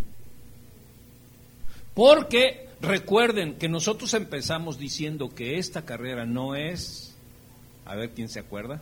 Porque 1.94 2.68
recuerden 2.80 3.54
que 3.54 3.68
nosotros 3.68 4.14
empezamos 4.14 4.78
diciendo 4.78 5.28
que 5.28 5.58
esta 5.58 5.84
carrera 5.84 6.24
no 6.24 6.54
es, 6.54 7.16
a 7.84 7.96
ver 7.96 8.10
quién 8.10 8.28
se 8.28 8.38
acuerda, 8.38 8.80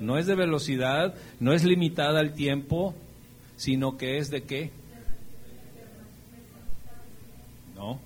no 0.00 0.18
es 0.18 0.26
de 0.26 0.34
velocidad, 0.34 1.14
no 1.40 1.52
es 1.52 1.64
limitada 1.64 2.20
al 2.20 2.34
tiempo, 2.34 2.94
sino 3.56 3.96
que 3.96 4.18
es 4.18 4.30
de 4.30 4.42
qué? 4.42 4.70
No. 7.74 7.98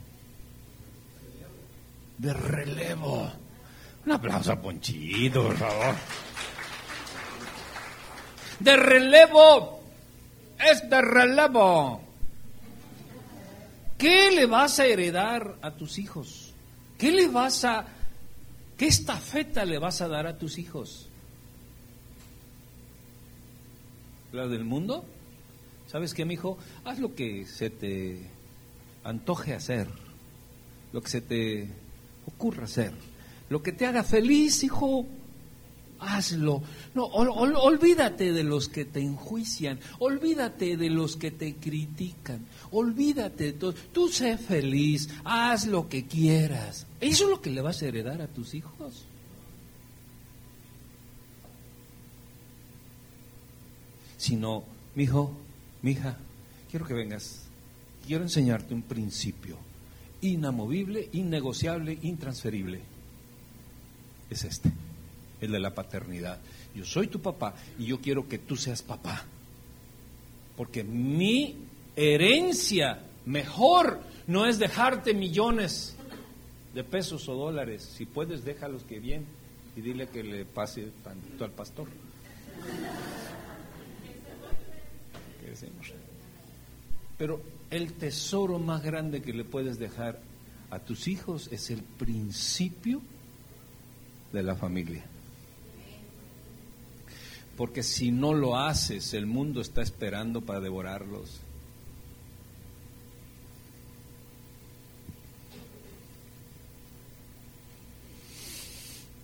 De 2.18 2.32
relevo. 2.32 3.30
Un 4.07 4.12
aplauso 4.12 4.53
a 4.53 4.61
Ponchito, 4.61 5.42
por 5.42 5.57
favor. 5.57 5.94
De 8.61 8.76
relevo 8.76 9.80
es 10.59 10.88
de 10.88 11.01
relevo. 11.01 12.03
¿Qué 13.96 14.30
le 14.30 14.46
vas 14.46 14.80
a 14.80 14.86
heredar 14.86 15.57
a 15.61 15.72
tus 15.72 15.98
hijos? 15.98 16.55
¿Qué 16.96 17.12
le 17.12 17.28
vas 17.28 17.64
a, 17.64 17.84
qué 18.76 18.86
estafeta 18.86 19.64
le 19.64 19.78
vas 19.78 20.01
a 20.01 20.09
dar 20.09 20.26
a 20.26 20.38
tus 20.38 20.59
hijos? 20.59 21.10
¿La 24.33 24.47
del 24.47 24.64
mundo? 24.64 25.05
¿Sabes 25.87 26.14
qué, 26.14 26.24
mi 26.24 26.35
hijo? 26.35 26.57
Haz 26.85 26.99
lo 27.01 27.14
que 27.14 27.47
se 27.47 27.70
te 27.70 28.18
antoje 29.03 29.55
hacer, 29.55 29.89
lo 30.93 31.01
que 31.01 31.09
se 31.09 31.20
te 31.20 31.68
ocurra 32.26 32.64
hacer, 32.64 32.93
lo 33.49 33.62
que 33.62 33.72
te 33.72 33.87
haga 33.87 34.05
feliz, 34.05 34.62
hijo 34.62 35.07
hazlo. 36.01 36.62
No, 36.95 37.05
olvídate 37.07 38.33
de 38.33 38.43
los 38.43 38.68
que 38.68 38.85
te 38.85 39.01
enjuician, 39.01 39.78
olvídate 39.99 40.76
de 40.76 40.91
los 40.91 41.16
que 41.16 41.31
te 41.31 41.55
critican, 41.57 42.47
olvídate 42.72 43.45
de 43.45 43.53
todo. 43.53 43.74
Tú 43.93 44.09
sé 44.09 44.39
feliz, 44.39 45.09
haz 45.24 45.66
lo 45.66 45.89
que 45.89 46.07
quieras. 46.07 46.87
Eso 47.01 47.24
es 47.24 47.31
lo 47.31 47.41
que 47.41 47.51
le 47.51 47.61
vas 47.61 47.83
a 47.83 47.87
heredar 47.87 48.20
a 48.22 48.28
tus 48.28 48.55
hijos. 48.55 49.07
Sino, 54.21 54.64
mi 54.97 55.05
hijo, 55.05 55.33
mi 55.81 55.93
hija, 55.93 56.18
quiero 56.71 56.85
que 56.85 56.93
vengas. 56.93 57.47
Quiero 58.07 58.23
enseñarte 58.23 58.75
un 58.75 58.83
principio 58.83 59.57
inamovible, 60.21 61.09
innegociable, 61.12 61.99
intransferible. 62.03 62.83
Es 64.29 64.45
este 64.45 64.71
el 65.41 65.53
de 65.53 65.59
la 65.59 65.75
paternidad. 65.75 66.39
Yo 66.75 66.85
soy 66.85 67.07
tu 67.07 67.21
papá 67.21 67.55
y 67.79 67.87
yo 67.87 68.03
quiero 68.03 68.29
que 68.29 68.37
tú 68.37 68.57
seas 68.57 68.83
papá. 68.83 69.25
Porque 70.55 70.85
mi 70.85 71.57
herencia 71.97 73.01
mejor 73.25 74.03
no 74.27 74.45
es 74.45 74.59
dejarte 74.59 75.14
millones 75.14 75.97
de 76.75 76.85
pesos 76.85 77.27
o 77.31 77.35
dólares. 77.35 77.91
Si 77.97 78.05
puedes, 78.05 78.45
déjalos 78.45 78.83
que 78.83 79.01
bien 79.01 79.25
y 79.77 79.81
dile 79.81 80.09
que 80.09 80.23
le 80.23 80.45
pase 80.45 80.93
tantito 81.03 81.47
al 81.47 81.53
pastor. 81.53 81.89
Pero 87.18 87.40
el 87.70 87.92
tesoro 87.94 88.59
más 88.59 88.82
grande 88.82 89.22
que 89.22 89.32
le 89.32 89.44
puedes 89.44 89.78
dejar 89.78 90.20
a 90.70 90.78
tus 90.78 91.09
hijos 91.09 91.48
es 91.53 91.70
el 91.70 91.82
principio 91.82 93.01
de 94.32 94.42
la 94.42 94.55
familia 94.55 95.05
porque 97.61 97.82
si 97.82 98.11
no 98.11 98.32
lo 98.32 98.57
haces, 98.57 99.12
el 99.12 99.26
mundo 99.26 99.61
está 99.61 99.82
esperando 99.82 100.40
para 100.40 100.61
devorarlos. 100.61 101.42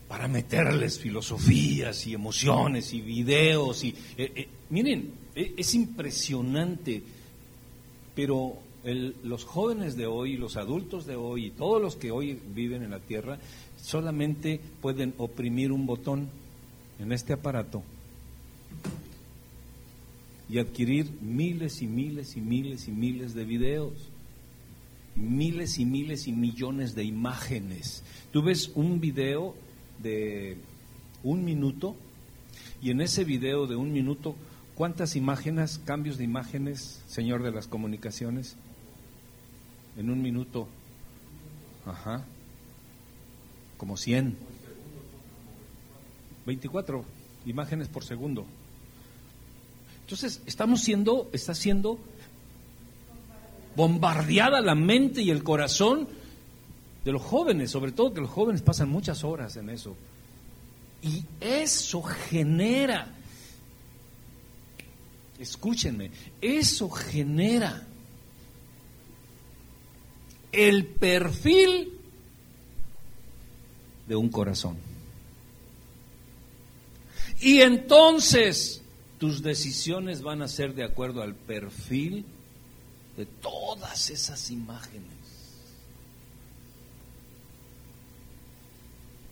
Para 0.07 0.29
meterles 0.29 0.99
filosofías 0.99 2.07
y 2.07 2.13
emociones 2.13 2.93
y 2.93 3.01
videos 3.01 3.83
y 3.85 3.95
eh, 4.19 4.31
eh, 4.37 4.49
miren, 4.69 5.15
es 5.37 5.75
impresionante, 5.75 7.03
pero 8.15 8.59
los 9.23 9.45
jóvenes 9.45 9.97
de 9.97 10.07
hoy, 10.07 10.37
los 10.37 10.57
adultos 10.57 11.07
de 11.07 11.17
hoy 11.17 11.51
todos 11.51 11.83
los 11.83 11.97
que 11.97 12.11
hoy 12.11 12.39
viven 12.55 12.83
en 12.83 12.91
la 12.91 13.01
tierra 13.01 13.39
solamente 13.77 14.61
pueden 14.81 15.13
oprimir 15.19 15.73
un 15.73 15.87
botón 15.87 16.29
en 16.99 17.13
este 17.13 17.33
aparato 17.33 17.83
y 20.49 20.59
adquirir 20.59 21.11
miles 21.21 21.83
y 21.83 21.87
miles 21.87 22.37
y 22.37 22.41
miles 22.41 22.89
y 22.89 22.93
miles 22.93 23.35
de 23.35 23.45
videos, 23.45 23.93
miles 25.17 25.79
y 25.79 25.85
miles 25.85 26.29
y 26.29 26.33
millones 26.33 26.95
de 26.95 27.05
imágenes. 27.05 28.05
Tú 28.33 28.43
ves 28.43 28.71
un 28.75 29.01
video 29.01 29.55
de 30.01 30.57
un 31.25 31.45
minuto 31.45 31.97
y 32.81 32.91
en 32.91 33.01
ese 33.01 33.25
video 33.25 33.67
de 33.67 33.75
un 33.75 33.93
minuto, 33.93 34.37
¿cuántas 34.77 35.17
imágenes, 35.17 35.81
cambios 35.85 36.19
de 36.19 36.25
imágenes, 36.25 37.03
señor 37.09 37.43
de 37.43 37.51
las 37.51 37.67
comunicaciones? 37.67 38.57
En 39.97 40.11
un 40.11 40.23
minuto, 40.23 40.69
ajá, 41.85 42.25
como 43.77 43.97
100. 43.97 44.37
24 46.47 47.05
imágenes 47.47 47.89
por 47.89 48.05
segundo. 48.05 48.47
Entonces, 50.03 50.41
estamos 50.47 50.83
siendo, 50.83 51.29
está 51.33 51.55
siendo 51.55 51.99
bombardeada 53.75 54.61
la 54.61 54.75
mente 54.75 55.23
y 55.23 55.31
el 55.31 55.43
corazón 55.43 56.09
de 57.05 57.13
los 57.13 57.23
jóvenes, 57.23 57.71
sobre 57.71 57.93
todo 57.93 58.15
que 58.15 58.21
los 58.21 58.31
jóvenes 58.31 58.63
pasan 58.63 58.89
muchas 58.89 59.25
horas 59.25 59.57
en 59.57 59.71
eso. 59.71 59.97
Y 61.03 61.25
eso 61.41 62.03
genera, 62.03 63.15
escúchenme, 65.39 66.11
eso 66.41 66.89
genera 66.91 67.87
el 70.53 70.87
perfil 70.87 71.93
de 74.07 74.17
un 74.17 74.29
corazón. 74.29 74.77
Y 77.41 77.61
entonces 77.61 78.83
tus 79.19 79.43
decisiones 79.43 80.23
van 80.23 80.43
a 80.43 80.49
ser 80.49 80.75
de 80.75 80.85
acuerdo 80.85 81.23
al 81.23 81.35
perfil 81.35 82.25
de 83.17 83.27
todas 83.27 84.11
esas 84.11 84.51
imágenes 84.51 85.07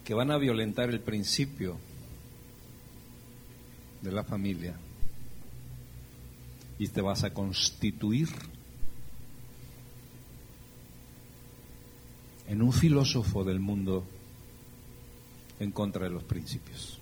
que 0.04 0.14
van 0.14 0.30
a 0.30 0.38
violentar 0.38 0.90
el 0.90 1.00
principio 1.00 1.78
de 4.02 4.12
la 4.12 4.22
familia 4.22 4.74
y 6.78 6.88
te 6.88 7.00
vas 7.00 7.24
a 7.24 7.32
constituir 7.32 8.28
en 12.48 12.62
un 12.62 12.72
filósofo 12.72 13.44
del 13.44 13.60
mundo 13.60 14.04
en 15.60 15.70
contra 15.70 16.04
de 16.04 16.10
los 16.10 16.24
principios. 16.24 16.98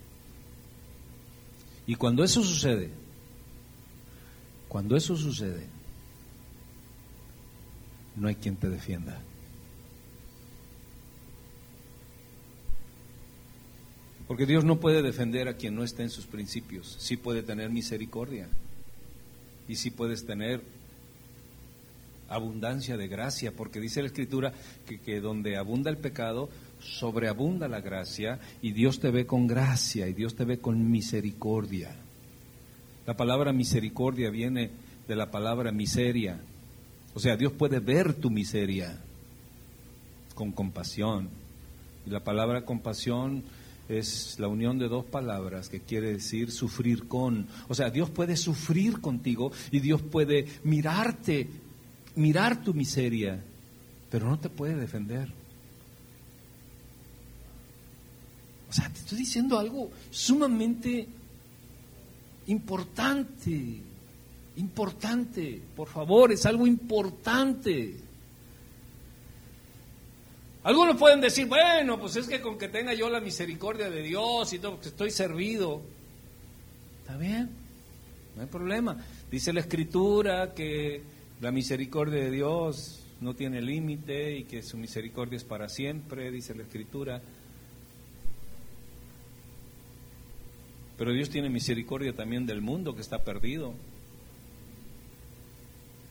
Y 1.85 1.95
cuando 1.95 2.23
eso 2.23 2.43
sucede, 2.43 2.91
cuando 4.69 4.95
eso 4.95 5.15
sucede, 5.15 5.67
no 8.15 8.27
hay 8.27 8.35
quien 8.35 8.55
te 8.55 8.69
defienda. 8.69 9.21
Porque 14.27 14.45
Dios 14.45 14.63
no 14.63 14.79
puede 14.79 15.01
defender 15.01 15.47
a 15.47 15.57
quien 15.57 15.75
no 15.75 15.83
está 15.83 16.03
en 16.03 16.09
sus 16.09 16.25
principios. 16.25 16.95
Sí 16.99 17.17
puede 17.17 17.43
tener 17.43 17.69
misericordia. 17.69 18.47
Y 19.67 19.75
sí 19.75 19.91
puedes 19.91 20.25
tener 20.25 20.61
abundancia 22.29 22.97
de 22.97 23.07
gracia, 23.07 23.51
porque 23.55 23.79
dice 23.79 24.01
la 24.01 24.07
Escritura 24.07 24.53
que, 24.87 24.99
que, 24.99 25.19
donde 25.19 25.57
abunda 25.57 25.89
el 25.89 25.97
pecado, 25.97 26.49
sobreabunda 26.79 27.67
la 27.67 27.81
gracia, 27.81 28.39
y 28.61 28.71
Dios 28.71 28.99
te 28.99 29.11
ve 29.11 29.25
con 29.25 29.47
gracia, 29.47 30.07
y 30.07 30.13
Dios 30.13 30.35
te 30.35 30.45
ve 30.45 30.59
con 30.59 30.91
misericordia. 30.91 31.95
La 33.05 33.15
palabra 33.15 33.51
misericordia 33.51 34.29
viene 34.29 34.71
de 35.07 35.15
la 35.15 35.29
palabra 35.29 35.71
miseria. 35.71 36.39
O 37.13 37.19
sea, 37.19 37.35
Dios 37.35 37.51
puede 37.53 37.79
ver 37.79 38.13
tu 38.13 38.29
miseria 38.29 38.97
con 40.33 40.51
compasión. 40.51 41.29
Y 42.05 42.09
la 42.09 42.21
palabra 42.21 42.65
compasión 42.65 43.43
es 43.93 44.39
la 44.39 44.47
unión 44.47 44.79
de 44.79 44.87
dos 44.87 45.05
palabras 45.05 45.69
que 45.69 45.81
quiere 45.81 46.13
decir 46.13 46.51
sufrir 46.51 47.07
con. 47.07 47.47
O 47.67 47.75
sea, 47.75 47.89
Dios 47.89 48.09
puede 48.09 48.35
sufrir 48.35 48.99
contigo 49.01 49.51
y 49.71 49.79
Dios 49.79 50.01
puede 50.01 50.47
mirarte, 50.63 51.47
mirar 52.15 52.63
tu 52.63 52.73
miseria, 52.73 53.43
pero 54.09 54.29
no 54.29 54.39
te 54.39 54.49
puede 54.49 54.75
defender. 54.75 55.29
O 58.69 58.73
sea, 58.73 58.89
te 58.89 58.99
estoy 58.99 59.19
diciendo 59.19 59.59
algo 59.59 59.91
sumamente 60.09 61.07
importante, 62.47 63.81
importante, 64.57 65.61
por 65.75 65.87
favor, 65.87 66.31
es 66.31 66.45
algo 66.45 66.65
importante. 66.65 67.97
Algunos 70.63 70.95
pueden 70.95 71.19
decir, 71.19 71.45
bueno, 71.47 71.99
pues 71.99 72.15
es 72.15 72.27
que 72.27 72.39
con 72.39 72.57
que 72.57 72.69
tenga 72.69 72.93
yo 72.93 73.09
la 73.09 73.19
misericordia 73.19 73.89
de 73.89 74.01
Dios 74.01 74.53
y 74.53 74.59
todo, 74.59 74.79
que 74.79 74.87
estoy 74.87 75.11
servido. 75.11 75.81
Está 77.01 77.17
bien, 77.17 77.49
no 78.35 78.43
hay 78.43 78.47
problema. 78.47 78.97
Dice 79.29 79.51
la 79.51 79.59
Escritura 79.59 80.53
que 80.53 81.01
la 81.41 81.51
misericordia 81.51 82.23
de 82.23 82.31
Dios 82.31 83.05
no 83.19 83.35
tiene 83.35 83.61
límite 83.61 84.37
y 84.37 84.43
que 84.45 84.63
su 84.63 84.77
misericordia 84.77 85.35
es 85.35 85.43
para 85.43 85.67
siempre, 85.67 86.31
dice 86.31 86.55
la 86.55 86.63
Escritura. 86.63 87.21
Pero 90.97 91.11
Dios 91.11 91.29
tiene 91.29 91.49
misericordia 91.49 92.13
también 92.13 92.45
del 92.45 92.61
mundo 92.61 92.95
que 92.95 93.01
está 93.01 93.23
perdido 93.23 93.73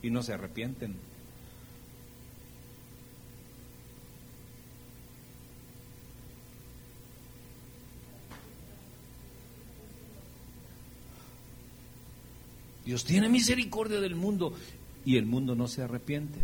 y 0.02 0.10
no 0.10 0.22
se 0.22 0.34
arrepienten. 0.34 1.11
Dios 12.84 13.04
tiene 13.04 13.28
misericordia 13.28 14.00
del 14.00 14.14
mundo 14.14 14.54
y 15.04 15.16
el 15.16 15.26
mundo 15.26 15.54
no 15.54 15.68
se 15.68 15.82
arrepiente. 15.82 16.40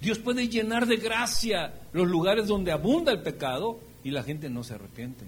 Dios 0.00 0.18
puede 0.18 0.48
llenar 0.48 0.86
de 0.86 0.96
gracia 0.96 1.74
los 1.92 2.06
lugares 2.06 2.46
donde 2.46 2.70
abunda 2.70 3.10
el 3.10 3.22
pecado 3.22 3.80
y 4.04 4.10
la 4.10 4.22
gente 4.22 4.48
no 4.48 4.62
se 4.62 4.74
arrepiente. 4.74 5.24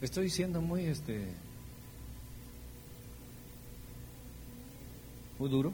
Estoy 0.00 0.24
diciendo 0.24 0.60
muy 0.60 0.84
este 0.84 1.28
muy 5.38 5.50
duro. 5.50 5.72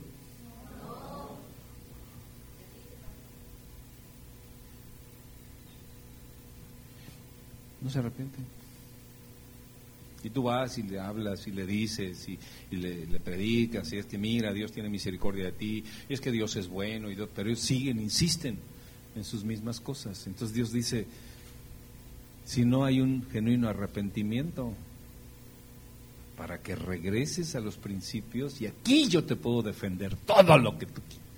No 7.81 7.91
se 7.91 7.99
arrepienten. 7.99 8.45
Y 10.23 10.31
tú 10.31 10.43
vas 10.43 10.77
y 10.77 10.83
le 10.83 11.01
hablas 11.01 11.47
y 11.47 11.51
le 11.51 11.67
dices 11.67 12.29
y, 12.29 12.39
le, 12.77 13.07
predicas 13.21 13.91
y 13.93 13.97
es 13.97 14.07
que 14.07 14.19
mira, 14.19 14.53
Dios 14.53 14.71
tiene 14.71 14.91
misericordia 14.91 15.47
de 15.47 15.53
ti, 15.53 15.85
y 16.09 16.13
es 16.13 16.21
que 16.21 16.31
Dios 16.31 16.57
es 16.57 16.69
bueno, 16.69 17.11
y 17.11 17.17
pero 17.35 17.49
ellos 17.49 17.61
siguen, 17.61 18.01
insisten 18.01 18.59
en 19.17 19.25
sus 19.25 19.45
mismas 19.45 19.81
cosas. 19.81 20.27
Entonces 20.27 20.55
Dios 20.55 20.73
dice, 20.73 21.07
si 22.45 22.67
no 22.67 22.85
hay 22.85 23.01
un 23.01 23.27
genuino 23.31 23.69
arrepentimiento, 23.69 24.75
para 26.37 26.61
que 26.61 26.75
regreses 26.75 27.55
a 27.55 27.61
los 27.61 27.77
principios, 27.77 28.61
y 28.61 28.67
aquí 28.67 29.09
yo 29.09 29.25
te 29.25 29.37
puedo 29.37 29.63
defender 29.63 30.17
todo 30.17 30.59
lo 30.59 30.79
que 30.79 30.87
tú 30.87 31.01
quieras 31.09 31.30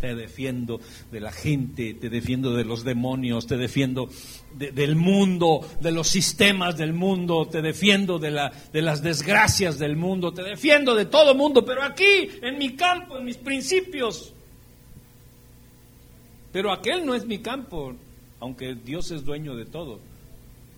te 0.00 0.14
defiendo 0.14 0.80
de 1.10 1.20
la 1.20 1.32
gente, 1.32 1.94
te 1.94 2.08
defiendo 2.08 2.54
de 2.54 2.64
los 2.64 2.84
demonios, 2.84 3.46
te 3.46 3.56
defiendo 3.56 4.08
del 4.54 4.96
mundo, 4.96 5.68
de 5.80 5.92
los 5.92 6.08
sistemas 6.08 6.76
del 6.76 6.92
mundo, 6.92 7.46
te 7.46 7.62
defiendo 7.62 8.18
de, 8.18 8.30
la, 8.30 8.52
de 8.72 8.82
las 8.82 9.02
desgracias 9.02 9.78
del 9.78 9.96
mundo, 9.96 10.32
te 10.32 10.42
defiendo 10.42 10.94
de 10.94 11.06
todo 11.06 11.34
mundo, 11.34 11.64
pero 11.64 11.82
aquí, 11.82 12.28
en 12.42 12.58
mi 12.58 12.74
campo, 12.74 13.18
en 13.18 13.24
mis 13.24 13.36
principios. 13.36 14.32
Pero 16.52 16.72
aquel 16.72 17.04
no 17.04 17.14
es 17.14 17.26
mi 17.26 17.38
campo, 17.38 17.94
aunque 18.40 18.74
Dios 18.74 19.10
es 19.10 19.24
dueño 19.24 19.54
de 19.56 19.66
todo, 19.66 20.00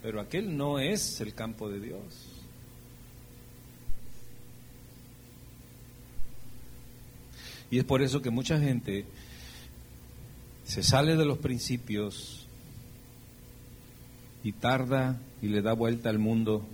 pero 0.02 0.20
aquel 0.20 0.56
no 0.56 0.78
es 0.78 1.20
el 1.20 1.34
campo 1.34 1.68
de 1.68 1.80
Dios. 1.80 2.29
Y 7.70 7.78
es 7.78 7.84
por 7.84 8.02
eso 8.02 8.20
que 8.20 8.30
mucha 8.30 8.58
gente 8.58 9.04
se 10.64 10.82
sale 10.82 11.16
de 11.16 11.24
los 11.24 11.38
principios 11.38 12.46
y 14.42 14.52
tarda 14.52 15.20
y 15.42 15.48
le 15.48 15.62
da 15.62 15.72
vuelta 15.72 16.10
al 16.10 16.18
mundo 16.18 16.66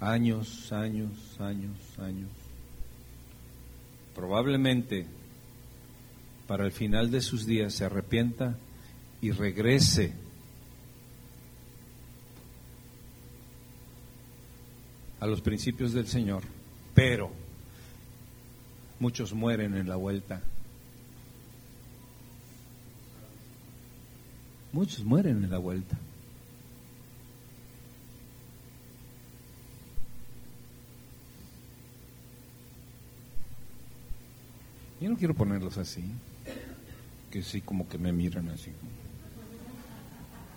años, 0.00 0.72
años, 0.72 1.40
años, 1.40 1.78
años. 1.98 2.30
Probablemente 4.14 5.06
para 6.46 6.64
el 6.64 6.72
final 6.72 7.10
de 7.10 7.20
sus 7.20 7.46
días 7.46 7.72
se 7.74 7.84
arrepienta 7.84 8.58
y 9.20 9.30
regrese 9.30 10.12
a 15.20 15.26
los 15.26 15.40
principios 15.40 15.92
del 15.92 16.08
Señor, 16.08 16.42
pero 16.94 17.41
Muchos 19.02 19.32
mueren 19.34 19.74
en 19.74 19.88
la 19.88 19.96
vuelta. 19.96 20.40
Muchos 24.72 25.04
mueren 25.04 25.42
en 25.42 25.50
la 25.50 25.58
vuelta. 25.58 25.98
Yo 35.00 35.10
no 35.10 35.16
quiero 35.16 35.34
ponerlos 35.34 35.78
así, 35.78 36.04
que 37.32 37.42
sí 37.42 37.60
como 37.60 37.88
que 37.88 37.98
me 37.98 38.12
miran 38.12 38.50
así. 38.50 38.70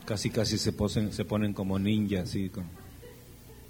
Casi 0.06 0.30
casi 0.30 0.60
se, 0.60 0.72
posen, 0.72 1.12
se 1.14 1.26
ponen 1.26 1.52
como 1.52 1.80
ninjas, 1.80 2.30
así. 2.30 2.52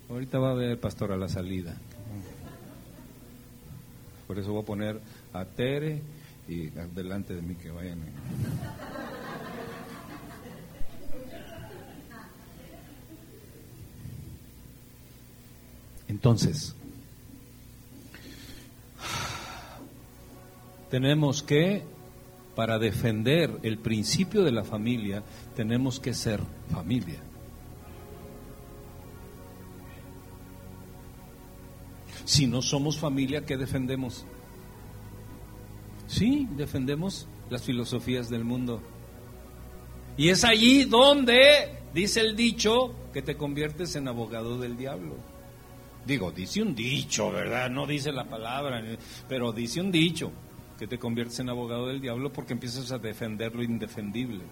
Ahorita 0.10 0.38
va 0.38 0.52
a 0.52 0.56
ver 0.56 0.78
pastor 0.78 1.14
a 1.14 1.18
la 1.18 1.30
salida. 1.30 1.78
Por 4.28 4.40
eso 4.40 4.52
voy 4.52 4.64
a 4.64 4.66
poner 4.66 5.02
a 5.34 5.46
Tere 5.46 6.02
y 6.48 6.68
delante 6.68 7.36
de 7.36 7.42
mí 7.42 7.56
que 7.56 7.72
vayan. 7.72 8.00
Entonces, 16.08 16.76
tenemos 20.90 21.44
que, 21.44 21.84
para 22.56 22.80
defender 22.80 23.52
el 23.64 23.78
principio 23.80 24.44
de 24.44 24.52
la 24.52 24.64
familia, 24.64 25.24
tenemos 25.56 26.00
que 26.00 26.14
ser 26.14 26.40
familia. 26.72 27.20
Si 32.26 32.48
no 32.48 32.62
somos 32.62 32.98
familia, 32.98 33.46
¿qué 33.46 33.56
defendemos? 33.56 34.26
Sí, 36.08 36.48
defendemos 36.58 37.28
las 37.50 37.64
filosofías 37.64 38.30
del 38.30 38.44
mundo. 38.44 38.82
Y 40.18 40.30
es 40.30 40.44
allí 40.44 40.86
donde, 40.86 41.80
dice 41.94 42.22
el 42.22 42.36
dicho, 42.36 42.94
que 43.14 43.22
te 43.22 43.38
conviertes 43.38 43.96
en 43.96 44.08
abogado 44.08 44.58
del 44.58 44.76
diablo. 44.76 45.16
Digo, 46.06 46.32
dice 46.32 46.62
un 46.62 46.76
dicho, 46.76 47.32
¿verdad? 47.32 47.70
No 47.70 47.86
dice 47.88 48.12
la 48.12 48.26
palabra, 48.26 48.84
pero 49.28 49.52
dice 49.52 49.82
un 49.82 49.92
dicho 49.92 50.32
que 50.78 50.88
te 50.88 51.00
conviertes 51.00 51.40
en 51.40 51.50
abogado 51.50 51.88
del 51.88 52.02
diablo 52.02 52.32
porque 52.32 52.54
empiezas 52.54 52.92
a 52.92 52.98
defender 52.98 53.56
lo 53.56 53.64
indefendible. 53.64 54.44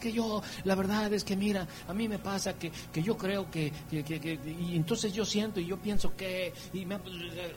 Que 0.00 0.12
yo, 0.12 0.42
la 0.64 0.74
verdad 0.74 1.12
es 1.12 1.22
que 1.22 1.36
mira, 1.36 1.68
a 1.86 1.94
mí 1.94 2.08
me 2.08 2.18
pasa 2.18 2.54
que, 2.54 2.72
que 2.92 3.02
yo 3.02 3.16
creo 3.16 3.50
que, 3.50 3.72
y 3.92 4.74
entonces 4.74 5.12
yo 5.12 5.24
siento 5.24 5.60
y 5.60 5.66
yo 5.66 5.78
pienso 5.78 6.16
que, 6.16 6.52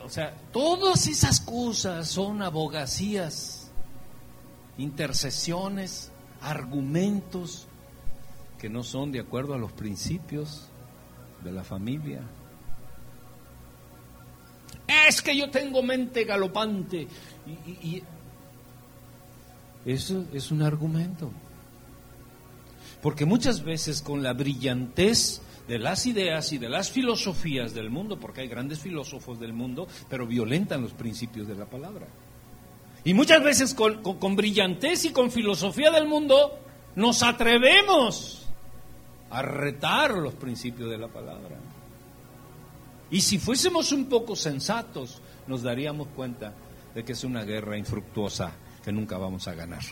o 0.03 0.09
sea, 0.09 0.35
todas 0.51 1.07
esas 1.07 1.39
cosas 1.39 2.07
son 2.07 2.41
abogacías, 2.41 3.71
intercesiones, 4.77 6.11
argumentos 6.41 7.67
que 8.59 8.69
no 8.69 8.83
son 8.83 9.11
de 9.11 9.19
acuerdo 9.19 9.53
a 9.53 9.57
los 9.57 9.71
principios 9.71 10.69
de 11.43 11.51
la 11.51 11.63
familia. 11.63 12.21
Es 15.07 15.21
que 15.21 15.35
yo 15.35 15.49
tengo 15.49 15.81
mente 15.81 16.23
galopante. 16.23 17.07
Y 17.45 18.01
eso 19.85 20.25
es 20.33 20.51
un 20.51 20.61
argumento. 20.61 21.31
Porque 23.03 23.25
muchas 23.25 23.65
veces 23.65 24.01
con 24.01 24.23
la 24.23 24.31
brillantez 24.31 25.41
de 25.67 25.77
las 25.77 26.05
ideas 26.05 26.53
y 26.53 26.57
de 26.57 26.69
las 26.69 26.89
filosofías 26.89 27.73
del 27.73 27.89
mundo, 27.89 28.17
porque 28.17 28.39
hay 28.41 28.47
grandes 28.47 28.79
filósofos 28.79 29.41
del 29.41 29.51
mundo, 29.51 29.89
pero 30.09 30.25
violentan 30.25 30.81
los 30.81 30.93
principios 30.93 31.45
de 31.45 31.55
la 31.55 31.65
palabra. 31.65 32.07
Y 33.03 33.13
muchas 33.13 33.43
veces 33.43 33.73
con, 33.73 34.35
brillantez 34.37 35.03
y 35.03 35.11
con 35.11 35.31
filosofía 35.31 35.91
del 35.91 36.07
mundo 36.07 36.57
nos 36.95 37.23
atrevemos 37.23 38.47
a 39.29 39.41
retar 39.41 40.11
los 40.13 40.35
principios 40.35 40.89
de 40.89 40.97
la 40.97 41.09
palabra. 41.09 41.57
Y 43.11 43.19
si 43.19 43.37
fuésemos 43.37 43.91
un 43.91 44.05
poco 44.05 44.33
sensatos, 44.37 45.21
nos 45.47 45.61
daríamos 45.61 46.07
cuenta 46.15 46.53
de 46.95 47.03
que 47.03 47.11
es 47.11 47.25
una 47.25 47.43
guerra 47.43 47.77
infructuosa 47.77 48.53
que 48.81 48.93
nunca 48.93 49.17
vamos 49.17 49.45
a 49.49 49.55
ganar. 49.55 49.83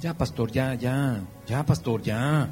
Ya, 0.00 0.14
pastor, 0.14 0.50
ya, 0.52 0.74
ya, 0.74 1.20
ya, 1.46 1.66
pastor, 1.66 2.00
ya. 2.02 2.46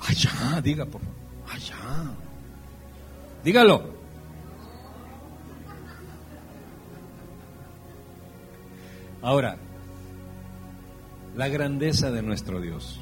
Allá, 0.00 0.60
diga, 0.60 0.84
por 0.86 1.00
favor. 1.00 1.16
Allá. 1.54 2.10
Dígalo. 3.44 4.00
Ahora, 9.22 9.56
la 11.36 11.48
grandeza 11.48 12.10
de 12.10 12.22
nuestro 12.22 12.60
Dios. 12.60 13.00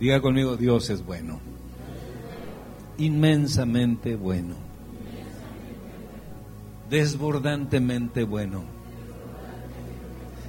Diga 0.00 0.20
conmigo, 0.20 0.56
Dios 0.56 0.90
es 0.90 1.04
bueno. 1.04 1.38
Inmensamente 2.96 4.16
bueno 4.16 4.67
desbordantemente 6.88 8.24
bueno. 8.24 8.64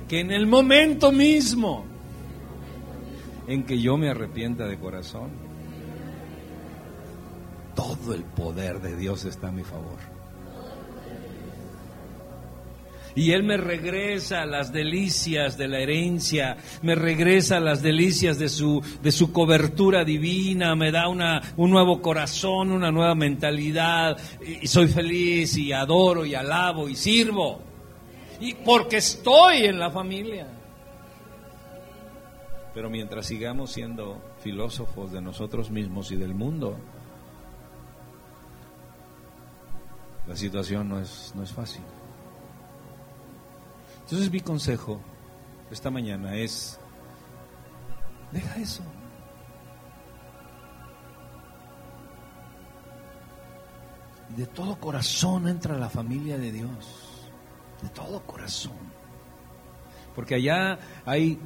Que 0.08 0.20
en 0.20 0.32
el 0.32 0.48
momento 0.48 1.12
mismo 1.12 1.86
en 3.48 3.64
que 3.64 3.80
yo 3.80 3.98
me 3.98 4.10
arrepienta 4.10 4.66
de 4.68 4.78
corazón, 4.78 5.30
todo 7.76 8.14
el 8.14 8.24
poder 8.24 8.82
de 8.82 8.96
Dios 8.96 9.26
está 9.26 9.50
a 9.50 9.52
mi 9.52 9.64
favor 9.64 10.19
y 13.16 13.32
Él 13.32 13.44
me 13.44 13.58
regresa 13.58 14.46
las 14.46 14.72
delicias 14.72 15.58
de 15.58 15.68
la 15.68 15.80
herencia, 15.80 16.58
me 16.82 16.96
regresa 16.96 17.60
las 17.60 17.82
delicias 17.82 18.38
de 18.40 18.50
su, 18.50 18.82
de 19.02 19.12
su 19.12 19.32
cobertura 19.32 20.04
divina, 20.04 20.76
me 20.76 20.92
da 20.92 21.08
una, 21.08 21.42
un 21.58 21.72
nuevo 21.72 22.02
corazón, 22.02 22.72
una 22.72 22.92
nueva 22.92 23.16
mentalidad, 23.16 24.18
y 24.42 24.68
soy 24.68 24.88
feliz 24.88 25.58
y 25.58 25.72
adoro 25.72 26.26
y 26.26 26.36
alabo 26.36 26.88
y 26.88 26.96
sirvo, 26.96 27.62
y 28.40 28.54
porque 28.54 28.98
estoy 28.98 29.66
en 29.66 29.80
la 29.80 29.90
familia. 29.90 30.48
Pero 32.74 32.90
mientras 32.90 33.26
sigamos 33.26 33.72
siendo 33.72 34.22
filósofos 34.42 35.12
de 35.12 35.22
nosotros 35.22 35.72
mismos 35.72 36.12
y 36.12 36.16
del 36.16 36.34
mundo, 36.34 36.78
la 40.28 40.36
situación 40.36 40.88
no 40.88 41.00
es, 41.00 41.34
no 41.36 41.44
es 41.44 41.52
fácil. 41.52 41.82
Entonces 44.10 44.32
mi 44.32 44.40
consejo 44.40 45.00
esta 45.70 45.92
mañana 45.92 46.36
es, 46.36 46.80
deja 48.32 48.56
eso. 48.56 48.82
De 54.36 54.48
todo 54.48 54.80
corazón 54.80 55.48
entra 55.48 55.78
la 55.78 55.92
familia 55.92 56.40
de 56.40 56.52
Dios. 56.52 57.30
De 57.84 57.90
todo 57.90 58.26
corazón. 58.26 58.80
Porque 60.16 60.34
allá 60.34 60.80
hay 61.06 61.38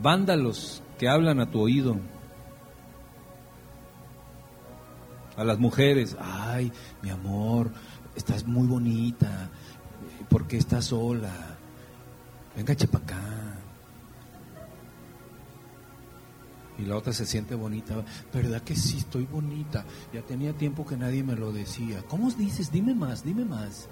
vándalos 0.00 0.84
que 1.00 1.08
hablan 1.08 1.40
a 1.40 1.50
tu 1.50 1.62
oído. 1.62 1.96
A 5.36 5.42
las 5.42 5.58
mujeres, 5.58 6.16
ay, 6.20 6.70
mi 7.02 7.10
amor, 7.10 7.72
estás 8.14 8.46
muy 8.46 8.68
bonita. 8.68 9.50
¿Por 10.28 10.46
qué 10.46 10.58
estás 10.58 10.84
sola? 10.84 11.53
Venga, 12.56 12.74
para 12.90 13.04
acá. 13.04 13.34
Y 16.78 16.82
la 16.82 16.96
otra 16.96 17.12
se 17.12 17.24
siente 17.24 17.54
bonita. 17.54 18.04
¿Verdad 18.32 18.62
que 18.62 18.74
sí, 18.74 18.98
estoy 18.98 19.26
bonita? 19.26 19.84
Ya 20.12 20.22
tenía 20.22 20.52
tiempo 20.52 20.84
que 20.84 20.96
nadie 20.96 21.22
me 21.22 21.36
lo 21.36 21.52
decía. 21.52 22.02
¿Cómo 22.08 22.30
dices? 22.30 22.70
Dime 22.72 22.94
más, 22.94 23.24
dime 23.24 23.44
más. 23.44 23.88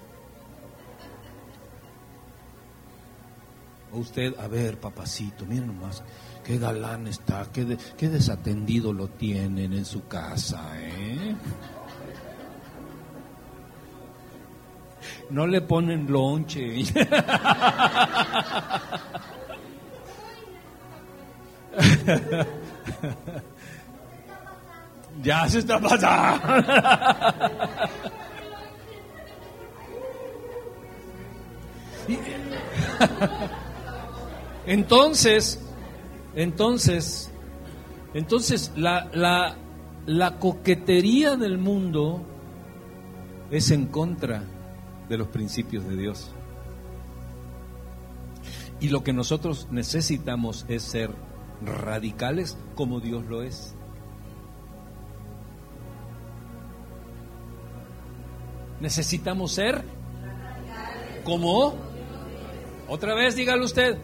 Usted, 3.93 4.33
a 4.39 4.47
ver, 4.47 4.79
papacito, 4.79 5.45
miren 5.45 5.67
nomás, 5.67 6.03
qué 6.43 6.57
galán 6.57 7.05
está, 7.05 7.47
qué, 7.51 7.77
qué 7.95 8.09
desatendido 8.09 8.91
lo 8.91 9.07
tienen 9.07 9.71
en 9.71 9.85
su 9.85 10.07
casa, 10.07 10.71
¿eh? 10.81 11.35
No 15.29 15.47
le 15.47 15.61
ponen 15.61 16.11
lonche. 16.11 16.83
ya 25.23 25.49
se 25.49 25.59
está 25.59 25.79
pasando. 25.79 26.43
entonces, 34.67 35.65
entonces, 36.35 37.31
entonces 38.13 38.73
la, 38.75 39.09
la, 39.13 39.55
la 40.05 40.37
coquetería 40.39 41.37
del 41.37 41.57
mundo 41.57 42.21
es 43.51 43.71
en 43.71 43.87
contra 43.87 44.43
de 45.09 45.17
los 45.17 45.27
principios 45.27 45.87
de 45.87 45.95
Dios. 45.95 46.31
Y 48.79 48.89
lo 48.89 49.03
que 49.03 49.13
nosotros 49.13 49.67
necesitamos 49.71 50.65
es 50.67 50.83
ser 50.83 51.11
radicales 51.65 52.57
como 52.75 52.99
Dios 52.99 53.25
lo 53.25 53.41
es. 53.41 53.75
Necesitamos 58.81 59.53
ser 59.53 59.83
como... 61.23 61.75
Otra 62.89 63.15
vez, 63.15 63.35
dígalo 63.35 63.63
usted. 63.63 63.97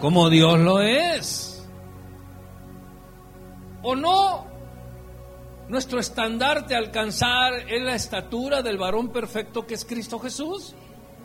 Como 0.00 0.30
Dios 0.30 0.60
lo 0.60 0.80
es. 0.80 1.66
¿O 3.82 3.96
no? 3.96 4.47
Nuestro 5.68 6.00
estandarte 6.00 6.74
alcanzar 6.74 7.68
es 7.68 7.82
la 7.82 7.94
estatura 7.94 8.62
del 8.62 8.78
varón 8.78 9.10
perfecto 9.10 9.66
que 9.66 9.74
es 9.74 9.84
Cristo 9.84 10.18
Jesús. 10.18 10.74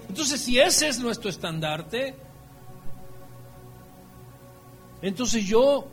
Entonces, 0.10 0.42
si 0.42 0.60
ese 0.60 0.90
es 0.90 1.00
nuestro 1.00 1.30
estandarte, 1.30 2.16
entonces 5.02 5.46
yo 5.46 5.88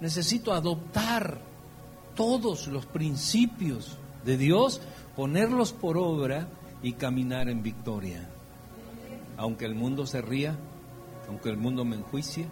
necesito 0.00 0.52
adoptar 0.52 1.40
todos 2.16 2.66
los 2.66 2.86
principios 2.86 3.98
de 4.24 4.36
Dios, 4.36 4.80
ponerlos 5.14 5.72
por 5.72 5.96
obra 5.96 6.48
y 6.82 6.94
caminar 6.94 7.48
en 7.48 7.62
victoria. 7.62 8.28
Aunque 9.36 9.64
el 9.64 9.76
mundo 9.76 10.06
se 10.06 10.22
ría, 10.22 10.56
aunque 11.28 11.50
el 11.50 11.56
mundo 11.56 11.84
me 11.84 11.94
enjuicie, 11.94 12.48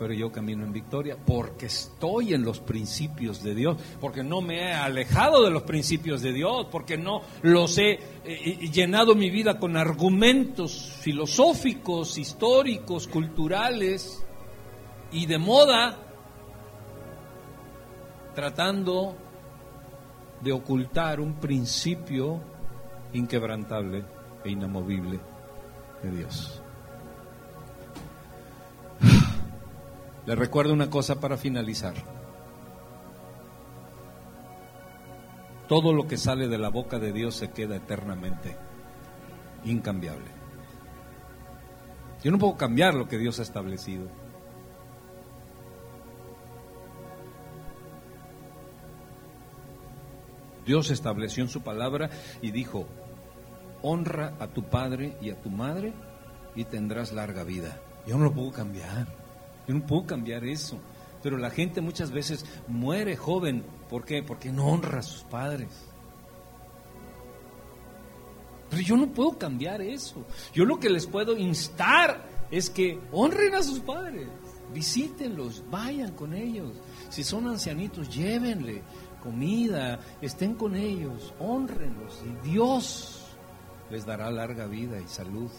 pero 0.00 0.14
yo 0.14 0.32
camino 0.32 0.64
en 0.64 0.72
victoria 0.72 1.14
porque 1.26 1.66
estoy 1.66 2.32
en 2.32 2.42
los 2.42 2.58
principios 2.60 3.42
de 3.42 3.54
Dios, 3.54 3.76
porque 4.00 4.24
no 4.24 4.40
me 4.40 4.62
he 4.62 4.72
alejado 4.72 5.44
de 5.44 5.50
los 5.50 5.64
principios 5.64 6.22
de 6.22 6.32
Dios, 6.32 6.68
porque 6.70 6.96
no 6.96 7.20
los 7.42 7.76
he 7.76 7.90
eh, 7.90 8.00
eh, 8.24 8.70
llenado 8.70 9.14
mi 9.14 9.28
vida 9.28 9.58
con 9.58 9.76
argumentos 9.76 10.96
filosóficos, 11.02 12.16
históricos, 12.16 13.08
culturales 13.08 14.24
y 15.12 15.26
de 15.26 15.36
moda, 15.36 15.98
tratando 18.34 19.18
de 20.40 20.52
ocultar 20.52 21.20
un 21.20 21.34
principio 21.34 22.40
inquebrantable 23.12 24.06
e 24.44 24.50
inamovible 24.50 25.20
de 26.02 26.10
Dios. 26.10 26.59
Le 30.30 30.36
recuerdo 30.36 30.72
una 30.72 30.88
cosa 30.88 31.18
para 31.18 31.36
finalizar. 31.36 31.94
Todo 35.66 35.92
lo 35.92 36.06
que 36.06 36.16
sale 36.16 36.46
de 36.46 36.56
la 36.56 36.68
boca 36.68 37.00
de 37.00 37.12
Dios 37.12 37.34
se 37.34 37.50
queda 37.50 37.74
eternamente 37.74 38.56
incambiable. 39.64 40.30
Yo 42.22 42.30
no 42.30 42.38
puedo 42.38 42.56
cambiar 42.56 42.94
lo 42.94 43.08
que 43.08 43.18
Dios 43.18 43.40
ha 43.40 43.42
establecido. 43.42 44.06
Dios 50.64 50.92
estableció 50.92 51.42
en 51.42 51.50
su 51.50 51.62
palabra 51.62 52.08
y 52.40 52.52
dijo, 52.52 52.86
honra 53.82 54.34
a 54.38 54.46
tu 54.46 54.62
padre 54.62 55.16
y 55.20 55.30
a 55.30 55.40
tu 55.40 55.50
madre 55.50 55.92
y 56.54 56.66
tendrás 56.66 57.10
larga 57.10 57.42
vida. 57.42 57.80
Yo 58.06 58.16
no 58.16 58.26
lo 58.26 58.32
puedo 58.32 58.52
cambiar. 58.52 59.19
Yo 59.70 59.74
no 59.78 59.86
puedo 59.86 60.04
cambiar 60.04 60.44
eso. 60.44 60.78
Pero 61.22 61.38
la 61.38 61.50
gente 61.50 61.80
muchas 61.80 62.10
veces 62.10 62.44
muere 62.66 63.16
joven. 63.16 63.64
¿Por 63.88 64.04
qué? 64.04 64.22
Porque 64.22 64.50
no 64.50 64.66
honra 64.66 64.98
a 64.98 65.02
sus 65.02 65.22
padres. 65.22 65.68
Pero 68.68 68.82
yo 68.82 68.96
no 68.96 69.06
puedo 69.12 69.38
cambiar 69.38 69.80
eso. 69.80 70.26
Yo 70.52 70.64
lo 70.64 70.80
que 70.80 70.90
les 70.90 71.06
puedo 71.06 71.36
instar 71.36 72.24
es 72.50 72.68
que 72.68 72.98
honren 73.12 73.54
a 73.54 73.62
sus 73.62 73.78
padres. 73.78 74.26
Visítenlos, 74.74 75.62
vayan 75.70 76.12
con 76.14 76.34
ellos. 76.34 76.72
Si 77.08 77.22
son 77.22 77.46
ancianitos, 77.46 78.08
llévenle 78.08 78.82
comida, 79.22 80.00
estén 80.20 80.54
con 80.54 80.74
ellos, 80.74 81.32
honrenlos 81.38 82.22
y 82.24 82.48
Dios 82.48 83.26
les 83.90 84.04
dará 84.04 84.30
larga 84.30 84.66
vida 84.66 84.98
y 85.00 85.06
salud. 85.06 85.50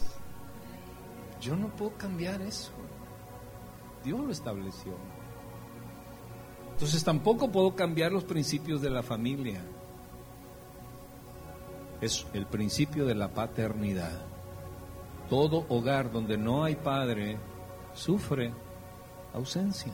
Yo 1.39 1.55
no 1.55 1.67
puedo 1.75 1.95
cambiar 1.97 2.41
eso. 2.41 2.71
Dios 4.03 4.19
lo 4.19 4.31
estableció. 4.31 4.93
Entonces 6.73 7.03
tampoco 7.03 7.51
puedo 7.51 7.75
cambiar 7.75 8.11
los 8.11 8.23
principios 8.23 8.81
de 8.81 8.89
la 8.89 9.03
familia. 9.03 9.61
Es 12.01 12.25
el 12.33 12.47
principio 12.47 13.05
de 13.05 13.13
la 13.13 13.29
paternidad. 13.29 14.19
Todo 15.29 15.65
hogar 15.69 16.11
donde 16.11 16.37
no 16.37 16.63
hay 16.63 16.75
padre 16.75 17.37
sufre 17.93 18.51
ausencia. 19.33 19.93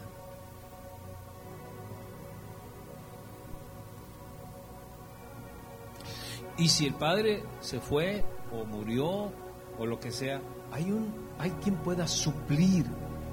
Y 6.58 6.70
si 6.70 6.88
el 6.88 6.96
padre 6.96 7.44
se 7.60 7.80
fue 7.80 8.24
o 8.52 8.66
murió 8.66 9.32
o 9.78 9.86
lo 9.86 10.00
que 10.00 10.12
sea, 10.12 10.42
hay 10.72 10.92
un 10.92 11.14
hay 11.38 11.52
quien 11.52 11.76
pueda 11.76 12.08
suplir 12.08 12.86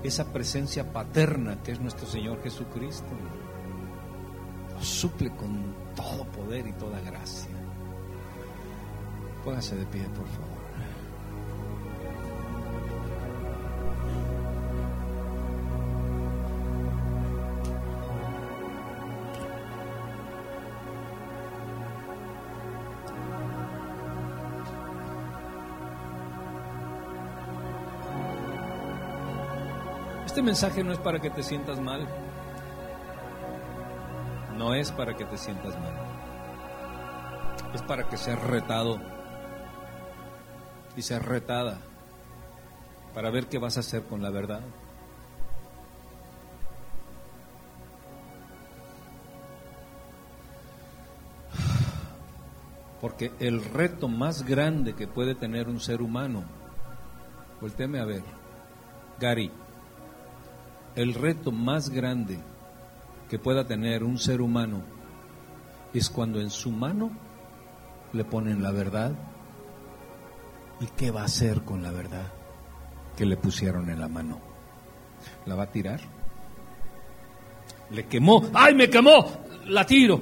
esa 0.04 0.32
presencia 0.32 0.92
paterna 0.92 1.62
que 1.62 1.72
es 1.72 1.80
nuestro 1.80 2.06
Señor 2.06 2.42
Jesucristo. 2.42 3.08
Lo 4.74 4.82
suple 4.82 5.30
con 5.30 5.74
todo 5.96 6.24
poder 6.26 6.66
y 6.66 6.72
toda 6.74 7.00
gracia. 7.00 7.50
Póngase 9.44 9.76
de 9.76 9.86
pie, 9.86 10.02
por 10.14 10.26
favor. 10.28 10.53
Este 30.34 30.42
mensaje 30.42 30.82
no 30.82 30.90
es 30.90 30.98
para 30.98 31.20
que 31.20 31.30
te 31.30 31.44
sientas 31.44 31.78
mal. 31.78 32.08
No 34.58 34.74
es 34.74 34.90
para 34.90 35.14
que 35.14 35.24
te 35.24 35.38
sientas 35.38 35.78
mal. 35.78 35.94
Es 37.72 37.82
para 37.82 38.08
que 38.08 38.16
seas 38.16 38.42
retado 38.42 39.00
y 40.96 41.02
seas 41.02 41.24
retada 41.24 41.78
para 43.14 43.30
ver 43.30 43.46
qué 43.46 43.58
vas 43.58 43.76
a 43.76 43.80
hacer 43.80 44.02
con 44.06 44.22
la 44.22 44.30
verdad. 44.30 44.62
Porque 53.00 53.30
el 53.38 53.64
reto 53.64 54.08
más 54.08 54.44
grande 54.44 54.94
que 54.94 55.06
puede 55.06 55.36
tener 55.36 55.68
un 55.68 55.78
ser 55.78 56.02
humano, 56.02 56.42
volteame 57.60 58.00
a 58.00 58.04
ver, 58.04 58.24
Gary, 59.20 59.52
el 60.96 61.14
reto 61.14 61.50
más 61.50 61.90
grande 61.90 62.38
que 63.28 63.38
pueda 63.38 63.66
tener 63.66 64.04
un 64.04 64.18
ser 64.18 64.40
humano 64.40 64.82
es 65.92 66.08
cuando 66.08 66.40
en 66.40 66.50
su 66.50 66.70
mano 66.70 67.10
le 68.12 68.24
ponen 68.24 68.62
la 68.62 68.70
verdad 68.70 69.12
y 70.80 70.86
qué 70.96 71.10
va 71.10 71.22
a 71.22 71.26
hacer 71.26 71.62
con 71.62 71.82
la 71.82 71.90
verdad 71.90 72.32
que 73.16 73.26
le 73.26 73.36
pusieron 73.36 73.90
en 73.90 74.00
la 74.00 74.08
mano. 74.08 74.40
¿La 75.46 75.54
va 75.54 75.64
a 75.64 75.70
tirar? 75.70 76.00
Le 77.90 78.06
quemó, 78.06 78.50
¡ay, 78.52 78.74
me 78.74 78.90
quemó! 78.90 79.26
La 79.66 79.86
tiro, 79.86 80.20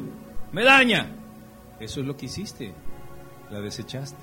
me 0.52 0.62
daña. 0.62 1.10
Eso 1.80 2.00
es 2.00 2.06
lo 2.06 2.16
que 2.16 2.26
hiciste, 2.26 2.74
la 3.50 3.60
desechaste. 3.60 4.22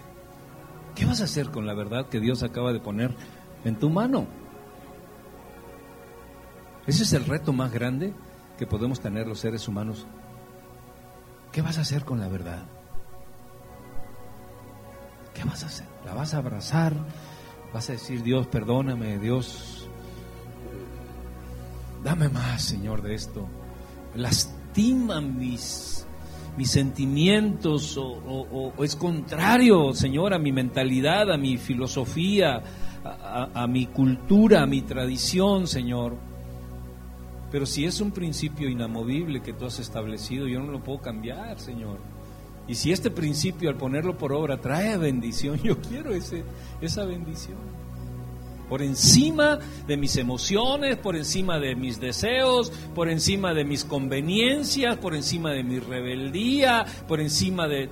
¿Qué 0.96 1.06
vas 1.06 1.22
a 1.22 1.26
hacer 1.26 1.50
con 1.50 1.66
la 1.66 1.74
verdad 1.74 2.08
que 2.08 2.20
Dios 2.20 2.44
acaba 2.44 2.74
de 2.74 2.80
poner 2.80 3.14
en 3.66 3.76
tu 3.78 3.90
mano? 3.90 4.28
Ese 6.90 7.04
es 7.04 7.14
el 7.14 7.26
reto 7.26 7.54
más 7.54 7.72
grande 7.72 8.16
que 8.58 8.66
podemos 8.66 9.00
tener 9.00 9.28
los 9.28 9.40
seres 9.40 9.68
humanos. 9.68 10.08
¿Qué 11.52 11.62
vas 11.62 11.78
a 11.78 11.82
hacer 11.82 12.04
con 12.04 12.20
la 12.20 12.28
verdad? 12.28 12.66
¿Qué 15.36 15.44
vas 15.44 15.62
a 15.64 15.68
hacer? 15.68 15.86
¿La 16.04 16.16
vas 16.16 16.34
a 16.34 16.40
abrazar? 16.40 16.96
¿Vas 17.72 17.90
a 17.90 17.94
decir, 17.94 18.24
Dios, 18.24 18.48
perdóname, 18.48 19.20
Dios, 19.20 19.88
dame 22.04 22.28
más, 22.28 22.64
Señor, 22.64 23.04
de 23.04 23.14
esto? 23.14 23.48
Lastima 24.16 25.22
mis, 25.22 26.08
mis 26.58 26.72
sentimientos 26.72 28.00
o, 28.00 28.74
es 28.84 28.96
contrario, 28.96 29.94
Señor, 29.94 30.34
a 30.34 30.40
mi 30.40 30.52
mentalidad, 30.52 31.32
a 31.32 31.38
mi 31.38 31.58
filosofía, 31.60 32.64
a 33.04 33.68
mi 33.68 33.86
cultura, 33.86 34.64
a 34.64 34.66
mi 34.66 34.82
tradición, 34.82 35.68
Señor. 35.68 36.29
Pero 37.52 37.66
si 37.66 37.86
es 37.86 38.00
un 38.00 38.12
principio 38.12 38.70
inamovible 38.70 39.42
que 39.42 39.54
tú 39.54 39.66
has 39.66 39.80
establecido, 39.80 40.48
yo 40.48 40.60
no 40.62 40.72
lo 40.72 40.84
puedo 40.84 41.02
cambiar, 41.02 41.60
Señor. 41.60 41.98
Y 42.68 42.76
si 42.76 42.92
este 42.92 43.10
principio 43.10 43.70
al 43.70 43.78
ponerlo 43.78 44.18
por 44.18 44.32
obra 44.32 44.62
trae 44.62 44.98
bendición, 44.98 45.58
yo 45.64 45.80
quiero 45.82 46.14
ese, 46.14 46.44
esa 46.80 47.06
bendición. 47.06 47.58
Por 48.70 48.84
encima 48.84 49.58
de 49.88 49.98
mis 49.98 50.16
emociones, 50.18 50.98
por 50.98 51.16
encima 51.16 51.58
de 51.58 51.76
mis 51.76 52.00
deseos, 52.00 52.72
por 52.94 53.10
encima 53.10 53.56
de 53.56 53.66
mis 53.66 53.84
conveniencias, 53.84 54.98
por 54.98 55.16
encima 55.16 55.52
de 55.52 55.64
mi 55.64 55.80
rebeldía, 55.80 56.86
por 57.08 57.20
encima 57.20 57.68
de 57.68 57.90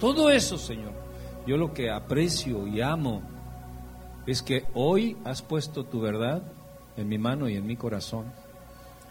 todo 0.00 0.30
eso, 0.30 0.58
Señor. 0.58 0.92
Yo 1.46 1.56
lo 1.56 1.72
que 1.72 1.90
aprecio 1.90 2.66
y 2.66 2.80
amo 2.80 3.22
es 4.26 4.42
que 4.42 4.64
hoy 4.74 5.16
has 5.24 5.42
puesto 5.42 5.84
tu 5.84 6.00
verdad 6.00 6.51
en 6.96 7.08
mi 7.08 7.18
mano 7.18 7.48
y 7.48 7.56
en 7.56 7.66
mi 7.66 7.76
corazón. 7.76 8.32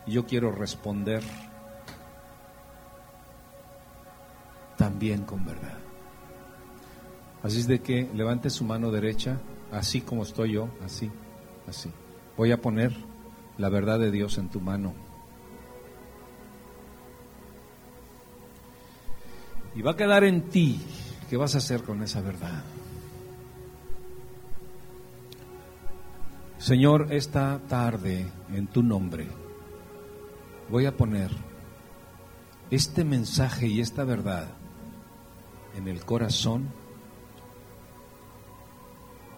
Yo 0.07 0.25
quiero 0.25 0.51
responder 0.51 1.23
también 4.77 5.23
con 5.23 5.45
verdad. 5.45 5.77
Así 7.43 7.59
es 7.59 7.67
de 7.67 7.81
que 7.81 8.09
levante 8.13 8.49
su 8.49 8.63
mano 8.63 8.91
derecha, 8.91 9.39
así 9.71 10.01
como 10.01 10.23
estoy 10.23 10.53
yo, 10.53 10.69
así, 10.83 11.11
así. 11.67 11.91
Voy 12.37 12.51
a 12.51 12.61
poner 12.61 12.95
la 13.57 13.69
verdad 13.69 13.99
de 13.99 14.11
Dios 14.11 14.37
en 14.37 14.49
tu 14.49 14.59
mano. 14.59 14.93
Y 19.75 19.81
va 19.81 19.91
a 19.91 19.95
quedar 19.95 20.23
en 20.23 20.49
ti 20.49 20.81
¿Qué 21.31 21.37
vas 21.37 21.55
a 21.55 21.59
hacer 21.59 21.83
con 21.83 22.03
esa 22.03 22.19
verdad? 22.19 22.61
Señor, 26.61 27.07
esta 27.09 27.59
tarde 27.67 28.27
en 28.53 28.67
tu 28.67 28.83
nombre 28.83 29.27
voy 30.69 30.85
a 30.85 30.95
poner 30.95 31.31
este 32.69 33.03
mensaje 33.03 33.65
y 33.65 33.81
esta 33.81 34.03
verdad 34.03 34.47
en 35.75 35.88
el 35.88 36.05
corazón 36.05 36.69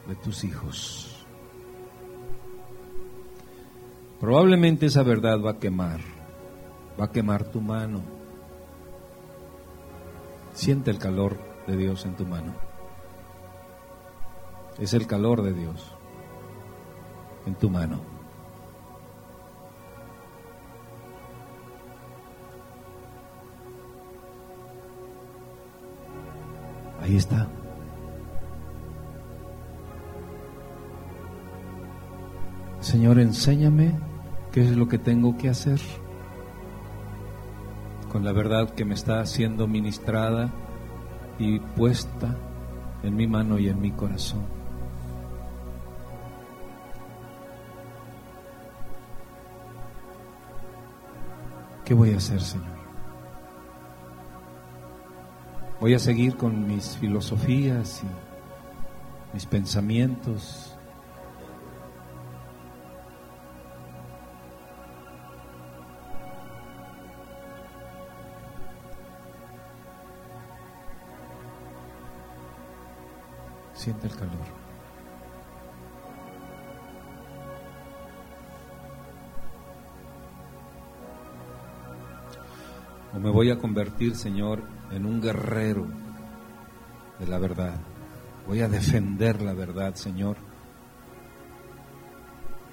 de 0.05 0.15
tus 0.15 0.43
hijos. 0.43 1.25
Probablemente 4.19 4.87
esa 4.87 5.03
verdad 5.03 5.39
va 5.39 5.51
a 5.51 5.59
quemar, 5.59 6.01
va 6.99 7.05
a 7.05 7.11
quemar 7.13 7.45
tu 7.45 7.61
mano. 7.61 8.01
Siente 10.51 10.91
el 10.91 10.99
calor 10.99 11.39
de 11.67 11.77
Dios 11.77 12.05
en 12.05 12.17
tu 12.17 12.25
mano. 12.25 12.53
Es 14.77 14.93
el 14.93 15.07
calor 15.07 15.41
de 15.41 15.53
Dios 15.53 15.92
en 17.45 17.55
tu 17.55 17.69
mano. 17.69 17.99
Ahí 27.01 27.17
está. 27.17 27.47
Señor, 32.79 33.19
enséñame 33.19 33.93
qué 34.51 34.61
es 34.61 34.75
lo 34.75 34.87
que 34.87 34.97
tengo 34.97 35.37
que 35.37 35.49
hacer 35.49 35.79
con 38.13 38.23
la 38.23 38.31
verdad 38.31 38.69
que 38.69 38.85
me 38.85 38.93
está 38.93 39.25
siendo 39.25 39.67
ministrada 39.67 40.53
y 41.39 41.59
puesta 41.59 42.37
en 43.01 43.15
mi 43.15 43.25
mano 43.25 43.57
y 43.57 43.69
en 43.69 43.81
mi 43.81 43.91
corazón. 43.91 44.62
¿Qué 51.85 51.93
voy 51.93 52.14
a 52.14 52.18
hacer, 52.18 52.39
Señor? 52.39 52.68
Voy 55.81 55.93
a 55.93 55.99
seguir 55.99 56.38
con 56.38 56.65
mis 56.65 56.97
filosofías 56.97 58.01
y 58.03 59.34
mis 59.34 59.45
pensamientos. 59.45 60.77
Siente 73.73 74.07
el 74.07 74.15
calor. 74.15 74.62
O 83.15 83.19
me 83.19 83.30
voy 83.30 83.52
a 83.52 83.57
convertir, 83.57 84.15
Señor, 84.15 84.64
en 84.91 85.06
un 85.06 85.22
guerrero 85.22 85.85
de 87.19 87.27
la 87.27 87.38
verdad. 87.38 87.76
Voy 88.48 88.61
a 88.61 88.68
defender 88.68 89.41
la 89.41 89.53
verdad, 89.53 89.95
Señor, 89.95 90.38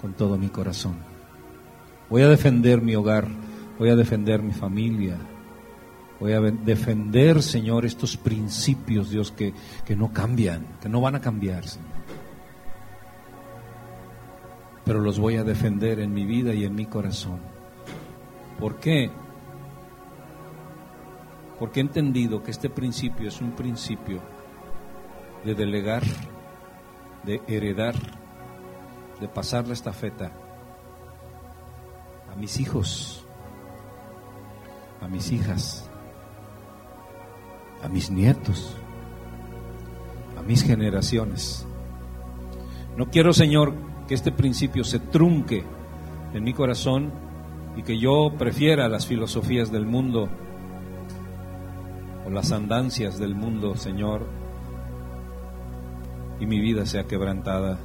con 0.00 0.14
todo 0.14 0.38
mi 0.38 0.48
corazón. 0.48 0.96
Voy 2.08 2.22
a 2.22 2.28
defender 2.28 2.80
mi 2.80 2.96
hogar, 2.96 3.28
voy 3.78 3.90
a 3.90 3.96
defender 3.96 4.42
mi 4.42 4.52
familia, 4.52 5.16
voy 6.18 6.32
a 6.32 6.40
defender, 6.40 7.42
Señor, 7.42 7.84
estos 7.84 8.16
principios, 8.16 9.10
Dios, 9.10 9.30
que, 9.30 9.54
que 9.84 9.94
no 9.94 10.12
cambian, 10.12 10.66
que 10.80 10.88
no 10.88 11.00
van 11.00 11.16
a 11.16 11.20
cambiar, 11.20 11.66
Señor. 11.66 11.88
Pero 14.84 15.00
los 15.00 15.20
voy 15.20 15.36
a 15.36 15.44
defender 15.44 16.00
en 16.00 16.12
mi 16.12 16.24
vida 16.24 16.52
y 16.52 16.64
en 16.64 16.74
mi 16.74 16.86
corazón. 16.86 17.38
¿Por 18.58 18.80
qué? 18.80 19.10
Porque 21.60 21.80
he 21.80 21.82
entendido 21.82 22.42
que 22.42 22.50
este 22.50 22.70
principio 22.70 23.28
es 23.28 23.42
un 23.42 23.52
principio 23.52 24.22
de 25.44 25.54
delegar, 25.54 26.02
de 27.22 27.42
heredar, 27.46 27.94
de 29.20 29.28
pasar 29.28 29.68
la 29.68 29.74
estafeta 29.74 30.32
a 32.32 32.34
mis 32.36 32.58
hijos, 32.58 33.26
a 35.02 35.08
mis 35.08 35.30
hijas, 35.32 35.90
a 37.84 37.88
mis 37.88 38.10
nietos, 38.10 38.74
a 40.38 40.42
mis 40.42 40.62
generaciones. 40.62 41.66
No 42.96 43.10
quiero, 43.10 43.34
Señor, 43.34 43.74
que 44.08 44.14
este 44.14 44.32
principio 44.32 44.82
se 44.82 44.98
trunque 44.98 45.62
en 46.32 46.42
mi 46.42 46.54
corazón 46.54 47.12
y 47.76 47.82
que 47.82 47.98
yo 47.98 48.32
prefiera 48.38 48.88
las 48.88 49.06
filosofías 49.06 49.70
del 49.70 49.84
mundo 49.84 50.30
las 52.34 52.52
andancias 52.52 53.18
del 53.18 53.34
mundo, 53.34 53.76
Señor, 53.76 54.26
y 56.38 56.46
mi 56.46 56.60
vida 56.60 56.86
sea 56.86 57.04
quebrantada 57.04 57.78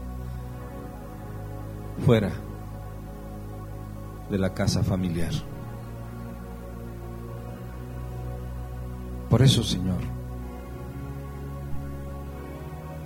fuera 2.06 2.32
de 4.30 4.38
la 4.38 4.54
casa 4.54 4.84
familiar. 4.84 5.32
Por 9.30 9.42
eso, 9.42 9.64
Señor, 9.64 10.00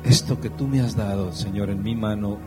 esto 0.03 0.39
que 0.39 0.49
tú 0.49 0.67
me 0.67 0.81
has 0.81 0.95
dado, 0.95 1.31
Señor, 1.31 1.69
en 1.69 1.81
mi 1.81 1.95
mano, 1.95 2.37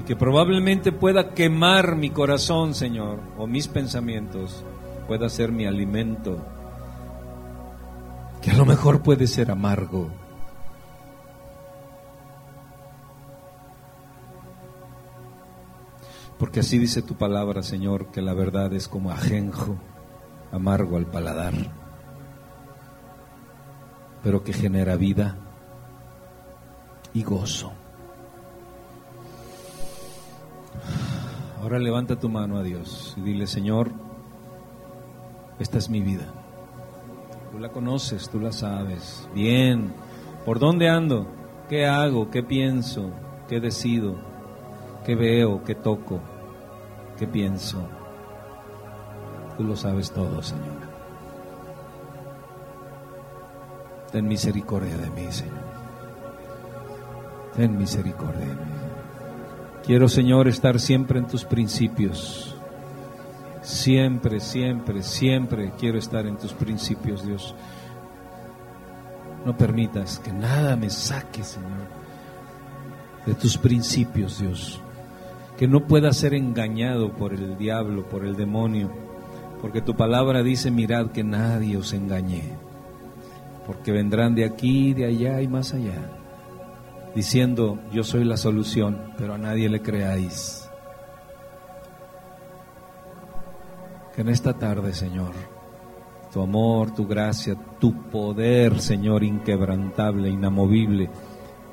y 0.00 0.04
que 0.04 0.16
probablemente 0.16 0.90
pueda 0.90 1.34
quemar 1.34 1.96
mi 1.96 2.10
corazón, 2.10 2.74
Señor, 2.74 3.20
o 3.38 3.46
mis 3.46 3.68
pensamientos, 3.68 4.64
pueda 5.06 5.28
ser 5.28 5.52
mi 5.52 5.66
alimento 5.66 6.53
a 8.54 8.56
lo 8.56 8.66
mejor 8.66 9.02
puede 9.02 9.26
ser 9.26 9.50
amargo. 9.50 10.08
Porque 16.38 16.60
así 16.60 16.78
dice 16.78 17.02
tu 17.02 17.16
palabra, 17.16 17.64
Señor, 17.64 18.12
que 18.12 18.22
la 18.22 18.32
verdad 18.32 18.72
es 18.72 18.86
como 18.86 19.10
ajenjo, 19.10 19.76
amargo 20.52 20.96
al 20.96 21.06
paladar, 21.06 21.54
pero 24.22 24.44
que 24.44 24.52
genera 24.52 24.94
vida 24.94 25.36
y 27.12 27.24
gozo. 27.24 27.72
Ahora 31.60 31.80
levanta 31.80 32.20
tu 32.20 32.28
mano 32.28 32.56
a 32.56 32.62
Dios 32.62 33.14
y 33.16 33.22
dile, 33.22 33.48
Señor, 33.48 33.90
esta 35.58 35.78
es 35.78 35.90
mi 35.90 36.02
vida. 36.02 36.43
Tú 37.54 37.60
la 37.60 37.68
conoces, 37.68 38.28
tú 38.28 38.40
la 38.40 38.50
sabes. 38.50 39.28
Bien. 39.32 39.92
¿Por 40.44 40.58
dónde 40.58 40.88
ando? 40.88 41.28
¿Qué 41.68 41.86
hago? 41.86 42.28
¿Qué 42.28 42.42
pienso? 42.42 43.12
¿Qué 43.48 43.60
decido? 43.60 44.16
¿Qué 45.06 45.14
veo? 45.14 45.62
¿Qué 45.62 45.76
toco? 45.76 46.18
¿Qué 47.16 47.28
pienso? 47.28 47.86
Tú 49.56 49.62
lo 49.62 49.76
sabes 49.76 50.10
todo, 50.10 50.42
Señor. 50.42 50.80
Ten 54.10 54.26
misericordia 54.26 54.96
de 54.96 55.10
mí, 55.10 55.30
Señor. 55.30 55.54
Ten 57.54 57.78
misericordia 57.78 58.46
de 58.46 58.54
mí. 58.56 58.72
Quiero, 59.86 60.08
Señor, 60.08 60.48
estar 60.48 60.80
siempre 60.80 61.20
en 61.20 61.28
tus 61.28 61.44
principios 61.44 62.53
Siempre, 63.64 64.40
siempre, 64.40 65.02
siempre 65.02 65.72
quiero 65.78 65.98
estar 65.98 66.26
en 66.26 66.36
tus 66.36 66.52
principios, 66.52 67.26
Dios. 67.26 67.54
No 69.46 69.56
permitas 69.56 70.18
que 70.18 70.32
nada 70.32 70.76
me 70.76 70.90
saque, 70.90 71.42
Señor, 71.42 71.88
de 73.24 73.34
tus 73.34 73.56
principios, 73.56 74.38
Dios. 74.38 74.80
Que 75.56 75.66
no 75.66 75.86
pueda 75.86 76.12
ser 76.12 76.34
engañado 76.34 77.12
por 77.12 77.32
el 77.32 77.56
diablo, 77.56 78.06
por 78.06 78.26
el 78.26 78.36
demonio. 78.36 78.90
Porque 79.62 79.80
tu 79.80 79.96
palabra 79.96 80.42
dice, 80.42 80.70
mirad 80.70 81.06
que 81.06 81.24
nadie 81.24 81.78
os 81.78 81.94
engañe. 81.94 82.42
Porque 83.66 83.92
vendrán 83.92 84.34
de 84.34 84.44
aquí, 84.44 84.92
de 84.92 85.06
allá 85.06 85.40
y 85.40 85.48
más 85.48 85.72
allá. 85.72 86.10
Diciendo, 87.14 87.78
yo 87.92 88.04
soy 88.04 88.24
la 88.24 88.36
solución, 88.36 88.98
pero 89.16 89.34
a 89.34 89.38
nadie 89.38 89.70
le 89.70 89.80
creáis 89.80 90.63
Que 94.14 94.22
en 94.22 94.28
esta 94.28 94.52
tarde, 94.52 94.94
Señor, 94.94 95.32
tu 96.32 96.40
amor, 96.40 96.94
tu 96.94 97.06
gracia, 97.06 97.56
tu 97.80 98.10
poder, 98.10 98.80
Señor, 98.80 99.24
inquebrantable, 99.24 100.28
inamovible, 100.28 101.10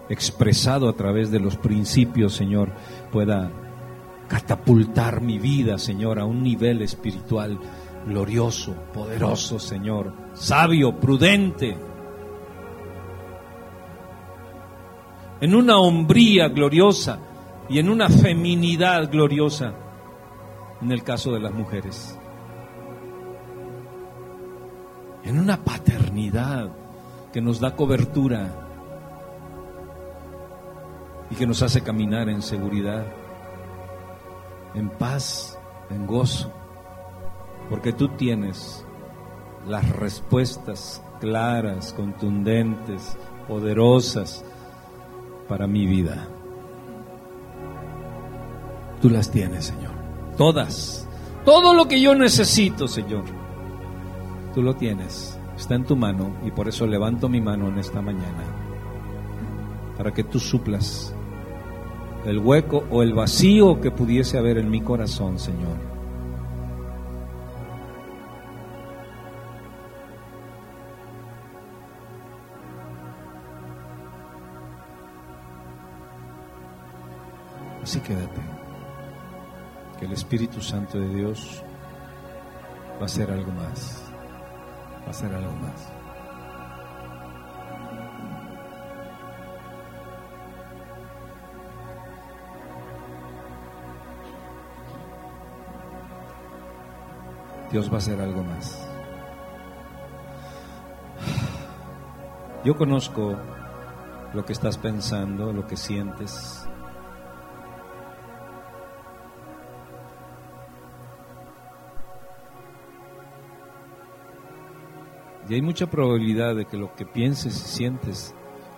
expresado 0.09 0.89
a 0.89 0.93
través 0.93 1.29
de 1.31 1.39
los 1.39 1.57
principios, 1.57 2.33
Señor, 2.33 2.71
pueda 3.11 3.51
catapultar 4.27 5.21
mi 5.21 5.39
vida, 5.39 5.77
Señor, 5.77 6.19
a 6.19 6.25
un 6.25 6.41
nivel 6.41 6.81
espiritual 6.81 7.59
glorioso, 8.07 8.73
poderoso, 8.93 9.59
Señor, 9.59 10.13
sabio, 10.33 10.99
prudente, 10.99 11.77
en 15.41 15.55
una 15.55 15.77
hombría 15.79 16.47
gloriosa 16.49 17.19
y 17.67 17.79
en 17.79 17.89
una 17.89 18.09
feminidad 18.09 19.11
gloriosa 19.11 19.73
en 20.81 20.91
el 20.91 21.03
caso 21.03 21.31
de 21.31 21.39
las 21.39 21.53
mujeres. 21.53 22.17
En 25.23 25.39
una 25.39 25.63
paternidad 25.63 26.71
que 27.31 27.41
nos 27.41 27.59
da 27.59 27.75
cobertura 27.75 28.49
y 31.29 31.35
que 31.35 31.47
nos 31.47 31.61
hace 31.61 31.81
caminar 31.81 32.27
en 32.29 32.41
seguridad, 32.41 33.05
en 34.73 34.89
paz, 34.89 35.57
en 35.89 36.05
gozo, 36.05 36.51
porque 37.69 37.93
tú 37.93 38.09
tienes 38.09 38.85
las 39.67 39.87
respuestas 39.95 41.01
claras, 41.19 41.93
contundentes, 41.93 43.17
poderosas 43.47 44.43
para 45.47 45.67
mi 45.67 45.85
vida. 45.85 46.27
Tú 49.01 49.09
las 49.09 49.31
tienes, 49.31 49.65
Señor. 49.65 49.91
Todas. 50.37 51.07
Todo 51.45 51.73
lo 51.73 51.87
que 51.87 52.01
yo 52.01 52.13
necesito, 52.13 52.87
Señor. 52.87 53.40
Tú 54.53 54.61
lo 54.61 54.75
tienes. 54.75 55.37
Está 55.55 55.75
en 55.75 55.85
tu 55.85 55.95
mano 55.95 56.31
y 56.45 56.51
por 56.51 56.67
eso 56.67 56.87
levanto 56.87 57.29
mi 57.29 57.39
mano 57.39 57.67
en 57.67 57.77
esta 57.77 58.01
mañana. 58.01 58.43
Para 59.97 60.11
que 60.11 60.23
tú 60.23 60.39
suplas 60.39 61.13
el 62.25 62.39
hueco 62.39 62.83
o 62.89 63.01
el 63.03 63.13
vacío 63.13 63.79
que 63.81 63.91
pudiese 63.91 64.37
haber 64.37 64.57
en 64.57 64.69
mi 64.69 64.81
corazón, 64.81 65.39
Señor. 65.39 65.77
Así 77.81 77.99
quédate. 77.99 78.41
Que 79.99 80.05
el 80.05 80.13
Espíritu 80.13 80.61
Santo 80.61 80.99
de 80.99 81.13
Dios 81.13 81.63
va 82.97 83.01
a 83.01 83.05
hacer 83.05 83.29
algo 83.31 83.51
más. 83.51 84.00
A 85.07 85.09
hacer 85.09 85.33
algo 85.33 85.51
más. 85.53 85.91
Dios 97.71 97.89
va 97.89 97.95
a 97.95 97.97
hacer 97.97 98.19
algo 98.19 98.43
más. 98.43 98.87
Yo 102.65 102.75
conozco 102.75 103.35
lo 104.33 104.45
que 104.45 104.53
estás 104.53 104.77
pensando, 104.77 105.53
lo 105.53 105.65
que 105.65 105.77
sientes. 105.77 106.67
Y 115.51 115.55
hay 115.55 115.61
mucha 115.61 115.85
probabilidad 115.85 116.55
de 116.55 116.63
que 116.63 116.77
lo 116.77 116.95
que 116.95 117.05
pienses 117.05 117.53
y 117.53 117.67
sientes 117.67 118.33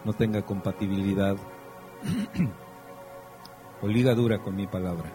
no 0.06 0.14
tenga 0.14 0.41
compatibilidad 0.41 1.36
o 3.84 3.88
ligadura 3.88 4.40
con 4.40 4.56
mi 4.56 4.66
palabra. 4.66 5.14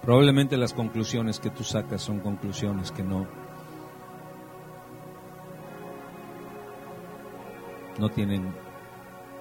Probablemente 0.00 0.56
las 0.56 0.72
conclusiones 0.72 1.38
que 1.38 1.50
tú 1.50 1.62
sacas 1.62 2.00
son 2.00 2.20
conclusiones 2.20 2.90
que 2.90 3.02
no 3.02 3.26
no 7.98 8.08
tienen 8.08 8.54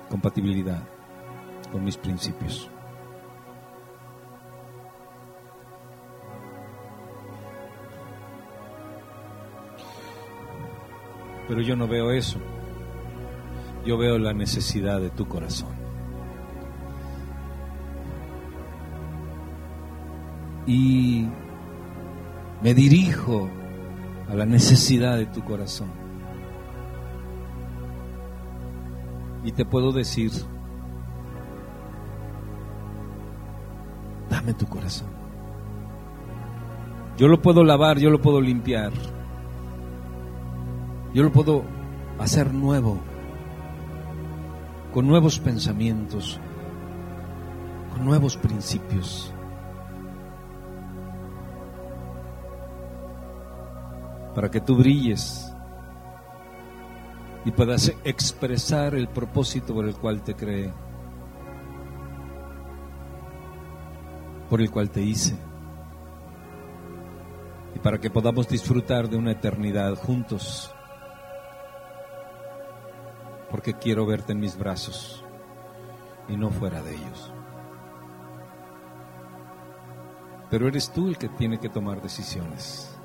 compatibilidad 0.09 0.83
con 1.71 1.85
mis 1.85 1.95
principios. 1.95 2.69
Pero 11.49 11.61
yo 11.61 11.75
no 11.75 11.87
veo 11.87 12.11
eso. 12.11 12.37
Yo 13.83 13.97
veo 13.97 14.19
la 14.19 14.33
necesidad 14.33 15.01
de 15.01 15.09
tu 15.09 15.27
corazón. 15.27 15.71
Y 20.67 21.27
me 22.61 22.75
dirijo 22.75 23.49
a 24.29 24.35
la 24.35 24.45
necesidad 24.45 25.17
de 25.17 25.25
tu 25.25 25.43
corazón. 25.43 25.89
Y 29.43 29.51
te 29.51 29.65
puedo 29.65 29.91
decir, 29.91 30.31
dame 34.29 34.53
tu 34.53 34.67
corazón. 34.67 35.09
Yo 37.17 37.27
lo 37.27 37.41
puedo 37.41 37.63
lavar, 37.63 37.97
yo 37.97 38.11
lo 38.11 38.21
puedo 38.21 38.39
limpiar. 38.39 38.91
Yo 41.11 41.23
lo 41.23 41.31
puedo 41.31 41.63
hacer 42.19 42.53
nuevo, 42.53 42.99
con 44.93 45.07
nuevos 45.07 45.39
pensamientos, 45.39 46.39
con 47.91 48.05
nuevos 48.05 48.37
principios. 48.37 49.33
Para 54.35 54.51
que 54.51 54.61
tú 54.61 54.77
brilles 54.77 55.51
y 57.43 57.51
puedas 57.51 57.91
expresar 58.03 58.93
el 58.93 59.07
propósito 59.07 59.73
por 59.73 59.85
el 59.85 59.95
cual 59.95 60.21
te 60.21 60.35
creé, 60.35 60.71
por 64.47 64.61
el 64.61 64.69
cual 64.69 64.91
te 64.91 65.01
hice, 65.01 65.35
y 67.75 67.79
para 67.79 67.99
que 67.99 68.11
podamos 68.11 68.47
disfrutar 68.47 69.09
de 69.09 69.17
una 69.17 69.31
eternidad 69.31 69.95
juntos 69.95 70.71
porque 73.49 73.73
quiero 73.73 74.05
verte 74.05 74.33
en 74.33 74.39
mis 74.39 74.57
brazos 74.57 75.23
y 76.27 76.37
no 76.37 76.49
fuera 76.49 76.81
de 76.81 76.95
ellos. 76.95 77.31
Pero 80.49 80.67
eres 80.67 80.91
tú 80.91 81.07
el 81.07 81.17
que 81.17 81.29
tiene 81.29 81.59
que 81.59 81.69
tomar 81.69 82.01
decisiones. 82.01 82.97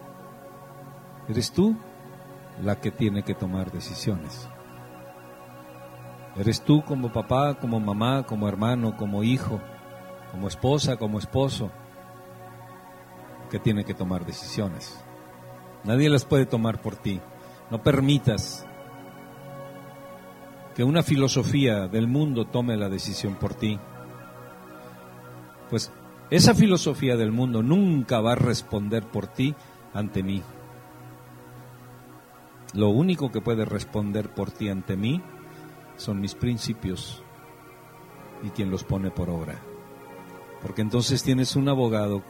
Eres 1.29 1.53
tú 1.53 1.77
la 2.62 2.81
que 2.81 2.91
tiene 2.91 3.23
que 3.23 3.35
tomar 3.35 3.71
decisiones. 3.71 4.49
Eres 6.37 6.62
tú 6.62 6.83
como 6.85 7.12
papá, 7.12 7.55
como 7.55 7.79
mamá, 7.81 8.25
como 8.25 8.49
hermano, 8.49 8.97
como 8.97 9.23
hijo, 9.23 9.61
como 10.33 10.49
esposa, 10.49 10.97
como 10.97 11.19
esposo, 11.19 11.71
que 13.51 13.59
tiene 13.59 13.85
que 13.85 13.95
tomar 13.95 14.27
decisiones. 14.27 14.99
Nadie 15.85 16.09
las 16.09 16.25
puede 16.25 16.47
tomar 16.47 16.81
por 16.81 16.97
ti. 16.97 17.21
No 17.71 17.83
permitas 17.83 18.66
que 20.75 20.85
una 20.85 21.03
filosofía 21.03 21.87
del 21.87 22.09
mundo 22.09 22.47
tome 22.47 22.77
la 22.77 22.89
decisión 22.89 23.37
por 23.37 23.55
ti. 23.55 23.79
Pues 25.71 25.93
esa 26.31 26.55
filosofía 26.55 27.17
del 27.17 27.33
mundo 27.33 27.63
nunca 27.63 28.21
va 28.21 28.33
a 28.33 28.37
responder 28.37 29.05
por 29.05 29.29
ti 29.29 29.55
ante 29.93 30.23
mí. 30.23 30.43
Lo 32.75 32.89
único 32.89 33.31
que 33.31 33.41
puede 33.41 33.65
responder 33.65 34.35
por 34.35 34.51
ti 34.51 34.69
ante 34.69 34.97
mí 34.97 35.23
son 35.97 36.21
mis 36.21 36.35
principios 36.35 37.23
y 38.43 38.51
quien 38.51 38.71
los 38.71 38.83
pone 38.83 39.13
por 39.13 39.31
obra. 39.31 39.61
Porque 40.61 40.83
entonces 40.83 41.23
tienes 41.23 41.55
un 41.55 41.69
abogado 41.69 42.23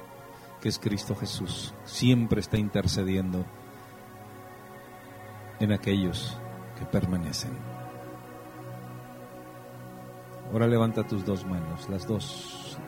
que 0.60 0.68
es 0.68 0.78
Cristo 0.78 1.14
Jesús. 1.14 1.72
Siempre 1.84 2.40
está 2.40 2.58
intercediendo 2.58 3.46
en 5.60 5.72
aquellos 5.72 6.36
que 6.78 6.84
permanecen. 6.84 7.73
Ahora 10.54 10.68
levanta 10.68 11.02
tus 11.02 11.24
dos 11.24 11.44
manos, 11.44 11.88
las 11.88 12.06
dos. 12.06 12.78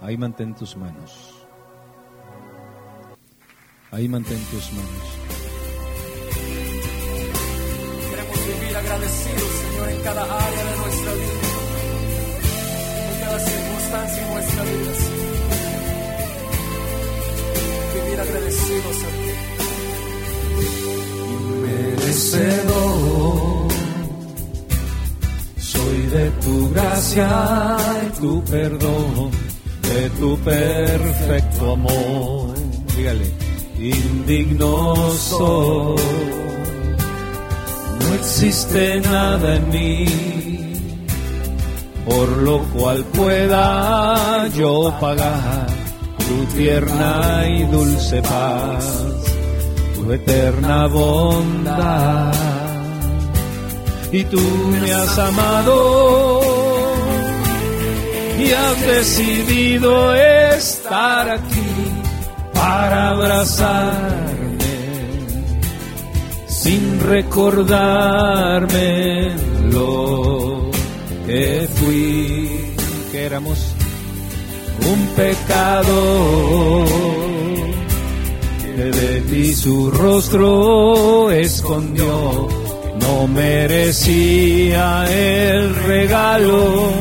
Ahí 0.00 0.16
mantén 0.18 0.52
tus 0.52 0.76
manos. 0.76 1.46
Ahí 3.92 4.08
mantén 4.08 4.42
tus 4.50 4.72
manos. 4.72 5.06
Queremos 8.10 8.38
vivir 8.48 8.76
agradecidos, 8.76 9.50
Señor, 9.62 9.88
en 9.90 10.02
cada 10.02 10.22
área 10.24 10.64
de 10.64 10.76
nuestra 10.76 11.12
vida, 11.14 11.38
en 13.14 13.20
cada 13.20 13.38
circunstancia 13.38 14.26
en 14.26 14.34
nuestra 14.34 14.64
vida, 14.64 14.94
Señor 14.94 15.29
agradecidos 18.20 18.96
a 18.96 19.10
ti. 19.16 19.30
Merecedor 21.62 23.50
gracia 26.72 27.76
y 28.06 28.20
tu 28.20 28.42
perdón, 28.44 29.30
de 29.82 30.10
tu 30.10 30.36
perfecto 30.38 31.72
amor. 31.72 32.54
Dígale, 32.96 33.30
indigno 33.78 35.10
soy, 35.12 35.96
no 38.00 38.14
existe 38.14 39.00
nada 39.00 39.56
en 39.56 39.68
mí 39.70 40.06
por 42.06 42.28
lo 42.38 42.58
cual 42.72 43.04
pueda 43.04 44.48
yo 44.48 44.92
pagar 45.00 45.79
tu 46.30 46.44
tierna 46.56 47.44
y 47.48 47.64
dulce 47.64 48.22
paz, 48.22 48.84
tu 49.94 50.12
eterna 50.12 50.86
bondad. 50.86 52.32
Y 54.12 54.22
tú 54.24 54.40
me 54.70 54.92
has 54.92 55.18
amado 55.18 56.40
y 58.38 58.52
has 58.52 58.80
decidido 58.86 60.14
estar 60.14 61.30
aquí 61.30 61.72
para 62.54 63.10
abrazarme 63.10 64.74
sin 66.46 67.00
recordarme 67.00 68.82
lo 69.72 70.70
que 71.26 71.68
fui, 71.74 72.74
que 73.10 73.24
éramos 73.24 73.69
un 74.86 75.06
pecado, 75.16 76.84
que 78.62 78.84
de 78.84 79.20
ti 79.22 79.54
su 79.54 79.90
rostro 79.90 81.30
escondió, 81.30 82.48
no 83.00 83.26
merecía 83.28 85.04
el 85.10 85.74
regalo 85.74 86.92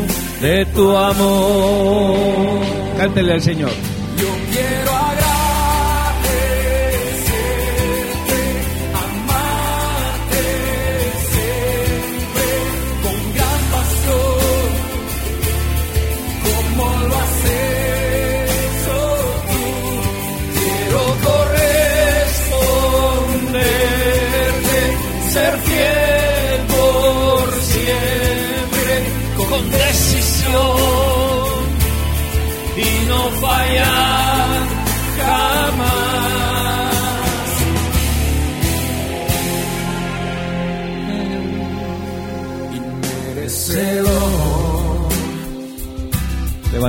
de 0.41 0.65
tu 0.67 0.95
amor. 0.95 2.59
Cántele 2.97 3.33
al 3.33 3.41
Señor. 3.41 3.98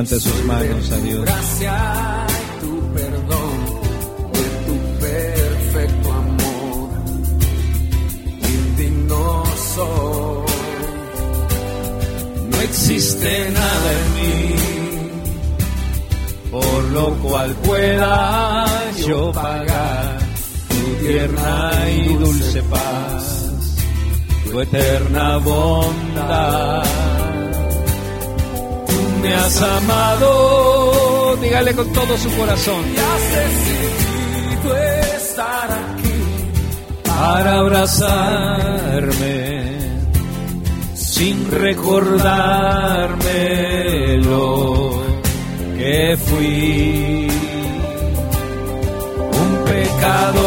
Levante 0.01 0.19
sus 0.19 0.45
manos 0.47 0.91
a 0.93 0.97
Dios. 0.97 1.29
No 12.49 12.61
existe 12.63 13.51
nada 13.51 13.93
en 13.93 14.15
mí 14.15 14.55
por 16.51 16.85
lo 16.93 17.11
cual 17.17 17.55
pueda 17.57 18.67
yo 19.07 19.31
pagar 19.33 20.19
tu 20.69 21.07
tierna 21.07 21.73
y 21.91 22.15
dulce 22.15 22.63
paz, 22.63 23.55
tu 24.51 24.61
eterna 24.61 25.37
bondad. 25.37 27.00
Me 29.23 29.35
has 29.35 29.63
amado, 29.63 31.37
dígale 31.43 31.75
con 31.75 31.93
todo 31.93 32.17
su 32.17 32.31
corazón, 32.37 32.83
Y 32.95 32.97
has 32.97 33.23
decidido 33.37 34.77
estar 35.17 35.71
aquí 35.71 36.19
para 37.05 37.59
abrazarme 37.59 39.21
sin 40.95 41.51
recordarme 41.51 43.37
lo 44.19 45.03
que 45.77 46.17
fui. 46.17 47.29
Un 49.43 49.65
pecado 49.65 50.45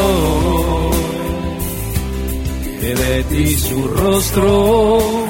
que 2.81 2.95
de 2.95 3.23
ti 3.25 3.55
su 3.55 3.87
rostro 3.87 5.22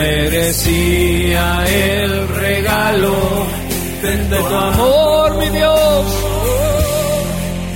merecía 0.00 1.64
el 1.68 2.28
regalo 2.28 3.14
de 4.02 4.16
tu 4.48 4.54
amor, 4.56 5.36
mi 5.36 5.48
Dios. 5.50 6.06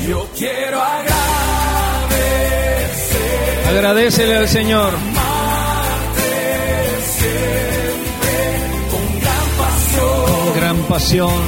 Yo 0.09 0.27
quiero 0.37 0.81
agradecer, 0.83 1.19
Agradecele 3.71 4.37
al 4.39 4.49
Señor. 4.49 4.93
con 8.93 9.05
gran 9.21 9.47
pasión. 9.61 10.25
con 10.45 10.55
gran 10.61 10.79
pasión, 10.85 11.41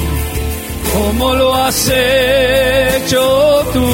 como 0.93 1.33
lo 1.33 1.55
has 1.55 1.87
hecho 1.89 3.21
tú. 3.73 3.87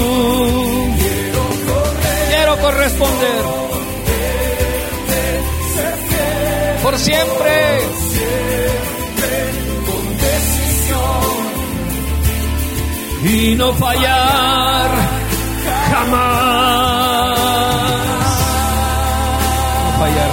Quiero 2.29 2.57
corresponder 2.57 3.72
siempre. 6.97 7.79
con 9.85 10.17
decisión 10.17 11.33
y 13.23 13.55
no 13.55 13.73
fallar 13.73 14.89
jamás. 15.91 17.37
No 19.83 19.91
fallar 19.99 20.31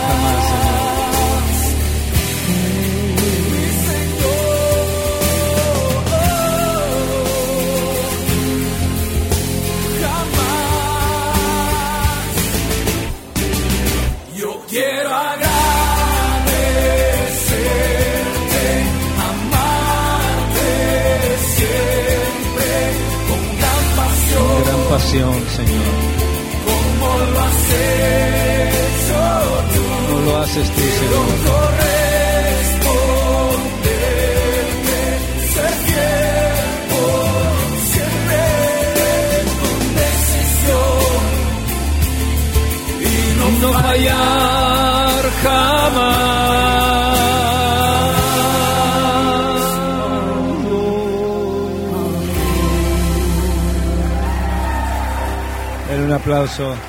un 56.60 56.72
aplauso. 56.72 56.82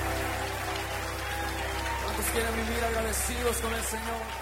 ¿Cuántos 2.04 2.26
quieren 2.32 2.52
vivir 2.56 2.84
agradecidos 2.84 3.58
con 3.58 3.74
el 3.74 3.82
Señor? 3.82 4.42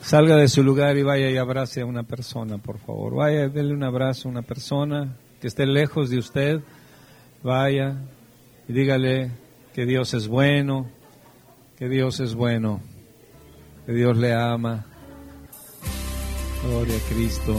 Salga 0.00 0.36
de 0.36 0.48
su 0.48 0.62
lugar 0.62 0.96
y 0.96 1.02
vaya 1.02 1.30
y 1.30 1.36
abrace 1.36 1.80
a 1.80 1.86
una 1.86 2.02
persona, 2.02 2.58
por 2.58 2.78
favor. 2.78 3.14
Vaya, 3.14 3.48
denle 3.48 3.74
un 3.74 3.82
abrazo 3.82 4.28
a 4.28 4.30
una 4.30 4.42
persona 4.42 5.16
que 5.40 5.48
esté 5.48 5.66
lejos 5.66 6.10
de 6.10 6.18
usted. 6.18 6.60
Vaya 7.42 7.96
y 8.68 8.72
dígale 8.72 9.30
que 9.74 9.86
Dios 9.86 10.14
es 10.14 10.28
bueno, 10.28 10.88
que 11.76 11.88
Dios 11.88 12.20
es 12.20 12.34
bueno, 12.34 12.80
que 13.86 13.92
Dios 13.92 14.16
le 14.16 14.34
ama. 14.34 14.86
Gloria 16.64 16.96
a 16.96 17.14
Cristo. 17.14 17.56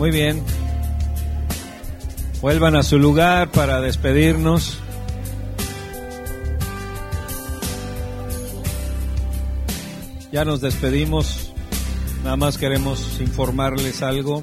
Muy 0.00 0.10
bien. 0.10 0.42
Vuelvan 2.40 2.74
a 2.74 2.82
su 2.82 2.98
lugar 2.98 3.50
para 3.50 3.82
despedirnos. 3.82 4.78
Ya 10.32 10.46
nos 10.46 10.62
despedimos. 10.62 11.49
Nada 12.22 12.36
más 12.36 12.58
queremos 12.58 13.20
informarles 13.20 14.02
algo. 14.02 14.42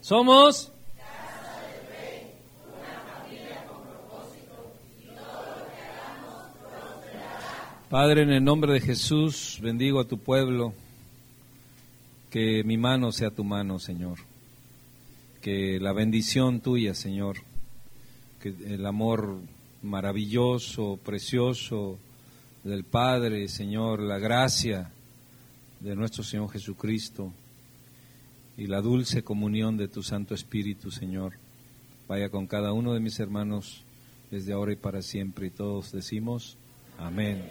Somos 0.00 0.72
Padre, 7.88 8.22
en 8.22 8.30
el 8.30 8.42
nombre 8.42 8.72
de 8.72 8.80
Jesús, 8.80 9.60
bendigo 9.62 10.00
a 10.00 10.04
tu 10.08 10.18
pueblo, 10.18 10.74
que 12.30 12.64
mi 12.64 12.76
mano 12.76 13.12
sea 13.12 13.30
tu 13.30 13.44
mano, 13.44 13.78
Señor, 13.78 14.18
que 15.40 15.78
la 15.80 15.92
bendición 15.92 16.60
tuya, 16.60 16.94
Señor, 16.94 17.45
el 18.48 18.86
amor 18.86 19.38
maravilloso, 19.82 20.98
precioso 21.04 21.98
del 22.64 22.84
Padre, 22.84 23.48
Señor, 23.48 24.00
la 24.00 24.18
gracia 24.18 24.90
de 25.80 25.94
nuestro 25.94 26.24
Señor 26.24 26.50
Jesucristo 26.50 27.32
y 28.56 28.66
la 28.66 28.80
dulce 28.80 29.22
comunión 29.22 29.76
de 29.76 29.88
tu 29.88 30.02
Santo 30.02 30.34
Espíritu, 30.34 30.90
Señor, 30.90 31.34
vaya 32.08 32.30
con 32.30 32.46
cada 32.46 32.72
uno 32.72 32.94
de 32.94 33.00
mis 33.00 33.20
hermanos 33.20 33.84
desde 34.30 34.52
ahora 34.52 34.72
y 34.72 34.76
para 34.76 35.02
siempre. 35.02 35.48
Y 35.48 35.50
todos 35.50 35.92
decimos, 35.92 36.56
amén. 36.98 37.42